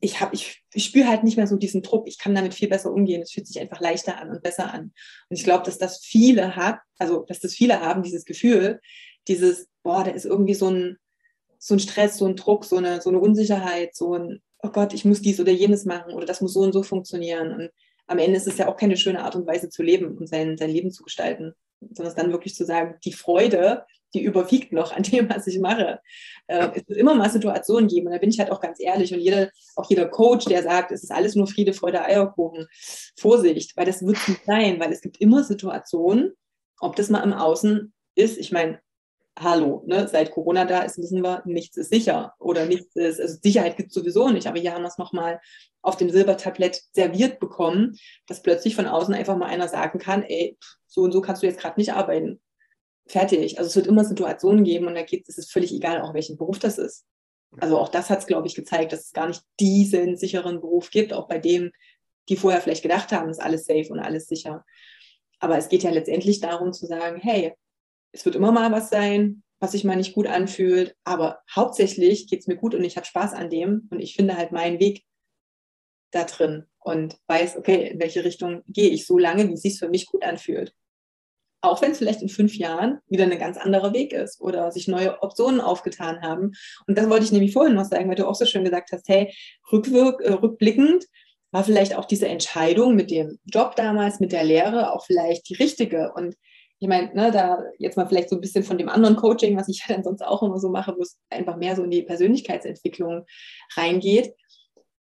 ich, 0.01 0.19
hab, 0.19 0.33
ich, 0.33 0.63
ich 0.73 0.85
spüre 0.85 1.07
halt 1.07 1.23
nicht 1.23 1.37
mehr 1.37 1.47
so 1.47 1.55
diesen 1.55 1.81
Druck, 1.81 2.07
ich 2.07 2.17
kann 2.17 2.35
damit 2.35 2.53
viel 2.53 2.69
besser 2.69 2.91
umgehen, 2.91 3.21
es 3.21 3.31
fühlt 3.31 3.47
sich 3.47 3.59
einfach 3.59 3.79
leichter 3.79 4.17
an 4.17 4.29
und 4.29 4.43
besser 4.43 4.73
an. 4.73 4.93
Und 5.29 5.37
ich 5.37 5.43
glaube, 5.43 5.63
dass 5.63 5.77
das 5.77 5.99
viele 5.99 6.55
hat, 6.55 6.79
also 6.97 7.23
dass 7.23 7.39
das 7.39 7.53
viele 7.53 7.79
haben, 7.79 8.03
dieses 8.03 8.25
Gefühl, 8.25 8.79
dieses, 9.27 9.67
boah, 9.83 10.03
da 10.03 10.11
ist 10.11 10.25
irgendwie 10.25 10.55
so 10.55 10.69
ein, 10.69 10.97
so 11.59 11.75
ein 11.75 11.79
Stress, 11.79 12.17
so 12.17 12.25
ein 12.25 12.35
Druck, 12.35 12.65
so 12.65 12.77
eine, 12.77 13.01
so 13.01 13.09
eine 13.09 13.19
Unsicherheit, 13.19 13.95
so 13.95 14.15
ein, 14.15 14.41
oh 14.63 14.69
Gott, 14.69 14.93
ich 14.93 15.05
muss 15.05 15.21
dies 15.21 15.39
oder 15.39 15.51
jenes 15.51 15.85
machen 15.85 16.13
oder 16.13 16.25
das 16.25 16.41
muss 16.41 16.53
so 16.53 16.61
und 16.61 16.71
so 16.73 16.83
funktionieren. 16.83 17.51
Und 17.53 17.69
am 18.07 18.17
Ende 18.17 18.37
ist 18.37 18.47
es 18.47 18.57
ja 18.57 18.67
auch 18.67 18.77
keine 18.77 18.97
schöne 18.97 19.23
Art 19.23 19.35
und 19.35 19.45
Weise 19.45 19.69
zu 19.69 19.83
leben 19.83 20.17
und 20.17 20.27
sein, 20.27 20.57
sein 20.57 20.69
Leben 20.69 20.89
zu 20.91 21.03
gestalten, 21.03 21.53
sondern 21.79 22.07
es 22.07 22.15
dann 22.15 22.31
wirklich 22.31 22.55
zu 22.55 22.65
sagen, 22.65 22.95
die 23.03 23.11
Freude, 23.11 23.85
die 24.13 24.23
überwiegt 24.23 24.71
noch 24.71 24.95
an 24.95 25.03
dem, 25.03 25.29
was 25.29 25.47
ich 25.47 25.59
mache. 25.59 25.99
Äh, 26.47 26.69
es 26.75 26.87
wird 26.87 26.97
immer 26.97 27.13
mal 27.13 27.29
Situationen 27.29 27.89
geben 27.89 28.07
und 28.07 28.13
da 28.13 28.19
bin 28.19 28.29
ich 28.29 28.39
halt 28.39 28.51
auch 28.51 28.61
ganz 28.61 28.79
ehrlich 28.79 29.13
und 29.13 29.19
jeder, 29.19 29.49
auch 29.75 29.87
jeder 29.89 30.07
Coach, 30.07 30.45
der 30.45 30.63
sagt, 30.63 30.91
es 30.91 31.03
ist 31.03 31.11
alles 31.11 31.35
nur 31.35 31.45
Friede, 31.45 31.73
Freude, 31.73 32.03
Eierkuchen, 32.03 32.67
Vorsicht, 33.17 33.75
weil 33.75 33.85
das 33.85 34.03
wird 34.03 34.17
nicht 34.27 34.45
sein, 34.45 34.79
weil 34.79 34.91
es 34.91 35.01
gibt 35.01 35.19
immer 35.19 35.43
Situationen, 35.43 36.33
ob 36.79 36.95
das 36.95 37.09
mal 37.09 37.23
im 37.23 37.33
Außen 37.33 37.93
ist, 38.15 38.37
ich 38.37 38.51
meine, 38.51 38.79
hallo, 39.41 39.83
ne, 39.85 40.07
seit 40.07 40.31
Corona 40.31 40.65
da 40.65 40.81
ist, 40.81 40.97
wissen 40.97 41.21
wir, 41.21 41.41
nichts 41.45 41.77
ist 41.77 41.89
sicher 41.89 42.33
oder 42.39 42.65
nichts 42.65 42.95
ist, 42.95 43.19
also 43.19 43.37
Sicherheit 43.41 43.77
gibt 43.77 43.89
es 43.89 43.95
sowieso 43.95 44.29
nicht, 44.29 44.47
aber 44.47 44.59
hier 44.59 44.73
haben 44.73 44.83
wir 44.83 44.89
es 44.89 44.97
nochmal 44.97 45.39
auf 45.81 45.97
dem 45.97 46.09
Silbertablett 46.09 46.81
serviert 46.91 47.39
bekommen, 47.39 47.97
dass 48.27 48.41
plötzlich 48.41 48.75
von 48.75 48.85
außen 48.85 49.13
einfach 49.13 49.37
mal 49.37 49.47
einer 49.47 49.67
sagen 49.67 49.99
kann, 49.99 50.23
ey, 50.23 50.57
so 50.87 51.01
und 51.01 51.11
so 51.11 51.21
kannst 51.21 51.41
du 51.41 51.47
jetzt 51.47 51.59
gerade 51.59 51.79
nicht 51.79 51.93
arbeiten. 51.93 52.41
Fertig. 53.07 53.57
Also 53.57 53.69
es 53.69 53.75
wird 53.75 53.87
immer 53.87 54.05
Situationen 54.05 54.63
geben 54.63 54.87
und 54.87 54.95
da 54.95 55.01
geht 55.01 55.27
es 55.27 55.37
ist 55.37 55.51
völlig 55.51 55.73
egal, 55.73 56.01
auch 56.01 56.13
welchen 56.13 56.37
Beruf 56.37 56.59
das 56.59 56.77
ist. 56.77 57.05
Also 57.59 57.77
auch 57.79 57.89
das 57.89 58.09
hat 58.09 58.19
es, 58.19 58.27
glaube 58.27 58.47
ich, 58.47 58.55
gezeigt, 58.55 58.91
dass 58.93 59.05
es 59.05 59.13
gar 59.13 59.27
nicht 59.27 59.41
diesen 59.59 60.17
sicheren 60.17 60.61
Beruf 60.61 60.91
gibt, 60.91 61.13
auch 61.13 61.27
bei 61.27 61.39
dem, 61.39 61.71
die 62.27 62.35
vorher 62.35 62.61
vielleicht 62.61 62.83
gedacht 62.83 63.11
haben, 63.11 63.29
ist 63.29 63.41
alles 63.41 63.65
safe 63.65 63.87
und 63.89 63.99
alles 63.99 64.27
sicher. 64.27 64.63
Aber 65.39 65.57
es 65.57 65.69
geht 65.69 65.83
ja 65.83 65.89
letztendlich 65.89 66.39
darum 66.41 66.73
zu 66.73 66.85
sagen, 66.85 67.19
hey, 67.19 67.53
es 68.11 68.25
wird 68.25 68.35
immer 68.35 68.51
mal 68.51 68.71
was 68.71 68.89
sein, 68.89 69.43
was 69.59 69.73
sich 69.73 69.83
mal 69.83 69.95
nicht 69.95 70.13
gut 70.13 70.27
anfühlt, 70.27 70.95
aber 71.03 71.39
hauptsächlich 71.53 72.27
geht 72.27 72.41
es 72.41 72.47
mir 72.47 72.55
gut 72.55 72.73
und 72.73 72.83
ich 72.83 72.95
habe 72.95 73.05
Spaß 73.05 73.33
an 73.33 73.49
dem 73.49 73.87
und 73.91 73.99
ich 73.99 74.15
finde 74.15 74.37
halt 74.37 74.51
meinen 74.51 74.79
Weg 74.79 75.03
da 76.11 76.23
drin. 76.23 76.65
und 76.79 77.17
weiß, 77.27 77.57
okay, 77.57 77.89
in 77.89 77.99
welche 77.99 78.23
Richtung 78.23 78.63
gehe 78.67 78.89
ich 78.89 79.05
so 79.05 79.17
lange, 79.17 79.47
wie 79.49 79.53
es 79.53 79.61
sich 79.61 79.77
für 79.77 79.89
mich 79.89 80.07
gut 80.07 80.23
anfühlt. 80.23 80.73
Auch 81.61 81.81
wenn 81.81 81.91
es 81.91 81.97
vielleicht 81.97 82.21
in 82.21 82.29
fünf 82.29 82.55
Jahren 82.55 82.99
wieder 83.07 83.25
ein 83.25 83.37
ganz 83.37 83.57
anderer 83.57 83.93
Weg 83.93 84.13
ist 84.13 84.39
oder 84.39 84.71
sich 84.71 84.87
neue 84.87 85.21
Optionen 85.21 85.59
aufgetan 85.59 86.21
haben. 86.21 86.53
Und 86.87 86.97
das 86.97 87.09
wollte 87.09 87.25
ich 87.25 87.33
nämlich 87.33 87.51
vorhin 87.51 87.75
noch 87.75 87.83
sagen, 87.83 88.07
weil 88.07 88.15
du 88.15 88.27
auch 88.27 88.33
so 88.33 88.45
schön 88.45 88.63
gesagt 88.63 88.91
hast, 88.93 89.09
hey, 89.09 89.33
rückwirk, 89.71 90.21
äh, 90.21 90.31
rückblickend 90.31 91.05
war 91.51 91.65
vielleicht 91.65 91.95
auch 91.95 92.05
diese 92.05 92.29
Entscheidung 92.29 92.95
mit 92.95 93.11
dem 93.11 93.39
Job 93.43 93.75
damals, 93.75 94.21
mit 94.21 94.31
der 94.31 94.45
Lehre 94.45 94.93
auch 94.93 95.05
vielleicht 95.05 95.49
die 95.49 95.55
richtige. 95.55 96.13
Und 96.13 96.35
ich 96.79 96.87
meine, 96.87 97.13
ne, 97.13 97.31
da 97.31 97.63
jetzt 97.77 97.97
mal 97.97 98.07
vielleicht 98.07 98.29
so 98.29 98.35
ein 98.35 98.41
bisschen 98.41 98.63
von 98.63 98.77
dem 98.77 98.89
anderen 98.89 99.17
Coaching, 99.17 99.57
was 99.57 99.67
ich 99.67 99.83
ja 99.85 99.85
dann 99.95 100.03
sonst 100.03 100.21
auch 100.21 100.41
immer 100.41 100.59
so 100.59 100.69
mache, 100.69 100.95
wo 100.97 101.01
es 101.01 101.17
einfach 101.29 101.57
mehr 101.57 101.75
so 101.75 101.83
in 101.83 101.91
die 101.91 102.03
Persönlichkeitsentwicklung 102.03 103.25
reingeht. 103.75 104.33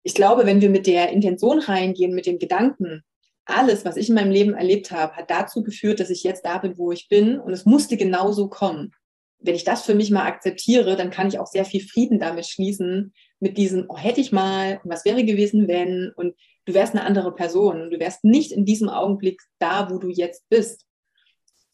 Ich 0.03 0.15
glaube, 0.15 0.47
wenn 0.47 0.63
wir 0.63 0.71
mit 0.71 0.87
der 0.87 1.11
Intention 1.11 1.59
reingehen, 1.59 2.15
mit 2.15 2.27
dem 2.27 2.39
Gedanken, 2.39 3.03
alles, 3.45 3.85
was 3.85 3.97
ich 3.97 4.09
in 4.09 4.15
meinem 4.15 4.31
Leben 4.31 4.55
erlebt 4.55 4.91
habe, 4.91 5.15
hat 5.17 5.31
dazu 5.31 5.63
geführt, 5.63 6.01
dass 6.01 6.09
ich 6.09 6.23
jetzt 6.23 6.45
da 6.45 6.59
bin, 6.59 6.79
wo 6.79 6.93
ich 6.93 7.09
bin 7.09 7.39
und 7.39 7.53
es 7.53 7.67
musste 7.67 7.97
genauso 7.97 8.49
kommen. 8.49 8.93
Wenn 9.39 9.55
ich 9.55 9.65
das 9.65 9.83
für 9.83 9.95
mich 9.95 10.11
mal 10.11 10.25
akzeptiere, 10.25 10.97
dann 10.97 11.11
kann 11.11 11.29
ich 11.29 11.39
auch 11.39 11.47
sehr 11.47 11.65
viel 11.65 11.87
Frieden 11.87 12.19
damit 12.19 12.47
schließen, 12.47 13.13
mit 13.41 13.59
diesem, 13.59 13.87
oh, 13.89 13.97
hätte 13.97 14.21
ich 14.21 14.33
mal, 14.33 14.81
was 14.85 15.05
wäre 15.05 15.25
gewesen, 15.25 15.67
wenn, 15.67 16.13
und 16.15 16.35
du 16.67 16.75
wärst 16.75 16.95
eine 16.95 17.05
andere 17.05 17.35
Person 17.35 17.81
und 17.81 17.91
du 17.91 17.99
wärst 17.99 18.23
nicht 18.23 18.53
in 18.53 18.65
diesem 18.65 18.89
Augenblick 18.89 19.41
da, 19.59 19.91
wo 19.91 19.99
du 19.99 20.11
jetzt 20.11 20.49
bist 20.49 20.87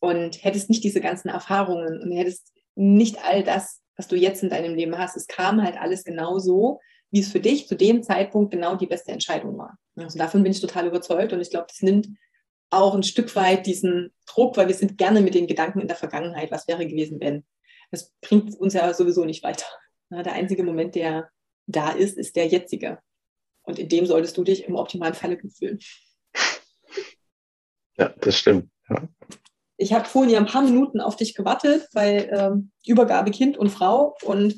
und 0.06 0.44
hättest 0.44 0.70
nicht 0.70 0.84
diese 0.84 1.00
ganzen 1.00 1.28
Erfahrungen 1.28 2.00
und 2.00 2.12
hättest 2.12 2.52
nicht 2.76 3.24
all 3.24 3.42
das, 3.42 3.80
was 3.96 4.06
du 4.06 4.14
jetzt 4.16 4.42
in 4.42 4.50
deinem 4.50 4.74
Leben 4.74 4.96
hast. 4.96 5.16
Es 5.16 5.26
kam 5.26 5.62
halt 5.62 5.76
alles 5.76 6.04
genau 6.04 6.38
so, 6.38 6.80
wie 7.10 7.20
es 7.20 7.32
für 7.32 7.40
dich 7.40 7.66
zu 7.66 7.74
dem 7.74 8.02
Zeitpunkt 8.02 8.52
genau 8.52 8.76
die 8.76 8.86
beste 8.86 9.10
Entscheidung 9.10 9.58
war. 9.58 9.78
Also 9.96 10.18
davon 10.18 10.42
bin 10.42 10.52
ich 10.52 10.60
total 10.60 10.86
überzeugt 10.86 11.32
und 11.32 11.40
ich 11.40 11.50
glaube, 11.50 11.66
das 11.68 11.80
nimmt 11.82 12.08
auch 12.70 12.94
ein 12.94 13.02
Stück 13.02 13.34
weit 13.34 13.66
diesen 13.66 14.12
Druck, 14.26 14.56
weil 14.56 14.68
wir 14.68 14.74
sind 14.74 14.98
gerne 14.98 15.20
mit 15.20 15.34
den 15.34 15.46
Gedanken 15.46 15.80
in 15.80 15.88
der 15.88 15.96
Vergangenheit, 15.96 16.50
was 16.50 16.68
wäre 16.68 16.86
gewesen, 16.86 17.20
wenn. 17.20 17.44
Das 17.90 18.12
bringt 18.20 18.54
uns 18.56 18.74
ja 18.74 18.92
sowieso 18.92 19.24
nicht 19.24 19.42
weiter. 19.42 19.66
Der 20.10 20.32
einzige 20.32 20.62
Moment, 20.62 20.94
der 20.94 21.30
da 21.66 21.90
ist, 21.90 22.16
ist 22.16 22.36
der 22.36 22.46
jetzige. 22.46 22.98
Und 23.62 23.78
in 23.78 23.88
dem 23.88 24.06
solltest 24.06 24.36
du 24.36 24.44
dich 24.44 24.64
im 24.64 24.76
optimalen 24.76 25.14
Falle 25.14 25.38
fühlen. 25.38 25.78
Ja, 27.96 28.10
das 28.20 28.38
stimmt. 28.38 28.70
Ja. 28.88 29.08
Ich 29.78 29.92
habe 29.92 30.06
vorhin 30.06 30.32
ja 30.32 30.38
ein 30.38 30.46
paar 30.46 30.62
Minuten 30.62 31.00
auf 31.00 31.16
dich 31.16 31.34
gewartet, 31.34 31.88
weil 31.92 32.30
ähm, 32.32 32.70
Übergabe 32.86 33.30
Kind 33.30 33.58
und 33.58 33.70
Frau 33.70 34.16
und 34.22 34.54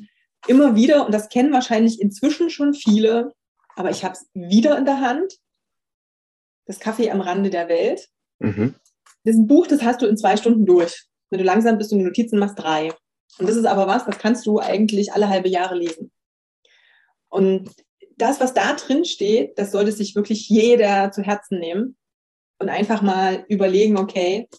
immer 0.47 0.75
wieder, 0.75 1.05
und 1.05 1.13
das 1.13 1.29
kennen 1.29 1.51
wahrscheinlich 1.51 1.99
inzwischen 1.99 2.49
schon 2.49 2.73
viele, 2.73 3.33
aber 3.75 3.89
ich 3.89 4.03
habe 4.03 4.13
es 4.13 4.29
wieder 4.33 4.77
in 4.77 4.85
der 4.85 5.01
Hand, 5.01 5.33
das 6.65 6.79
Kaffee 6.79 7.11
am 7.11 7.21
Rande 7.21 7.49
der 7.49 7.67
Welt. 7.67 8.07
Mhm. 8.39 8.75
Das 9.23 9.35
ist 9.35 9.41
ein 9.41 9.47
Buch, 9.47 9.67
das 9.67 9.83
hast 9.83 10.01
du 10.01 10.05
in 10.05 10.17
zwei 10.17 10.37
Stunden 10.37 10.65
durch. 10.65 11.05
Wenn 11.29 11.39
du 11.39 11.45
langsam 11.45 11.77
bist 11.77 11.91
und 11.91 11.99
die 11.99 12.05
Notizen 12.05 12.39
machst, 12.39 12.57
drei. 12.57 12.93
Und 13.37 13.47
das 13.47 13.55
ist 13.55 13.65
aber 13.65 13.87
was, 13.87 14.05
das 14.05 14.17
kannst 14.17 14.45
du 14.45 14.59
eigentlich 14.59 15.13
alle 15.13 15.29
halbe 15.29 15.49
Jahre 15.49 15.75
lesen. 15.75 16.11
Und 17.29 17.69
das, 18.17 18.39
was 18.39 18.53
da 18.53 18.73
drin 18.73 19.05
steht, 19.05 19.57
das 19.57 19.71
sollte 19.71 19.91
sich 19.91 20.15
wirklich 20.15 20.49
jeder 20.49 21.11
zu 21.11 21.21
Herzen 21.21 21.59
nehmen 21.59 21.97
und 22.59 22.69
einfach 22.69 23.01
mal 23.01 23.45
überlegen, 23.47 23.97
okay, 23.97 24.49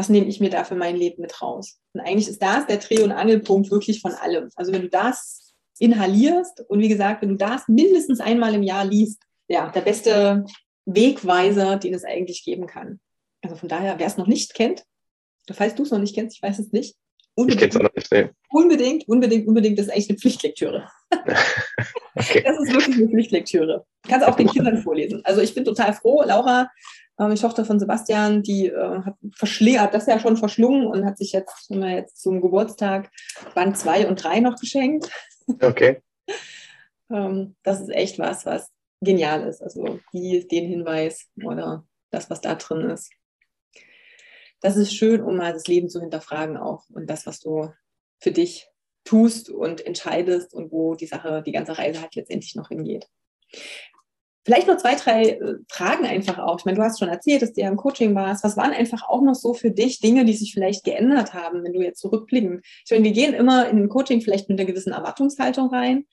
was 0.00 0.08
nehme 0.08 0.28
ich 0.28 0.40
mir 0.40 0.48
da 0.48 0.64
für 0.64 0.76
mein 0.76 0.96
Leben 0.96 1.20
mit 1.20 1.42
raus? 1.42 1.78
Und 1.92 2.00
eigentlich 2.00 2.26
ist 2.26 2.42
das 2.42 2.66
der 2.66 2.78
Dreh- 2.78 3.02
und 3.02 3.12
Angelpunkt 3.12 3.70
wirklich 3.70 4.00
von 4.00 4.12
allem. 4.12 4.48
Also 4.56 4.72
wenn 4.72 4.80
du 4.80 4.88
das 4.88 5.52
inhalierst 5.78 6.64
und 6.68 6.80
wie 6.80 6.88
gesagt, 6.88 7.20
wenn 7.20 7.28
du 7.28 7.36
das 7.36 7.68
mindestens 7.68 8.18
einmal 8.18 8.54
im 8.54 8.62
Jahr 8.62 8.86
liest, 8.86 9.22
ja, 9.46 9.68
der 9.68 9.82
beste 9.82 10.46
Wegweiser, 10.86 11.76
den 11.76 11.92
es 11.92 12.04
eigentlich 12.04 12.44
geben 12.44 12.66
kann. 12.66 12.98
Also 13.42 13.56
von 13.56 13.68
daher, 13.68 13.98
wer 13.98 14.06
es 14.06 14.16
noch 14.16 14.26
nicht 14.26 14.54
kennt, 14.54 14.84
falls 15.52 15.74
du 15.74 15.82
es 15.82 15.90
noch 15.90 15.98
nicht 15.98 16.14
kennst, 16.14 16.36
ich 16.36 16.42
weiß 16.42 16.60
es 16.60 16.72
nicht, 16.72 16.96
Unbedingt. 17.34 17.74
Ich 17.74 17.80
noch 17.80 17.94
nicht, 17.94 18.12
nee. 18.12 18.28
Unbedingt, 18.50 19.08
unbedingt, 19.08 19.46
unbedingt. 19.46 19.78
Das 19.78 19.86
ist 19.86 19.92
eigentlich 19.92 20.10
eine 20.10 20.18
Pflichtlektüre. 20.18 20.88
okay. 22.14 22.42
Das 22.44 22.58
ist 22.60 22.72
wirklich 22.72 22.96
eine 22.96 23.08
Pflichtlektüre. 23.08 23.86
Du 24.02 24.10
kannst 24.10 24.26
auch 24.26 24.36
den 24.36 24.48
Kindern 24.48 24.82
vorlesen. 24.82 25.24
Also 25.24 25.40
ich 25.40 25.54
bin 25.54 25.64
total 25.64 25.92
froh. 25.94 26.22
Laura, 26.22 26.68
äh, 27.20 27.34
die 27.34 27.40
Tochter 27.40 27.64
von 27.64 27.78
Sebastian, 27.78 28.42
die 28.42 28.66
äh, 28.66 29.02
hat, 29.04 29.16
hat 29.40 29.94
das 29.94 30.06
ja 30.06 30.18
schon 30.18 30.36
verschlungen 30.36 30.86
und 30.86 31.04
hat 31.04 31.18
sich 31.18 31.32
jetzt, 31.32 31.70
haben 31.70 31.80
wir 31.80 31.90
jetzt 31.90 32.20
zum 32.20 32.40
Geburtstag 32.40 33.10
Band 33.54 33.76
2 33.76 34.08
und 34.08 34.22
3 34.22 34.40
noch 34.40 34.58
geschenkt. 34.58 35.10
Okay. 35.60 36.00
ähm, 37.10 37.56
das 37.64 37.80
ist 37.80 37.88
echt 37.88 38.20
was, 38.20 38.46
was 38.46 38.70
genial 39.00 39.48
ist. 39.48 39.60
Also 39.60 39.98
die, 40.12 40.46
den 40.46 40.68
Hinweis 40.68 41.28
oder 41.42 41.84
das, 42.10 42.30
was 42.30 42.40
da 42.40 42.54
drin 42.54 42.88
ist 42.88 43.10
das 44.60 44.76
ist 44.76 44.94
schön, 44.94 45.22
um 45.22 45.36
mal 45.36 45.52
das 45.52 45.66
Leben 45.66 45.88
zu 45.88 46.00
hinterfragen 46.00 46.56
auch 46.56 46.84
und 46.90 47.08
das, 47.08 47.26
was 47.26 47.40
du 47.40 47.72
für 48.18 48.30
dich 48.30 48.68
tust 49.04 49.48
und 49.48 49.84
entscheidest 49.86 50.54
und 50.54 50.70
wo 50.70 50.94
die 50.94 51.06
Sache, 51.06 51.42
die 51.44 51.52
ganze 51.52 51.78
Reise 51.78 52.02
halt 52.02 52.14
letztendlich 52.14 52.54
noch 52.54 52.68
hingeht. 52.68 53.08
Vielleicht 54.44 54.68
noch 54.68 54.78
zwei, 54.78 54.94
drei 54.94 55.22
äh, 55.32 55.54
Fragen 55.68 56.06
einfach 56.06 56.38
auch. 56.38 56.58
Ich 56.58 56.64
meine, 56.64 56.78
du 56.78 56.82
hast 56.82 56.98
schon 56.98 57.08
erzählt, 57.08 57.42
dass 57.42 57.52
du 57.52 57.60
ja 57.60 57.68
im 57.68 57.76
Coaching 57.76 58.14
warst. 58.14 58.42
Was 58.42 58.56
waren 58.56 58.72
einfach 58.72 59.08
auch 59.08 59.20
noch 59.20 59.34
so 59.34 59.52
für 59.52 59.70
dich 59.70 60.00
Dinge, 60.00 60.24
die 60.24 60.32
sich 60.32 60.54
vielleicht 60.54 60.84
geändert 60.84 61.34
haben, 61.34 61.62
wenn 61.62 61.74
du 61.74 61.82
jetzt 61.82 62.00
zurückblicken? 62.00 62.62
Ich 62.84 62.90
meine, 62.90 63.04
wir 63.04 63.12
gehen 63.12 63.34
immer 63.34 63.68
in 63.68 63.76
den 63.76 63.88
Coaching 63.88 64.22
vielleicht 64.22 64.48
mit 64.48 64.58
einer 64.58 64.66
gewissen 64.66 64.92
Erwartungshaltung 64.92 65.68
rein. 65.68 66.06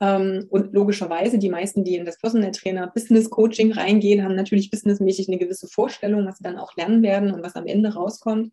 Ähm, 0.00 0.46
und 0.50 0.72
logischerweise, 0.72 1.38
die 1.38 1.50
meisten, 1.50 1.84
die 1.84 1.96
in 1.96 2.04
das 2.04 2.18
Personal 2.18 2.50
Trainer 2.50 2.86
Business 2.88 3.30
Coaching 3.30 3.72
reingehen, 3.72 4.24
haben 4.24 4.34
natürlich 4.34 4.70
businessmäßig 4.70 5.28
eine 5.28 5.38
gewisse 5.38 5.68
Vorstellung, 5.68 6.26
was 6.26 6.38
sie 6.38 6.44
dann 6.44 6.58
auch 6.58 6.76
lernen 6.76 7.02
werden 7.02 7.32
und 7.32 7.42
was 7.42 7.56
am 7.56 7.66
Ende 7.66 7.94
rauskommt. 7.94 8.52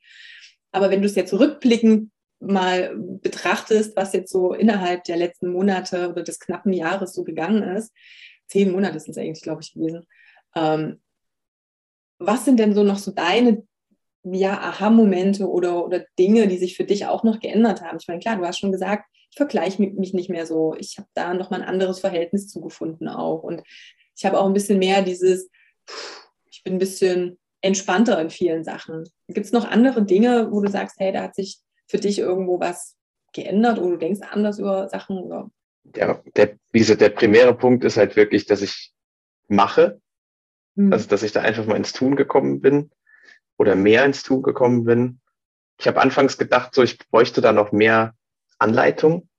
Aber 0.71 0.89
wenn 0.89 1.01
du 1.01 1.07
es 1.07 1.15
jetzt 1.15 1.29
zurückblickend 1.29 2.11
mal 2.39 2.95
betrachtest, 2.95 3.95
was 3.95 4.13
jetzt 4.13 4.31
so 4.31 4.53
innerhalb 4.53 5.05
der 5.05 5.17
letzten 5.17 5.51
Monate 5.51 6.09
oder 6.09 6.21
des 6.21 6.39
knappen 6.39 6.71
Jahres 6.71 7.13
so 7.13 7.23
gegangen 7.23 7.63
ist, 7.63 7.91
zehn 8.47 8.71
Monate 8.71 8.99
sind 8.99 9.11
es 9.11 9.17
eigentlich, 9.17 9.43
glaube 9.43 9.61
ich, 9.61 9.73
gewesen. 9.73 10.07
Ähm, 10.55 11.01
was 12.19 12.45
sind 12.45 12.59
denn 12.59 12.73
so 12.73 12.83
noch 12.83 12.97
so 12.97 13.11
deine 13.11 13.63
ja, 14.23 14.59
Aha-Momente 14.59 15.47
oder, 15.47 15.85
oder 15.85 16.05
Dinge, 16.17 16.47
die 16.47 16.57
sich 16.57 16.75
für 16.75 16.83
dich 16.83 17.05
auch 17.05 17.23
noch 17.23 17.39
geändert 17.39 17.81
haben? 17.81 17.97
Ich 17.99 18.07
meine, 18.07 18.19
klar, 18.19 18.37
du 18.37 18.45
hast 18.45 18.59
schon 18.59 18.71
gesagt, 18.71 19.05
ich 19.29 19.37
vergleiche 19.37 19.81
mich 19.81 20.13
nicht 20.13 20.29
mehr 20.29 20.45
so. 20.45 20.75
Ich 20.79 20.97
habe 20.97 21.07
da 21.13 21.33
nochmal 21.33 21.61
ein 21.61 21.67
anderes 21.67 21.99
Verhältnis 21.99 22.47
zugefunden 22.47 23.07
auch. 23.07 23.43
Und 23.43 23.61
ich 24.15 24.25
habe 24.25 24.39
auch 24.39 24.47
ein 24.47 24.53
bisschen 24.53 24.79
mehr 24.79 25.01
dieses, 25.01 25.49
ich 26.49 26.63
bin 26.63 26.73
ein 26.73 26.79
bisschen 26.79 27.37
entspannter 27.61 28.19
in 28.19 28.29
vielen 28.29 28.63
Sachen. 28.63 29.03
Gibt 29.27 29.45
es 29.45 29.51
noch 29.51 29.69
andere 29.69 30.03
Dinge, 30.03 30.51
wo 30.51 30.61
du 30.61 30.69
sagst, 30.69 30.99
hey, 30.99 31.11
da 31.11 31.23
hat 31.23 31.35
sich 31.35 31.59
für 31.87 31.97
dich 31.97 32.19
irgendwo 32.19 32.59
was 32.59 32.95
geändert 33.33 33.79
oder 33.79 33.91
du 33.91 33.97
denkst 33.97 34.21
anders 34.31 34.59
über 34.59 34.89
Sachen? 34.89 35.19
Oder? 35.19 35.51
Ja, 35.95 36.21
der, 36.35 36.57
diese, 36.73 36.97
der 36.97 37.09
primäre 37.09 37.53
Punkt 37.55 37.83
ist 37.83 37.97
halt 37.97 38.15
wirklich, 38.15 38.45
dass 38.45 38.61
ich 38.61 38.91
mache. 39.47 39.99
Hm. 40.75 40.93
Also, 40.93 41.07
dass 41.07 41.23
ich 41.23 41.31
da 41.31 41.41
einfach 41.41 41.65
mal 41.65 41.77
ins 41.77 41.93
Tun 41.93 42.15
gekommen 42.15 42.61
bin 42.61 42.91
oder 43.57 43.75
mehr 43.75 44.05
ins 44.05 44.23
Tun 44.23 44.43
gekommen 44.43 44.83
bin. 44.83 45.19
Ich 45.79 45.87
habe 45.87 46.01
anfangs 46.01 46.37
gedacht, 46.37 46.73
so 46.73 46.83
ich 46.83 46.97
bräuchte 47.09 47.41
da 47.41 47.51
noch 47.51 47.71
mehr 47.71 48.13
Anleitung. 48.59 49.29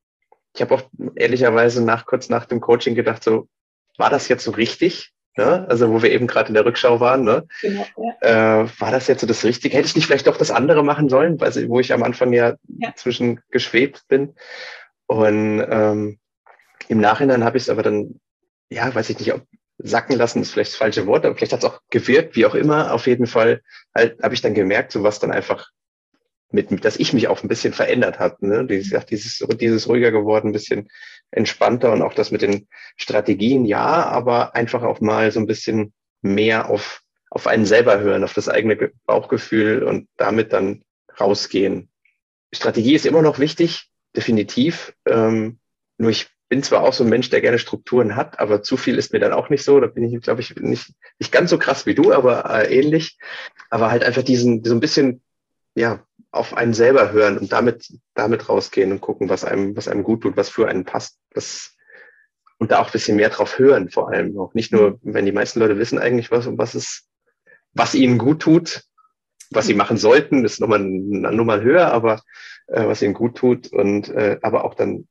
Ich 0.55 0.63
habe 0.63 0.75
auch 0.75 0.83
ehrlicherweise 1.15 1.85
nach 1.85 2.07
kurz 2.07 2.29
nach 2.29 2.47
dem 2.47 2.61
Coaching 2.61 2.95
gedacht, 2.95 3.23
so 3.23 3.49
war 3.97 4.11
das 4.11 4.29
jetzt 4.29 4.45
so 4.45 4.53
richtig? 4.53 5.13
Ne? 5.37 5.67
Also 5.69 5.91
wo 5.93 6.03
wir 6.03 6.11
eben 6.11 6.27
gerade 6.27 6.49
in 6.49 6.55
der 6.55 6.65
Rückschau 6.65 6.99
waren, 6.99 7.23
ne? 7.23 7.47
Genau, 7.61 7.87
ja. 7.97 8.63
äh, 8.63 8.69
war 8.81 8.91
das 8.91 9.07
jetzt 9.07 9.21
so 9.21 9.27
das 9.27 9.45
Richtige? 9.45 9.77
Hätte 9.77 9.87
ich 9.87 9.95
nicht 9.95 10.07
vielleicht 10.07 10.27
doch 10.27 10.37
das 10.37 10.51
andere 10.51 10.83
machen 10.83 11.09
sollen, 11.09 11.41
weil, 11.41 11.69
wo 11.69 11.79
ich 11.79 11.93
am 11.93 12.03
Anfang 12.03 12.33
ja, 12.33 12.57
ja. 12.67 12.93
zwischen 12.97 13.41
geschwebt 13.51 14.05
bin. 14.09 14.35
Und 15.07 15.65
ähm, 15.71 16.19
im 16.89 17.01
Nachhinein 17.01 17.45
habe 17.45 17.57
ich 17.57 17.65
es 17.65 17.71
aber 17.71 17.83
dann, 17.83 18.21
ja, 18.71 18.95
weiß 18.95 19.11
ich 19.11 19.19
nicht, 19.19 19.33
ob 19.33 19.43
sacken 19.79 20.17
lassen 20.17 20.43
ist 20.43 20.51
vielleicht 20.51 20.73
das 20.73 20.79
falsche 20.79 21.07
Wort, 21.07 21.25
aber 21.25 21.37
vielleicht 21.37 21.53
hat 21.53 21.61
es 21.61 21.65
auch 21.65 21.81
gewirkt, 21.91 22.35
wie 22.35 22.47
auch 22.47 22.55
immer. 22.55 22.93
Auf 22.93 23.07
jeden 23.07 23.27
Fall 23.27 23.63
halt, 23.95 24.21
habe 24.23 24.35
ich 24.35 24.41
dann 24.41 24.55
gemerkt, 24.55 24.93
so 24.93 25.03
was 25.03 25.21
dann 25.21 25.31
einfach 25.31 25.71
mit, 26.51 26.85
dass 26.85 26.97
ich 26.97 27.13
mich 27.13 27.29
auch 27.29 27.43
ein 27.43 27.49
bisschen 27.49 27.73
verändert 27.73 28.19
habe. 28.19 28.47
Ne? 28.47 28.67
Dieses, 28.67 29.07
dieses, 29.07 29.47
dieses 29.61 29.89
ruhiger 29.89 30.11
geworden, 30.11 30.49
ein 30.49 30.53
bisschen 30.53 30.89
entspannter 31.31 31.93
und 31.93 32.03
auch 32.03 32.15
das 32.15 32.31
mit 32.31 32.43
den 32.43 32.67
Strategien, 32.97 33.65
ja, 33.65 34.05
aber 34.05 34.55
einfach 34.57 34.83
auch 34.83 35.01
mal 35.01 35.31
so 35.31 35.41
ein 35.41 35.47
bisschen 35.47 35.93
mehr 36.23 36.71
auf, 36.71 37.03
auf 37.31 37.47
einen 37.47 37.67
selber 37.67 38.01
hören, 38.01 38.25
auf 38.25 38.33
das 38.33 38.49
eigene 38.49 38.91
Bauchgefühl 39.07 39.85
und 39.85 40.09
damit 40.17 40.53
dann 40.53 40.83
rausgehen. 41.21 41.91
Strategie 42.53 42.95
ist 42.95 43.07
immer 43.07 43.23
noch 43.23 43.39
wichtig, 43.39 43.91
definitiv. 44.17 44.95
Ähm, 45.07 45.59
nur 45.99 46.11
ich 46.11 46.29
bin 46.49 46.63
zwar 46.63 46.83
auch 46.83 46.93
so 46.93 47.05
ein 47.05 47.11
Mensch, 47.11 47.31
der 47.31 47.41
gerne 47.41 47.59
Strukturen 47.59 48.17
hat, 48.17 48.41
aber 48.41 48.63
zu 48.63 48.77
viel 48.77 48.97
ist 48.97 49.13
mir 49.13 49.19
dann 49.19 49.33
auch 49.33 49.51
nicht 49.51 49.65
so. 49.65 49.81
Da 49.81 49.87
bin 49.87 50.05
ich, 50.05 50.21
glaube 50.23 50.41
ich, 50.41 50.57
nicht, 50.57 50.95
nicht 51.19 51.33
ganz 51.33 51.51
so 51.51 51.59
krass 51.59 51.87
wie 51.87 51.95
du, 51.95 52.13
aber 52.13 52.45
äh, 52.51 52.75
ähnlich. 52.75 53.19
Aber 53.71 53.91
halt 53.91 54.03
einfach 54.03 54.23
diesen, 54.23 54.65
so 54.65 54.75
ein 54.75 54.81
bisschen, 54.81 55.23
ja, 55.75 56.05
auf 56.31 56.57
einen 56.57 56.75
selber 56.75 57.13
hören 57.13 57.39
und 57.39 57.53
damit, 57.53 57.93
damit 58.15 58.49
rausgehen 58.49 58.93
und 58.93 59.01
gucken, 59.01 59.29
was 59.29 59.45
einem, 59.45 59.77
was 59.77 59.89
einem 59.89 60.03
gut 60.03 60.23
tut, 60.23 60.37
was 60.37 60.49
für 60.49 60.69
einen 60.69 60.85
passt. 60.85 61.19
Das 61.33 61.75
und 62.59 62.73
da 62.73 62.81
auch 62.81 62.87
ein 62.87 62.93
bisschen 62.93 63.17
mehr 63.17 63.31
drauf 63.31 63.59
hören, 63.59 63.89
vor 63.89 64.11
allem 64.11 64.37
auch. 64.39 64.53
Nicht 64.53 64.73
nur, 64.73 64.99
wenn 65.03 65.25
die 65.25 65.33
meisten 65.33 65.61
Leute 65.61 65.79
wissen 65.79 65.99
eigentlich, 65.99 66.31
was, 66.31 66.49
was 66.59 66.75
es, 66.75 67.09
was 67.73 67.95
ihnen 67.95 68.19
gut 68.19 68.41
tut, 68.41 68.83
was 69.51 69.67
sie 69.67 69.75
machen 69.75 69.97
sollten, 69.97 70.45
ist 70.45 70.61
nochmal 70.61 70.81
Nummer 70.81 71.61
höher, 71.61 71.93
aber 71.93 72.23
äh, 72.67 72.85
was 72.87 73.01
ihnen 73.01 73.15
gut 73.15 73.37
tut 73.37 73.73
und 73.73 74.09
äh, 74.09 74.39
aber 74.43 74.65
auch 74.65 74.75
dann 74.75 75.07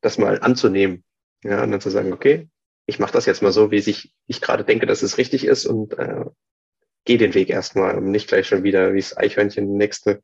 das 0.00 0.18
mal 0.18 0.40
anzunehmen. 0.40 1.04
Ja, 1.42 1.62
und 1.62 1.70
dann 1.70 1.80
zu 1.80 1.90
sagen, 1.90 2.12
okay, 2.12 2.48
ich 2.86 2.98
mache 2.98 3.12
das 3.12 3.26
jetzt 3.26 3.42
mal 3.42 3.52
so, 3.52 3.70
wie 3.70 3.80
sich 3.80 4.12
ich 4.26 4.40
gerade 4.40 4.64
denke, 4.64 4.86
dass 4.86 5.02
es 5.02 5.16
richtig 5.16 5.44
ist 5.44 5.66
und 5.66 5.98
äh, 5.98 6.24
gehe 7.04 7.18
den 7.18 7.34
Weg 7.34 7.48
erstmal, 7.50 7.96
um 7.96 8.10
nicht 8.10 8.28
gleich 8.28 8.46
schon 8.46 8.62
wieder 8.62 8.92
wie 8.92 9.00
das 9.00 9.16
Eichhörnchen 9.16 9.66
die 9.66 9.76
nächste, 9.76 10.22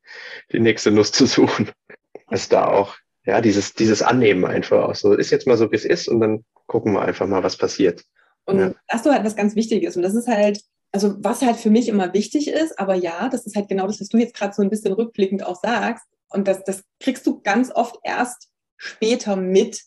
die 0.52 0.60
nächste 0.60 0.90
Nuss 0.90 1.12
zu 1.12 1.26
suchen. 1.26 1.70
Also 2.28 2.48
da 2.50 2.66
auch, 2.66 2.96
ja, 3.24 3.40
dieses, 3.40 3.74
dieses 3.74 4.02
Annehmen 4.02 4.44
einfach 4.44 4.88
auch 4.88 4.96
so, 4.96 5.12
ist 5.12 5.30
jetzt 5.30 5.46
mal 5.46 5.56
so, 5.56 5.70
wie 5.70 5.76
es 5.76 5.84
ist 5.84 6.08
und 6.08 6.18
dann 6.18 6.44
gucken 6.66 6.92
wir 6.94 7.02
einfach 7.02 7.28
mal, 7.28 7.44
was 7.44 7.56
passiert. 7.56 8.02
Und 8.46 8.58
ja. 8.58 8.74
hast 8.88 9.06
du 9.06 9.12
halt 9.12 9.24
was 9.24 9.36
ganz 9.36 9.54
Wichtiges 9.54 9.96
und 9.96 10.02
das 10.02 10.16
ist 10.16 10.26
halt, 10.26 10.60
also 10.90 11.14
was 11.18 11.42
halt 11.42 11.54
für 11.54 11.70
mich 11.70 11.86
immer 11.86 12.12
wichtig 12.14 12.48
ist, 12.48 12.80
aber 12.80 12.96
ja, 12.96 13.28
das 13.28 13.46
ist 13.46 13.54
halt 13.54 13.68
genau 13.68 13.86
das, 13.86 14.00
was 14.00 14.08
du 14.08 14.18
jetzt 14.18 14.34
gerade 14.34 14.52
so 14.52 14.62
ein 14.62 14.70
bisschen 14.70 14.92
rückblickend 14.92 15.46
auch 15.46 15.54
sagst 15.54 16.04
und 16.30 16.48
das, 16.48 16.64
das 16.64 16.82
kriegst 16.98 17.24
du 17.28 17.40
ganz 17.42 17.70
oft 17.70 17.96
erst 18.02 18.48
später 18.76 19.36
mit, 19.36 19.82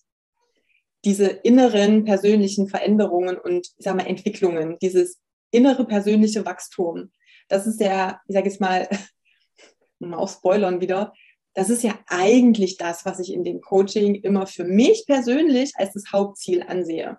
diese 1.06 1.28
inneren 1.28 2.04
persönlichen 2.04 2.68
Veränderungen 2.68 3.38
und, 3.38 3.68
ich 3.78 3.84
sag 3.86 3.96
mal, 3.96 4.08
Entwicklungen, 4.08 4.78
dieses 4.82 5.18
innere 5.52 5.86
persönliche 5.86 6.46
Wachstum. 6.46 7.12
Das 7.48 7.68
ist 7.68 7.80
ja, 7.80 8.20
ich 8.28 8.34
sage 8.34 8.50
jetzt 8.50 8.60
mal, 8.60 8.88
mal 10.00 10.18
auf 10.18 10.32
Spoilern 10.32 10.82
wieder, 10.82 11.14
das 11.54 11.70
ist 11.70 11.84
ja 11.84 11.98
eigentlich 12.08 12.78
das, 12.78 13.06
was 13.06 13.20
ich 13.20 13.34
in 13.34 13.44
dem 13.44 13.62
Coaching 13.62 14.16
immer 14.16 14.46
für 14.46 14.64
mich 14.64 15.06
persönlich 15.08 15.74
als 15.76 15.94
das 15.94 16.12
Hauptziel 16.12 16.64
ansehe. 16.64 17.18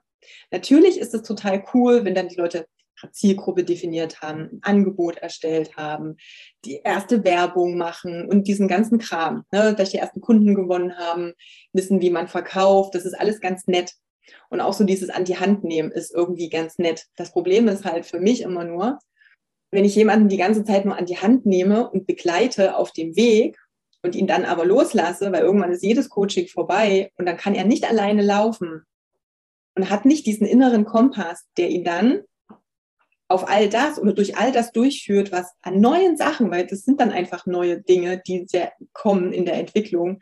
Natürlich 0.50 0.98
ist 0.98 1.14
es 1.14 1.22
total 1.22 1.64
cool, 1.74 2.04
wenn 2.04 2.14
dann 2.14 2.28
die 2.28 2.36
Leute 2.36 2.66
Zielgruppe 3.10 3.64
definiert 3.64 4.20
haben, 4.20 4.50
ein 4.52 4.60
Angebot 4.62 5.16
erstellt 5.16 5.76
haben, 5.76 6.16
die 6.64 6.80
erste 6.84 7.24
Werbung 7.24 7.76
machen 7.76 8.26
und 8.28 8.46
diesen 8.46 8.68
ganzen 8.68 8.98
Kram, 8.98 9.44
ne, 9.52 9.74
dass 9.74 9.90
die 9.90 9.98
ersten 9.98 10.20
Kunden 10.20 10.54
gewonnen 10.54 10.96
haben, 10.98 11.32
wissen, 11.72 12.00
wie 12.00 12.10
man 12.10 12.28
verkauft, 12.28 12.94
das 12.94 13.04
ist 13.04 13.18
alles 13.18 13.40
ganz 13.40 13.66
nett. 13.66 13.94
Und 14.48 14.60
auch 14.60 14.72
so 14.72 14.84
dieses 14.84 15.10
an 15.10 15.24
die 15.24 15.38
Hand 15.38 15.64
nehmen 15.64 15.90
ist 15.90 16.14
irgendwie 16.14 16.48
ganz 16.48 16.78
nett. 16.78 17.06
Das 17.16 17.32
Problem 17.32 17.68
ist 17.68 17.84
halt 17.84 18.06
für 18.06 18.20
mich 18.20 18.42
immer 18.42 18.64
nur, 18.64 18.98
wenn 19.70 19.84
ich 19.84 19.94
jemanden 19.94 20.28
die 20.28 20.36
ganze 20.36 20.64
Zeit 20.64 20.84
nur 20.84 20.96
an 20.96 21.06
die 21.06 21.18
Hand 21.18 21.46
nehme 21.46 21.88
und 21.90 22.06
begleite 22.06 22.76
auf 22.76 22.92
dem 22.92 23.16
Weg 23.16 23.58
und 24.02 24.14
ihn 24.14 24.26
dann 24.26 24.44
aber 24.44 24.64
loslasse, 24.64 25.30
weil 25.32 25.42
irgendwann 25.42 25.72
ist 25.72 25.82
jedes 25.82 26.08
Coaching 26.08 26.48
vorbei 26.48 27.10
und 27.16 27.26
dann 27.26 27.36
kann 27.36 27.54
er 27.54 27.64
nicht 27.64 27.88
alleine 27.88 28.22
laufen 28.22 28.84
und 29.76 29.90
hat 29.90 30.04
nicht 30.04 30.26
diesen 30.26 30.46
inneren 30.46 30.84
Kompass, 30.84 31.46
der 31.56 31.70
ihn 31.70 31.84
dann 31.84 32.22
auf 33.30 33.48
all 33.48 33.68
das 33.68 33.98
oder 33.98 34.12
durch 34.12 34.36
all 34.36 34.50
das 34.50 34.72
durchführt, 34.72 35.30
was 35.30 35.52
an 35.62 35.80
neuen 35.80 36.16
Sachen, 36.16 36.50
weil 36.50 36.66
das 36.66 36.80
sind 36.80 37.00
dann 37.00 37.12
einfach 37.12 37.46
neue 37.46 37.80
Dinge, 37.80 38.20
die 38.26 38.44
kommen 38.92 39.32
in 39.32 39.44
der 39.44 39.54
Entwicklung, 39.54 40.18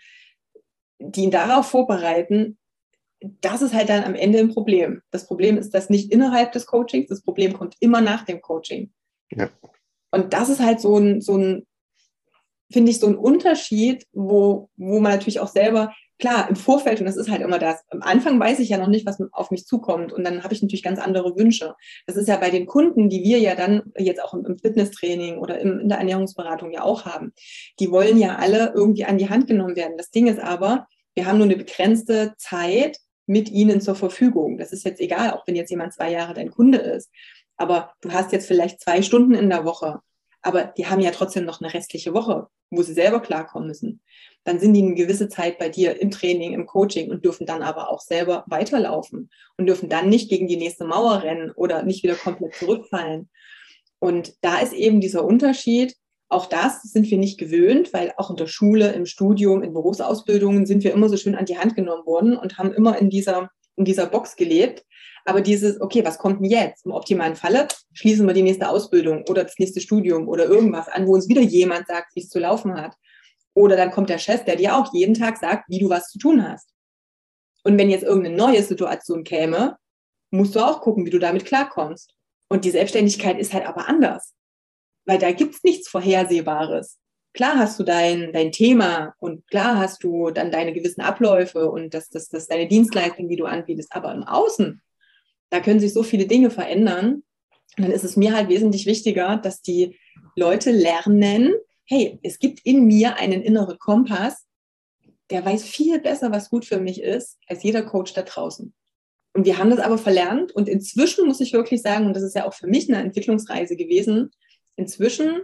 die 0.99 1.23
ihn 1.23 1.31
darauf 1.31 1.67
vorbereiten, 1.67 2.59
das 3.21 3.63
ist 3.63 3.73
halt 3.73 3.89
dann 3.89 4.05
am 4.05 4.15
Ende 4.15 4.39
ein 4.39 4.53
Problem. 4.53 5.01
Das 5.11 5.27
Problem 5.27 5.57
ist 5.57 5.71
das 5.71 5.89
nicht 5.89 6.13
innerhalb 6.13 6.53
des 6.53 6.67
Coachings, 6.67 7.09
das 7.09 7.23
Problem 7.23 7.55
kommt 7.55 7.77
immer 7.81 8.03
nach 8.03 8.27
dem 8.27 8.43
Coaching. 8.43 8.93
Ja. 9.31 9.49
Und 10.11 10.35
das 10.35 10.51
ist 10.51 10.61
halt 10.61 10.81
so 10.81 10.99
ein, 10.99 11.23
so 11.23 11.39
ein 11.39 11.67
finde 12.71 12.91
ich, 12.91 13.01
so 13.01 13.07
ein 13.07 13.17
Unterschied, 13.17 14.07
wo, 14.13 14.69
wo 14.77 15.01
man 15.01 15.13
natürlich 15.13 15.41
auch 15.41 15.49
selber 15.49 15.95
klar, 16.19 16.49
im 16.49 16.57
Vorfeld, 16.57 17.01
und 17.01 17.07
das 17.07 17.17
ist 17.17 17.31
halt 17.31 17.43
immer 17.43 17.59
das, 17.59 17.83
am 17.91 18.03
Anfang 18.03 18.39
weiß 18.39 18.59
ich 18.59 18.69
ja 18.69 18.79
noch 18.79 18.89
nicht, 18.89 19.07
was 19.07 19.21
auf 19.33 19.51
mich 19.51 19.67
zukommt. 19.67 20.13
Und 20.13 20.25
dann 20.25 20.43
habe 20.43 20.55
ich 20.55 20.63
natürlich 20.63 20.83
ganz 20.83 20.99
andere 20.99 21.37
Wünsche. 21.37 21.75
Das 22.07 22.17
ist 22.17 22.29
ja 22.29 22.37
bei 22.37 22.51
den 22.51 22.67
Kunden, 22.67 23.09
die 23.09 23.23
wir 23.23 23.39
ja 23.39 23.55
dann 23.55 23.93
jetzt 23.97 24.23
auch 24.23 24.35
im, 24.35 24.59
Fitnesstraining 24.59 25.39
oder 25.39 25.59
in 25.59 25.89
der 25.89 25.99
Ernährungsberatung 25.99 26.73
ja 26.73 26.83
auch 26.83 27.05
haben. 27.05 27.33
Die 27.79 27.91
wollen 27.91 28.19
ja 28.19 28.37
alle 28.37 28.73
irgendwie 28.75 29.05
an 29.05 29.19
die 29.19 29.29
Hand 29.29 29.47
genommen 29.47 29.77
werden. 29.77 29.97
Das 29.97 30.11
Ding 30.11 30.27
ist 30.27 30.41
aber, 30.41 30.87
wir 31.15 31.27
haben 31.27 31.39
nur 31.39 31.47
eine 31.47 31.57
begrenzte 31.57 32.35
Zeit 32.39 32.99
mit 33.27 33.51
ihnen 33.51 33.81
zur 33.81 33.95
Verfügung. 33.95 34.59
Das 34.59 34.73
ist 34.73 34.85
jetzt 34.85 35.01
egal, 35.01 35.33
auch 35.33 35.47
wenn 35.47 35.57
jetzt 35.57 35.71
jemand 35.71 35.93
zwei 35.93 36.11
Jahre 36.11 36.35
dein 36.35 36.51
Kunde 36.51 36.79
ist. 36.79 37.11
Aber 37.57 37.93
du 38.01 38.13
hast 38.13 38.33
jetzt 38.33 38.47
vielleicht 38.47 38.81
zwei 38.81 39.03
Stunden 39.03 39.35
in 39.35 39.51
der 39.51 39.65
Woche. 39.65 40.01
Aber 40.43 40.65
die 40.77 40.87
haben 40.87 41.01
ja 41.01 41.11
trotzdem 41.11 41.45
noch 41.45 41.61
eine 41.61 41.73
restliche 41.73 42.15
Woche, 42.15 42.47
wo 42.71 42.83
sie 42.83 42.95
selber 42.95 43.21
klarkommen 43.21 43.69
müssen 43.69 44.01
dann 44.49 44.59
sind 44.59 44.73
die 44.73 44.83
eine 44.83 44.95
gewisse 44.95 45.29
Zeit 45.29 45.59
bei 45.59 45.69
dir 45.69 46.01
im 46.01 46.11
Training, 46.11 46.55
im 46.55 46.67
Coaching 46.67 47.11
und 47.11 47.25
dürfen 47.25 47.47
dann 47.47 47.63
aber 47.63 47.91
auch 47.91 48.01
selber 48.01 48.45
weiterlaufen 48.47 49.31
und 49.59 49.67
dürfen 49.67 49.91
dann 49.91 50.09
nicht 50.09 50.31
gegen 50.31 50.49
die 50.49 50.57
nächste 50.57 50.87
Mauer 50.87 51.23
rennen 51.23 51.51
oder 51.51 51.83
nicht 51.83 52.03
wieder 52.03 52.15
komplett 52.15 52.55
zurückfallen. 52.55 53.29
Und 53.99 54.35
da 54.41 54.59
ist 54.61 54.73
eben 54.73 55.01
dieser 55.01 55.25
Unterschied. 55.25 55.95
Auch 56.31 56.47
das 56.47 56.83
sind 56.83 57.11
wir 57.11 57.19
nicht 57.19 57.39
gewöhnt, 57.39 57.93
weil 57.93 58.13
auch 58.17 58.31
in 58.31 58.37
der 58.37 58.47
Schule, 58.47 58.93
im 58.93 59.07
Studium, 59.07 59.63
in 59.63 59.75
Berufsausbildungen 59.75 60.67
sind 60.67 60.83
wir 60.83 60.93
immer 60.93 61.09
so 61.09 61.17
schön 61.17 61.35
an 61.35 61.47
die 61.47 61.59
Hand 61.59 61.75
genommen 61.75 62.07
worden 62.07 62.37
und 62.37 62.59
haben 62.59 62.73
immer 62.73 62.99
in 62.99 63.11
dieser, 63.11 63.51
in 63.79 63.85
dieser 63.85 64.07
Box 64.07 64.37
gelebt. 64.37 64.85
Aber 65.25 65.41
dieses, 65.41 65.81
okay, 65.81 66.05
was 66.05 66.19
kommt 66.19 66.41
denn 66.41 66.51
jetzt? 66.51 66.85
Im 66.85 66.93
optimalen 66.93 67.37
Falle 67.37 67.69
schließen 67.93 68.27
wir 68.27 68.35
die 68.35 68.43
nächste 68.43 68.69
Ausbildung 68.69 69.25
oder 69.29 69.45
das 69.45 69.59
nächste 69.59 69.81
Studium 69.81 70.29
oder 70.29 70.47
irgendwas 70.47 70.89
an, 70.89 71.07
wo 71.07 71.15
uns 71.15 71.29
wieder 71.29 71.43
jemand 71.43 71.87
sagt, 71.87 72.15
wie 72.15 72.21
es 72.21 72.29
zu 72.29 72.39
laufen 72.39 72.75
hat. 72.75 72.95
Oder 73.55 73.77
dann 73.77 73.91
kommt 73.91 74.11
der 74.11 74.19
Chef, 74.19 74.45
der 74.45 74.57
dir 74.57 74.77
auch 74.77 74.93
jeden 74.93 75.15
Tag 75.15 75.37
sagt, 75.37 75.65
wie 75.69 75.79
du 75.79 75.89
was 75.89 76.11
zu 76.11 76.19
tun 76.19 76.49
hast. 76.49 76.71
Und 77.65 77.79
wenn 77.79 77.91
jetzt 77.91 78.05
irgendeine 78.05 78.37
neue 78.37 78.63
Situation 78.63 79.25
käme, 79.25 79.77
musst 80.31 80.55
du 80.55 80.61
auch 80.61 80.81
gucken, 80.81 81.05
wie 81.05 81.11
du 81.11 81.19
damit 81.19 81.45
klarkommst. 81.45 82.15
Und 82.49 82.65
die 82.65 82.71
Selbstständigkeit 82.71 83.39
ist 83.39 83.53
halt 83.53 83.67
aber 83.67 83.89
anders, 83.89 84.35
weil 85.05 85.19
da 85.19 85.33
gibt 85.33 85.55
es 85.55 85.63
nichts 85.63 85.89
Vorhersehbares. 85.89 86.99
Klar 87.39 87.57
hast 87.57 87.79
du 87.79 87.85
dein, 87.85 88.33
dein 88.33 88.51
Thema 88.51 89.15
und 89.21 89.47
klar 89.47 89.79
hast 89.79 90.03
du 90.03 90.31
dann 90.31 90.51
deine 90.51 90.73
gewissen 90.73 91.03
Abläufe 91.03 91.71
und 91.71 91.95
das, 91.95 92.11
das, 92.11 92.29
das 92.29 92.49
deine 92.49 92.67
Dienstleistung, 92.67 93.29
die 93.29 93.37
du 93.37 93.45
anbietest, 93.45 93.95
aber 93.95 94.13
im 94.13 94.25
Außen, 94.25 94.83
da 95.51 95.61
können 95.61 95.79
sich 95.79 95.93
so 95.93 96.03
viele 96.03 96.27
Dinge 96.27 96.51
verändern. 96.51 97.23
Und 97.77 97.85
dann 97.85 97.93
ist 97.93 98.03
es 98.03 98.17
mir 98.17 98.35
halt 98.35 98.49
wesentlich 98.49 98.87
wichtiger, 98.87 99.37
dass 99.37 99.63
die 99.63 99.97
Leute 100.35 100.73
lernen, 100.73 101.55
hey, 101.85 102.19
es 102.25 102.41
gibt 102.41 102.67
in 102.67 102.87
mir 102.87 103.15
einen 103.19 103.43
inneren 103.43 103.79
Kompass, 103.79 104.45
der 105.31 105.45
weiß 105.45 105.63
viel 105.63 106.01
besser, 106.01 106.33
was 106.33 106.51
gut 106.51 106.65
für 106.65 106.81
mich 106.81 107.01
ist, 107.01 107.39
als 107.47 107.63
jeder 107.63 107.85
Coach 107.85 108.15
da 108.15 108.23
draußen. 108.23 108.75
Und 109.35 109.45
wir 109.47 109.59
haben 109.59 109.71
das 109.71 109.79
aber 109.79 109.99
verlernt 109.99 110.51
und 110.51 110.69
inzwischen 110.69 111.29
muss 111.29 111.41
ich 111.41 111.53
wirklich 111.53 111.83
sagen, 111.83 112.07
und 112.07 112.15
das 112.15 112.25
ist 112.25 112.35
ja 112.35 112.49
auch 112.49 112.55
für 112.55 112.67
mich 112.67 112.93
eine 112.93 113.01
Entwicklungsreise 113.01 113.77
gewesen, 113.77 114.33
inzwischen 114.75 115.43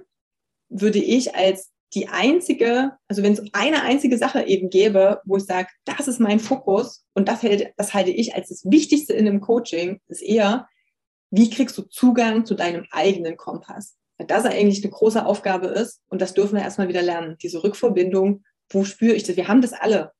würde 0.68 0.98
ich 0.98 1.36
als 1.36 1.70
die 1.94 2.08
einzige, 2.08 2.92
also 3.08 3.22
wenn 3.22 3.32
es 3.34 3.42
eine 3.52 3.82
einzige 3.82 4.18
Sache 4.18 4.42
eben 4.42 4.70
gäbe, 4.70 5.20
wo 5.24 5.36
ich 5.36 5.44
sage, 5.44 5.68
das 5.84 6.08
ist 6.08 6.20
mein 6.20 6.40
Fokus 6.40 7.06
und 7.14 7.28
das, 7.28 7.42
hält, 7.42 7.72
das 7.76 7.94
halte 7.94 8.10
ich 8.10 8.34
als 8.34 8.48
das 8.48 8.64
Wichtigste 8.64 9.12
in 9.12 9.26
einem 9.26 9.40
Coaching, 9.40 10.00
ist 10.08 10.22
eher, 10.22 10.68
wie 11.30 11.50
kriegst 11.50 11.76
du 11.78 11.82
Zugang 11.82 12.44
zu 12.44 12.54
deinem 12.54 12.86
eigenen 12.90 13.36
Kompass? 13.36 13.96
das 14.18 14.44
eigentlich 14.44 14.82
eine 14.82 14.92
große 14.92 15.26
Aufgabe 15.26 15.66
ist. 15.66 16.00
Und 16.08 16.22
das 16.22 16.34
dürfen 16.34 16.56
wir 16.56 16.62
erstmal 16.62 16.88
wieder 16.88 17.02
lernen. 17.02 17.36
Diese 17.42 17.62
Rückverbindung, 17.62 18.44
wo 18.70 18.84
spüre 18.84 19.14
ich 19.14 19.24
das? 19.24 19.36
Wir 19.36 19.48
haben 19.48 19.60
das 19.60 19.72
alle. 19.72 20.12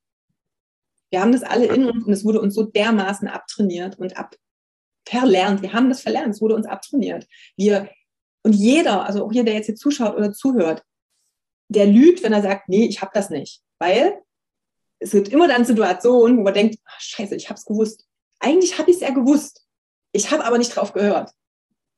Wir 1.10 1.20
haben 1.20 1.32
das 1.32 1.44
alle 1.44 1.66
in 1.66 1.86
uns 1.86 2.04
und 2.04 2.12
es 2.12 2.24
wurde 2.24 2.40
uns 2.40 2.54
so 2.54 2.64
dermaßen 2.64 3.28
abtrainiert 3.28 3.98
und 3.98 4.16
ab 4.16 4.34
verlernt. 5.06 5.62
Wir 5.62 5.72
haben 5.72 5.88
das 5.88 6.00
verlernt, 6.00 6.34
es 6.34 6.40
wurde 6.40 6.56
uns 6.56 6.66
abtrainiert. 6.66 7.26
Wir, 7.56 7.88
und 8.42 8.52
jeder, 8.52 9.06
also 9.06 9.24
auch 9.24 9.32
jeder, 9.32 9.44
der 9.44 9.54
jetzt 9.54 9.66
hier 9.66 9.76
zuschaut 9.76 10.16
oder 10.16 10.32
zuhört, 10.32 10.82
der 11.74 11.86
lügt, 11.86 12.22
wenn 12.22 12.32
er 12.32 12.42
sagt, 12.42 12.68
nee, 12.68 12.86
ich 12.86 13.02
habe 13.02 13.10
das 13.14 13.30
nicht. 13.30 13.62
Weil 13.78 14.20
es 14.98 15.10
gibt 15.10 15.28
immer 15.28 15.48
dann 15.48 15.64
Situationen, 15.64 16.38
wo 16.38 16.42
man 16.42 16.54
denkt, 16.54 16.78
ach, 16.86 17.00
scheiße, 17.00 17.34
ich 17.34 17.48
habe 17.48 17.58
es 17.58 17.66
gewusst. 17.66 18.06
Eigentlich 18.40 18.78
habe 18.78 18.90
ich 18.90 18.96
es 18.96 19.02
ja 19.02 19.10
gewusst. 19.10 19.66
Ich 20.12 20.30
habe 20.30 20.44
aber 20.44 20.58
nicht 20.58 20.74
drauf 20.74 20.92
gehört. 20.92 21.32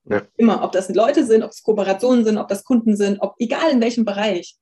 Ja. 0.04 0.22
Immer, 0.36 0.62
ob 0.62 0.72
das 0.72 0.88
Leute 0.88 1.24
sind, 1.26 1.42
ob 1.42 1.50
es 1.50 1.62
Kooperationen 1.62 2.24
sind, 2.24 2.38
ob 2.38 2.48
das 2.48 2.64
Kunden 2.64 2.96
sind, 2.96 3.18
ob 3.20 3.34
egal 3.38 3.70
in 3.70 3.80
welchem 3.80 4.04
Bereich. 4.04 4.56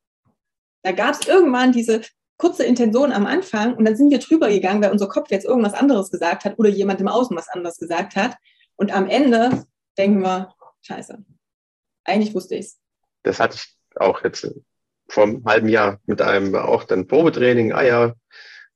Da 0.82 0.92
gab 0.92 1.14
es 1.14 1.26
irgendwann 1.26 1.72
diese 1.72 2.02
kurze 2.36 2.64
Intention 2.64 3.12
am 3.12 3.26
Anfang 3.26 3.74
und 3.74 3.84
dann 3.84 3.96
sind 3.96 4.10
wir 4.10 4.18
drüber 4.18 4.48
gegangen, 4.48 4.82
weil 4.82 4.90
unser 4.90 5.08
Kopf 5.08 5.30
jetzt 5.30 5.44
irgendwas 5.44 5.74
anderes 5.74 6.10
gesagt 6.10 6.44
hat 6.44 6.58
oder 6.58 6.68
jemand 6.68 7.00
im 7.00 7.08
Außen 7.08 7.36
was 7.36 7.48
anderes 7.48 7.78
gesagt 7.78 8.16
hat. 8.16 8.36
Und 8.76 8.92
am 8.92 9.08
Ende 9.08 9.66
denken 9.96 10.20
wir, 10.20 10.52
scheiße, 10.82 11.24
eigentlich 12.04 12.34
wusste 12.34 12.56
ich 12.56 12.66
es. 12.66 12.80
Das 13.22 13.38
hatte 13.38 13.56
ich 13.56 13.76
auch 13.96 14.22
jetzt 14.24 14.50
vor 15.08 15.24
einem 15.24 15.44
halben 15.44 15.68
Jahr 15.68 16.00
mit 16.06 16.22
einem 16.22 16.54
auch 16.54 16.84
dann 16.84 17.06
Probetraining. 17.06 17.72
Ah 17.72 17.82
ja, 17.82 18.14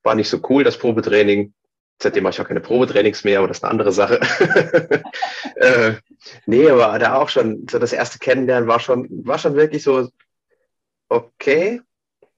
war 0.03 0.15
nicht 0.15 0.29
so 0.29 0.41
cool, 0.49 0.65
das 0.65 0.79
Probetraining. 0.79 1.55
Seitdem 2.01 2.23
mache 2.23 2.35
ich 2.35 2.41
auch 2.41 2.49
keine 2.49 2.61
Probetrainings 2.61 3.25
mehr, 3.25 3.39
aber 3.39 3.49
das 3.49 3.59
ist 3.59 3.65
eine 3.65 3.73
andere 3.73 3.93
Sache. 3.93 4.21
äh, 5.57 5.95
nee, 6.47 6.69
aber 6.69 6.99
da 6.99 7.17
auch 7.17 7.29
schon, 7.29 7.67
so 7.69 7.79
das 7.79 7.93
erste 7.93 8.19
Kennenlernen 8.19 8.69
war 8.69 8.79
schon, 8.79 9.09
war 9.27 9.39
schon 9.39 9.57
wirklich 9.57 9.83
so, 9.83 10.09
okay, 11.09 11.81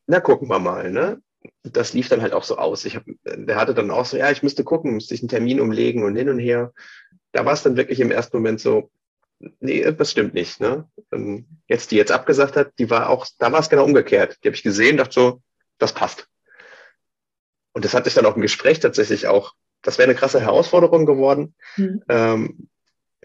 na 0.07 0.21
gucken 0.21 0.49
wir 0.49 0.59
mal, 0.59 0.91
ne? 0.91 1.21
das 1.63 1.93
lief 1.93 2.09
dann 2.09 2.23
halt 2.23 2.33
auch 2.33 2.45
so 2.45 2.57
aus. 2.57 2.85
Ich 2.85 2.97
hab, 2.97 3.05
der 3.25 3.57
hatte 3.57 3.75
dann 3.75 3.91
auch 3.91 4.05
so, 4.05 4.17
ja, 4.17 4.31
ich 4.31 4.43
müsste 4.43 4.65
gucken, 4.65 4.95
müsste 4.95 5.15
ich 5.15 5.23
einen 5.23 5.29
Termin 5.29 5.61
umlegen 5.61 6.05
und 6.05 6.17
hin 6.17 6.29
und 6.29 6.39
her. 6.39 6.73
Da 7.33 7.45
war 7.45 7.53
es 7.53 7.63
dann 7.63 7.77
wirklich 7.77 8.01
im 8.01 8.11
ersten 8.11 8.37
Moment 8.37 8.61
so, 8.61 8.91
nee, 9.61 9.91
das 9.93 10.11
stimmt 10.11 10.35
nicht. 10.35 10.61
Ne? 10.61 10.89
Jetzt, 11.67 11.91
die 11.91 11.97
jetzt 11.97 12.13
abgesagt 12.13 12.57
hat, 12.57 12.73
die 12.79 12.91
war 12.91 13.09
auch, 13.09 13.27
da 13.39 13.53
war 13.53 13.61
es 13.61 13.71
genau 13.71 13.85
umgekehrt. 13.85 14.39
Die 14.43 14.49
habe 14.49 14.57
ich 14.57 14.63
gesehen, 14.63 14.97
dachte 14.97 15.15
so, 15.15 15.43
das 15.79 15.93
passt. 15.93 16.29
Und 17.73 17.85
das 17.85 17.95
hatte 17.95 18.09
ich 18.09 18.15
dann 18.15 18.27
auch 18.27 18.37
im 18.37 18.43
Gespräch 18.43 18.81
tatsächlich 18.81 19.27
auch. 19.27 19.55
Das 19.83 19.99
wäre 19.99 20.09
eine 20.09 20.19
krasse 20.19 20.41
Herausforderung 20.41 21.07
geworden, 21.07 21.55
mhm. 21.77 22.03
ähm, 22.09 22.69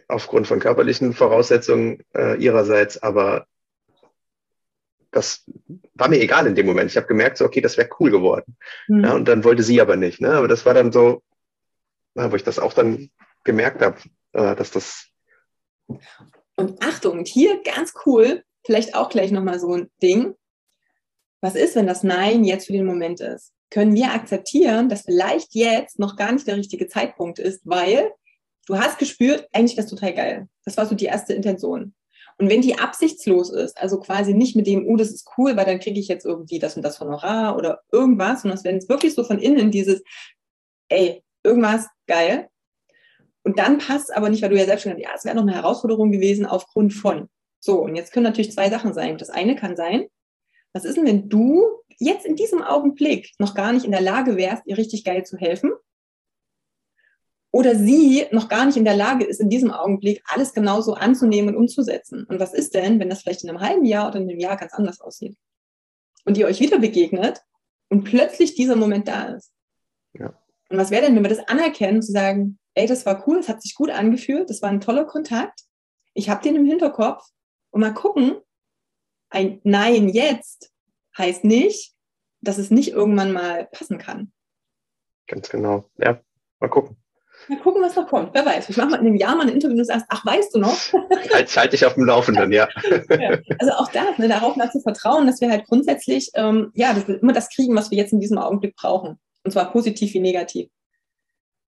aufgrund 0.07 0.47
von 0.47 0.59
körperlichen 0.59 1.13
Voraussetzungen 1.13 2.03
äh, 2.15 2.37
ihrerseits. 2.37 3.01
Aber 3.01 3.47
das 5.11 5.43
war 5.93 6.09
mir 6.09 6.19
egal 6.19 6.47
in 6.47 6.55
dem 6.55 6.65
Moment. 6.65 6.91
Ich 6.91 6.97
habe 6.97 7.07
gemerkt, 7.07 7.37
so, 7.37 7.45
okay, 7.45 7.61
das 7.61 7.77
wäre 7.77 7.89
cool 7.99 8.11
geworden. 8.11 8.57
Mhm. 8.87 9.03
Ja, 9.03 9.13
und 9.13 9.27
dann 9.27 9.43
wollte 9.43 9.63
sie 9.63 9.81
aber 9.81 9.95
nicht. 9.95 10.21
Ne? 10.21 10.31
Aber 10.31 10.47
das 10.47 10.65
war 10.65 10.73
dann 10.73 10.91
so, 10.91 11.23
wo 12.13 12.35
ich 12.35 12.43
das 12.43 12.59
auch 12.59 12.73
dann 12.73 13.09
gemerkt 13.43 13.81
habe, 13.81 13.97
äh, 14.33 14.55
dass 14.55 14.71
das. 14.71 15.07
Und 16.55 16.81
Achtung, 16.81 17.25
hier 17.25 17.61
ganz 17.63 17.93
cool, 18.05 18.43
vielleicht 18.65 18.95
auch 18.95 19.09
gleich 19.09 19.31
nochmal 19.31 19.59
so 19.59 19.73
ein 19.73 19.89
Ding. 20.01 20.35
Was 21.41 21.55
ist, 21.55 21.75
wenn 21.75 21.87
das 21.87 22.03
Nein 22.03 22.43
jetzt 22.43 22.67
für 22.67 22.73
den 22.73 22.85
Moment 22.85 23.19
ist? 23.19 23.53
Können 23.69 23.93
wir 23.93 24.13
akzeptieren, 24.13 24.89
dass 24.89 25.01
vielleicht 25.03 25.53
jetzt 25.53 25.99
noch 25.99 26.15
gar 26.15 26.31
nicht 26.31 26.47
der 26.47 26.57
richtige 26.57 26.87
Zeitpunkt 26.87 27.39
ist, 27.39 27.61
weil 27.65 28.11
du 28.67 28.77
hast 28.77 28.99
gespürt, 28.99 29.47
eigentlich 29.51 29.77
wäre 29.77 29.85
es 29.85 29.91
total 29.91 30.13
geil. 30.13 30.47
Das 30.63 30.77
war 30.77 30.85
so 30.85 30.95
die 30.95 31.05
erste 31.05 31.33
Intention. 31.33 31.93
Und 32.37 32.49
wenn 32.49 32.61
die 32.61 32.77
absichtslos 32.77 33.49
ist, 33.49 33.77
also 33.77 33.99
quasi 33.99 34.33
nicht 34.33 34.55
mit 34.55 34.67
dem, 34.67 34.85
oh, 34.87 34.97
das 34.97 35.11
ist 35.11 35.29
cool, 35.37 35.55
weil 35.55 35.65
dann 35.65 35.79
kriege 35.79 35.99
ich 35.99 36.07
jetzt 36.07 36.25
irgendwie 36.25 36.59
das 36.59 36.75
und 36.75 36.83
das 36.83 36.99
Honorar 36.99 37.55
oder 37.55 37.81
irgendwas, 37.91 38.41
sondern 38.41 38.61
wenn 38.63 38.77
es 38.77 38.89
wirklich 38.89 39.13
so 39.13 39.23
von 39.23 39.39
innen 39.39 39.71
dieses, 39.71 40.03
ey, 40.89 41.23
irgendwas 41.43 41.87
geil. 42.07 42.49
Und 43.45 43.59
dann 43.59 43.77
passt 43.77 44.13
aber 44.13 44.29
nicht, 44.29 44.41
weil 44.41 44.49
du 44.49 44.57
ja 44.57 44.65
selbst 44.65 44.83
schon 44.83 44.91
gesagt 44.91 45.07
hast, 45.07 45.13
ja, 45.13 45.17
es 45.17 45.25
wäre 45.25 45.35
noch 45.35 45.43
eine 45.43 45.55
Herausforderung 45.55 46.11
gewesen 46.11 46.45
aufgrund 46.45 46.93
von. 46.93 47.29
So, 47.59 47.79
und 47.79 47.95
jetzt 47.95 48.11
können 48.11 48.25
natürlich 48.25 48.51
zwei 48.51 48.69
Sachen 48.69 48.93
sein. 48.93 49.17
Das 49.17 49.29
eine 49.29 49.55
kann 49.55 49.77
sein, 49.77 50.07
was 50.73 50.83
ist 50.83 50.97
denn, 50.97 51.05
wenn 51.05 51.29
du 51.29 51.63
jetzt 51.99 52.25
in 52.25 52.35
diesem 52.35 52.61
Augenblick 52.61 53.31
noch 53.39 53.55
gar 53.55 53.71
nicht 53.71 53.85
in 53.85 53.91
der 53.91 54.01
Lage 54.01 54.35
wärst, 54.35 54.63
ihr 54.65 54.77
richtig 54.77 55.05
geil 55.05 55.25
zu 55.25 55.37
helfen? 55.37 55.71
oder 57.55 57.73
sie 57.73 58.25
noch 58.31 58.49
gar 58.49 58.65
nicht 58.65 58.75
in 58.75 58.83
der 58.83 58.97
Lage 58.97 59.23
ist, 59.23 59.39
in 59.39 59.49
diesem 59.49 59.71
Augenblick 59.71 60.21
alles 60.27 60.53
genauso 60.53 60.93
anzunehmen 60.93 61.55
und 61.55 61.61
umzusetzen. 61.61 62.25
Und 62.25 62.37
was 62.37 62.53
ist 62.53 62.75
denn, 62.75 62.99
wenn 62.99 63.09
das 63.09 63.21
vielleicht 63.21 63.45
in 63.45 63.49
einem 63.49 63.61
halben 63.61 63.85
Jahr 63.85 64.09
oder 64.09 64.19
in 64.19 64.29
einem 64.29 64.41
Jahr 64.41 64.57
ganz 64.57 64.73
anders 64.73 64.99
aussieht? 64.99 65.37
Und 66.25 66.37
ihr 66.37 66.47
euch 66.47 66.59
wieder 66.59 66.79
begegnet 66.79 67.39
und 67.87 68.03
plötzlich 68.03 68.55
dieser 68.55 68.75
Moment 68.75 69.07
da 69.07 69.27
ist. 69.27 69.53
Ja. 70.11 70.37
Und 70.67 70.77
was 70.77 70.91
wäre 70.91 71.03
denn, 71.03 71.15
wenn 71.15 71.23
wir 71.23 71.29
das 71.29 71.47
anerkennen, 71.47 72.01
zu 72.01 72.11
sagen, 72.11 72.59
ey, 72.75 72.87
das 72.87 73.05
war 73.05 73.27
cool, 73.27 73.39
es 73.39 73.49
hat 73.49 73.61
sich 73.61 73.75
gut 73.75 73.89
angefühlt, 73.89 74.49
das 74.49 74.61
war 74.61 74.69
ein 74.69 74.81
toller 74.81 75.05
Kontakt, 75.05 75.61
ich 76.13 76.29
habe 76.29 76.43
den 76.43 76.55
im 76.55 76.65
Hinterkopf 76.65 77.25
und 77.71 77.81
mal 77.81 77.93
gucken, 77.93 78.37
ein 79.29 79.59
Nein 79.63 80.09
jetzt 80.09 80.71
heißt 81.17 81.43
nicht, 81.43 81.93
dass 82.41 82.57
es 82.57 82.71
nicht 82.71 82.91
irgendwann 82.91 83.33
mal 83.33 83.65
passen 83.71 83.97
kann. 83.97 84.31
Ganz 85.27 85.49
genau. 85.49 85.89
Ja, 85.97 86.21
mal 86.59 86.69
gucken. 86.69 86.97
Mal 87.49 87.59
gucken, 87.59 87.81
was 87.81 87.95
noch 87.95 88.07
kommt. 88.07 88.33
Wer 88.33 88.45
weiß. 88.45 88.69
Ich 88.69 88.77
mache 88.77 88.91
mal 88.91 88.99
in 88.99 89.07
einem 89.07 89.15
Jahr 89.15 89.35
mal 89.35 89.43
ein 89.43 89.53
Interview 89.53 89.73
und 89.73 89.79
du 89.79 89.85
sagst, 89.85 90.05
ach, 90.09 90.25
weißt 90.25 90.55
du 90.55 90.59
noch? 90.59 90.77
halt, 91.33 91.55
halt 91.55 91.73
dich 91.73 91.85
auf 91.85 91.95
dem 91.95 92.05
Laufenden, 92.05 92.51
ja. 92.51 92.67
ja. 93.09 93.39
Also 93.59 93.73
auch 93.73 93.91
da, 93.91 94.05
ne, 94.17 94.27
darauf 94.27 94.55
mal 94.55 94.71
zu 94.71 94.79
vertrauen, 94.79 95.27
dass 95.27 95.41
wir 95.41 95.49
halt 95.49 95.65
grundsätzlich, 95.65 96.31
ähm, 96.35 96.71
ja, 96.75 96.93
dass 96.93 97.07
wir 97.07 97.21
immer 97.21 97.33
das 97.33 97.49
kriegen, 97.49 97.75
was 97.75 97.91
wir 97.91 97.97
jetzt 97.97 98.13
in 98.13 98.19
diesem 98.19 98.37
Augenblick 98.37 98.75
brauchen. 98.75 99.19
Und 99.43 99.51
zwar 99.51 99.71
positiv 99.71 100.13
wie 100.13 100.21
negativ. 100.21 100.69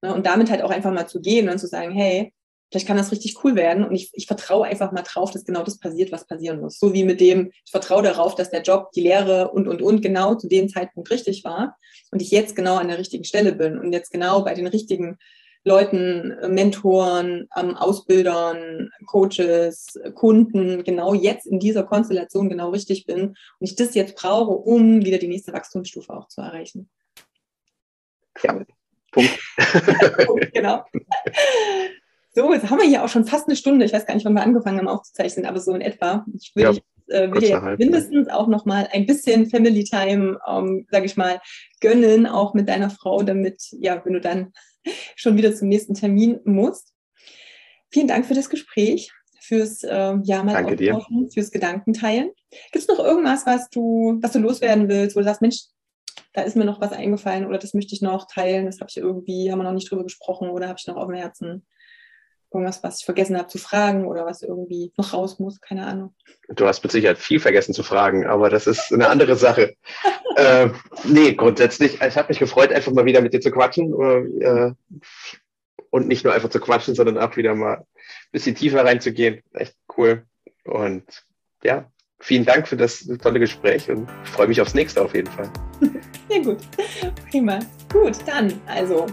Ne, 0.03 0.14
und 0.14 0.26
damit 0.26 0.51
halt 0.51 0.62
auch 0.62 0.70
einfach 0.70 0.92
mal 0.92 1.07
zu 1.07 1.20
gehen 1.20 1.48
und 1.48 1.59
zu 1.59 1.66
sagen, 1.66 1.92
hey, 1.92 2.32
vielleicht 2.70 2.86
kann 2.86 2.96
das 2.96 3.12
richtig 3.12 3.44
cool 3.44 3.55
werden. 3.55 3.84
Und 3.84 3.94
ich, 3.94 4.11
ich 4.14 4.26
vertraue 4.26 4.66
einfach 4.66 4.92
mal 4.92 5.03
drauf, 5.03 5.30
dass 5.30 5.44
genau 5.44 5.62
das 5.62 5.78
passiert, 5.78 6.12
was 6.12 6.26
passieren 6.26 6.61
muss. 6.61 6.78
So 6.78 6.94
wie 6.94 7.05
mit 7.05 7.20
dem, 7.20 7.51
ich 7.64 7.70
vertraue 7.70 8.03
darauf, 8.03 8.34
dass 8.34 8.51
der 8.51 8.62
Job, 8.62 8.92
die 8.92 9.03
Lehre 9.03 9.51
und, 9.51 9.68
und, 9.68 9.82
und 9.82 10.01
genau 10.01 10.36
zu 10.36 10.48
dem 10.48 10.68
Zeitpunkt 10.68 11.11
richtig 11.11 11.44
war 11.44 11.76
und 12.11 12.22
ich 12.22 12.30
jetzt 12.30 12.57
genau 12.57 12.76
an 12.76 12.88
der 12.88 12.98
richtigen 12.98 13.24
Stelle 13.24 13.53
bin 13.53 13.78
und 13.78 13.92
jetzt 13.92 14.11
genau 14.11 14.42
bei 14.42 14.55
den 14.55 14.66
richtigen 14.66 15.18
Leuten, 15.62 16.30
äh, 16.30 16.48
Mentoren, 16.48 17.46
ähm, 17.55 17.76
Ausbildern, 17.76 18.90
Coaches, 19.07 19.98
Kunden 20.14 20.84
genau 20.84 21.12
jetzt 21.12 21.46
in 21.46 21.59
dieser 21.59 21.82
Konstellation 21.82 22.48
genau 22.48 22.70
richtig 22.70 23.05
bin 23.05 23.28
und 23.28 23.36
ich 23.61 23.76
das 23.76 23.94
jetzt 23.94 24.16
brauche, 24.16 24.53
um 24.53 25.05
wieder 25.05 25.18
die 25.18 25.28
nächste 25.28 25.53
Wachstumsstufe 25.53 26.14
auch 26.14 26.28
zu 26.28 26.40
erreichen. 26.40 26.88
Ja, 28.42 28.64
Punkt. 29.13 29.39
genau. 30.53 30.85
So, 32.33 32.53
jetzt 32.53 32.71
haben 32.71 32.79
wir 32.79 32.87
hier 32.87 33.05
auch 33.05 33.09
schon 33.09 33.25
fast 33.25 33.49
eine 33.49 33.57
Stunde. 33.57 33.85
Ich 33.85 33.93
weiß 33.93 34.07
gar 34.07 34.15
nicht, 34.15 34.25
wann 34.25 34.35
wir 34.35 34.43
angefangen 34.43 34.79
haben 34.79 34.89
aufzuzeichnen, 34.89 35.47
aber 35.47 35.59
so 35.59 35.75
in 35.75 35.81
etwa. 35.81 36.25
Ich 36.35 36.53
will, 36.55 36.63
ja, 36.63 36.71
ich, 36.71 36.83
äh, 37.09 37.31
will 37.33 37.43
jetzt 37.43 37.79
mindestens 37.79 38.29
auch 38.29 38.47
noch 38.47 38.65
mal 38.67 38.89
ein 38.93 39.07
bisschen 39.07 39.51
Family 39.51 39.85
Time, 39.85 40.39
ähm, 40.49 40.87
sage 40.91 41.07
ich 41.07 41.17
mal, 41.17 41.41
gönnen, 41.81 42.27
auch 42.27 42.55
mit 42.55 42.69
deiner 42.69 42.91
Frau, 42.91 43.23
damit, 43.23 43.63
ja, 43.73 44.01
wenn 44.05 44.13
du 44.13 44.21
dann 44.21 44.53
schon 45.17 45.37
wieder 45.37 45.55
zum 45.55 45.69
nächsten 45.69 45.95
Termin 45.95 46.39
musst. 46.45 46.95
Vielen 47.91 48.07
Dank 48.07 48.27
für 48.27 48.35
das 48.35 48.49
Gespräch, 48.49 49.11
fürs 49.41 49.83
äh, 49.83 50.17
ja 50.23 50.45
mal 50.45 50.53
Danke 50.53 50.77
dir. 50.77 51.05
fürs 51.35 51.51
Gedankenteilen. 51.51 52.31
Gibt 52.73 52.83
es 52.83 52.89
noch 52.89 53.01
irgendwas, 53.01 53.45
was 53.47 53.69
du, 53.71 54.19
was 54.23 54.33
du 54.33 54.39
loswerden 54.39 54.89
willst, 54.89 55.17
wo 55.17 55.21
du 55.21 55.25
sagst, 55.25 55.43
Mensch, 55.43 55.65
da 56.33 56.43
ist 56.43 56.57
mir 56.57 56.64
noch 56.64 56.81
was 56.81 56.93
eingefallen 56.93 57.47
oder 57.47 57.59
das 57.59 57.74
möchte 57.74 57.95
ich 57.95 58.03
noch 58.03 58.26
teilen, 58.26 58.66
das 58.66 58.81
habe 58.81 58.89
ich 58.91 58.97
irgendwie, 58.97 59.51
haben 59.51 59.59
wir 59.59 59.64
noch 59.64 59.72
nicht 59.72 59.91
drüber 59.91 60.05
gesprochen 60.05 60.51
oder 60.51 60.68
habe 60.68 60.78
ich 60.78 60.87
noch 60.87 60.97
auf 60.97 61.07
dem 61.07 61.16
Herzen? 61.16 61.66
Irgendwas, 62.53 62.83
was 62.83 62.99
ich 62.99 63.05
vergessen 63.05 63.39
habe 63.39 63.47
zu 63.47 63.59
fragen 63.59 64.07
oder 64.07 64.26
was 64.26 64.43
irgendwie 64.43 64.93
noch 64.97 65.12
raus 65.12 65.39
muss, 65.39 65.61
keine 65.61 65.87
Ahnung. 65.87 66.14
Du 66.49 66.66
hast 66.66 66.83
mit 66.83 66.91
Sicherheit 66.91 67.18
viel 67.18 67.39
vergessen 67.39 67.74
zu 67.74 67.85
fragen, 67.85 68.26
aber 68.26 68.51
das 68.51 68.66
ist 68.66 68.93
eine 68.93 69.09
andere 69.09 69.37
Sache. 69.37 69.74
äh, 70.37 70.68
nee, 71.05 71.35
grundsätzlich, 71.35 72.01
ich 72.03 72.16
habe 72.16 72.28
mich 72.28 72.41
gefreut, 72.41 72.72
einfach 72.72 72.91
mal 72.93 73.05
wieder 73.05 73.20
mit 73.20 73.35
dir 73.35 73.41
zu 73.41 73.53
quatschen. 73.53 73.95
Äh, 74.41 74.72
und 75.91 76.07
nicht 76.09 76.24
nur 76.24 76.33
einfach 76.33 76.49
zu 76.49 76.61
quatschen, 76.61 76.95
sondern 76.95 77.18
auch 77.18 77.37
wieder 77.37 77.55
mal 77.55 77.78
ein 77.78 77.87
bisschen 78.33 78.55
tiefer 78.55 78.85
reinzugehen. 78.85 79.43
Echt 79.53 79.76
cool. 79.97 80.24
Und 80.64 81.05
ja, 81.62 81.91
vielen 82.18 82.45
Dank 82.45 82.68
für 82.68 82.76
das 82.76 83.07
tolle 83.20 83.41
Gespräch 83.41 83.91
und 83.91 84.09
freue 84.24 84.49
mich 84.49 84.61
aufs 84.61 84.74
nächste 84.74 85.03
auf 85.03 85.14
jeden 85.14 85.31
Fall. 85.31 85.51
Sehr 86.31 86.43
gut. 86.43 86.59
Prima. 87.31 87.59
Gut, 87.93 88.18
dann 88.24 88.53
also 88.66 89.07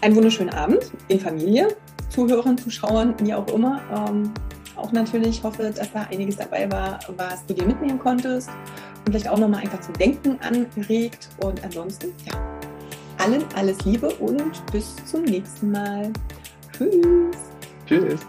einen 0.00 0.16
wunderschönen 0.16 0.50
Abend 0.50 0.90
in 1.08 1.20
Familie 1.20 1.68
Zuhörern, 2.08 2.56
Zuschauern, 2.56 3.14
wie 3.20 3.34
auch 3.34 3.46
immer. 3.48 3.80
Ähm, 3.92 4.32
auch 4.74 4.90
natürlich 4.92 5.42
hoffe, 5.42 5.70
dass 5.70 5.92
da 5.92 6.06
einiges 6.10 6.36
dabei 6.36 6.70
war, 6.70 6.98
was 7.16 7.44
du 7.46 7.54
dir 7.54 7.66
mitnehmen 7.66 7.98
konntest 7.98 8.48
und 8.48 9.06
vielleicht 9.06 9.28
auch 9.28 9.38
nochmal 9.38 9.60
einfach 9.60 9.80
zum 9.80 9.94
Denken 9.94 10.38
angeregt. 10.40 11.28
Und 11.42 11.62
ansonsten, 11.62 12.12
ja, 12.24 12.38
allen 13.18 13.44
alles 13.54 13.84
Liebe 13.84 14.08
und 14.16 14.64
bis 14.72 14.96
zum 15.04 15.22
nächsten 15.22 15.72
Mal. 15.72 16.10
Tschüss. 16.72 17.36
Tschüss. 17.86 18.20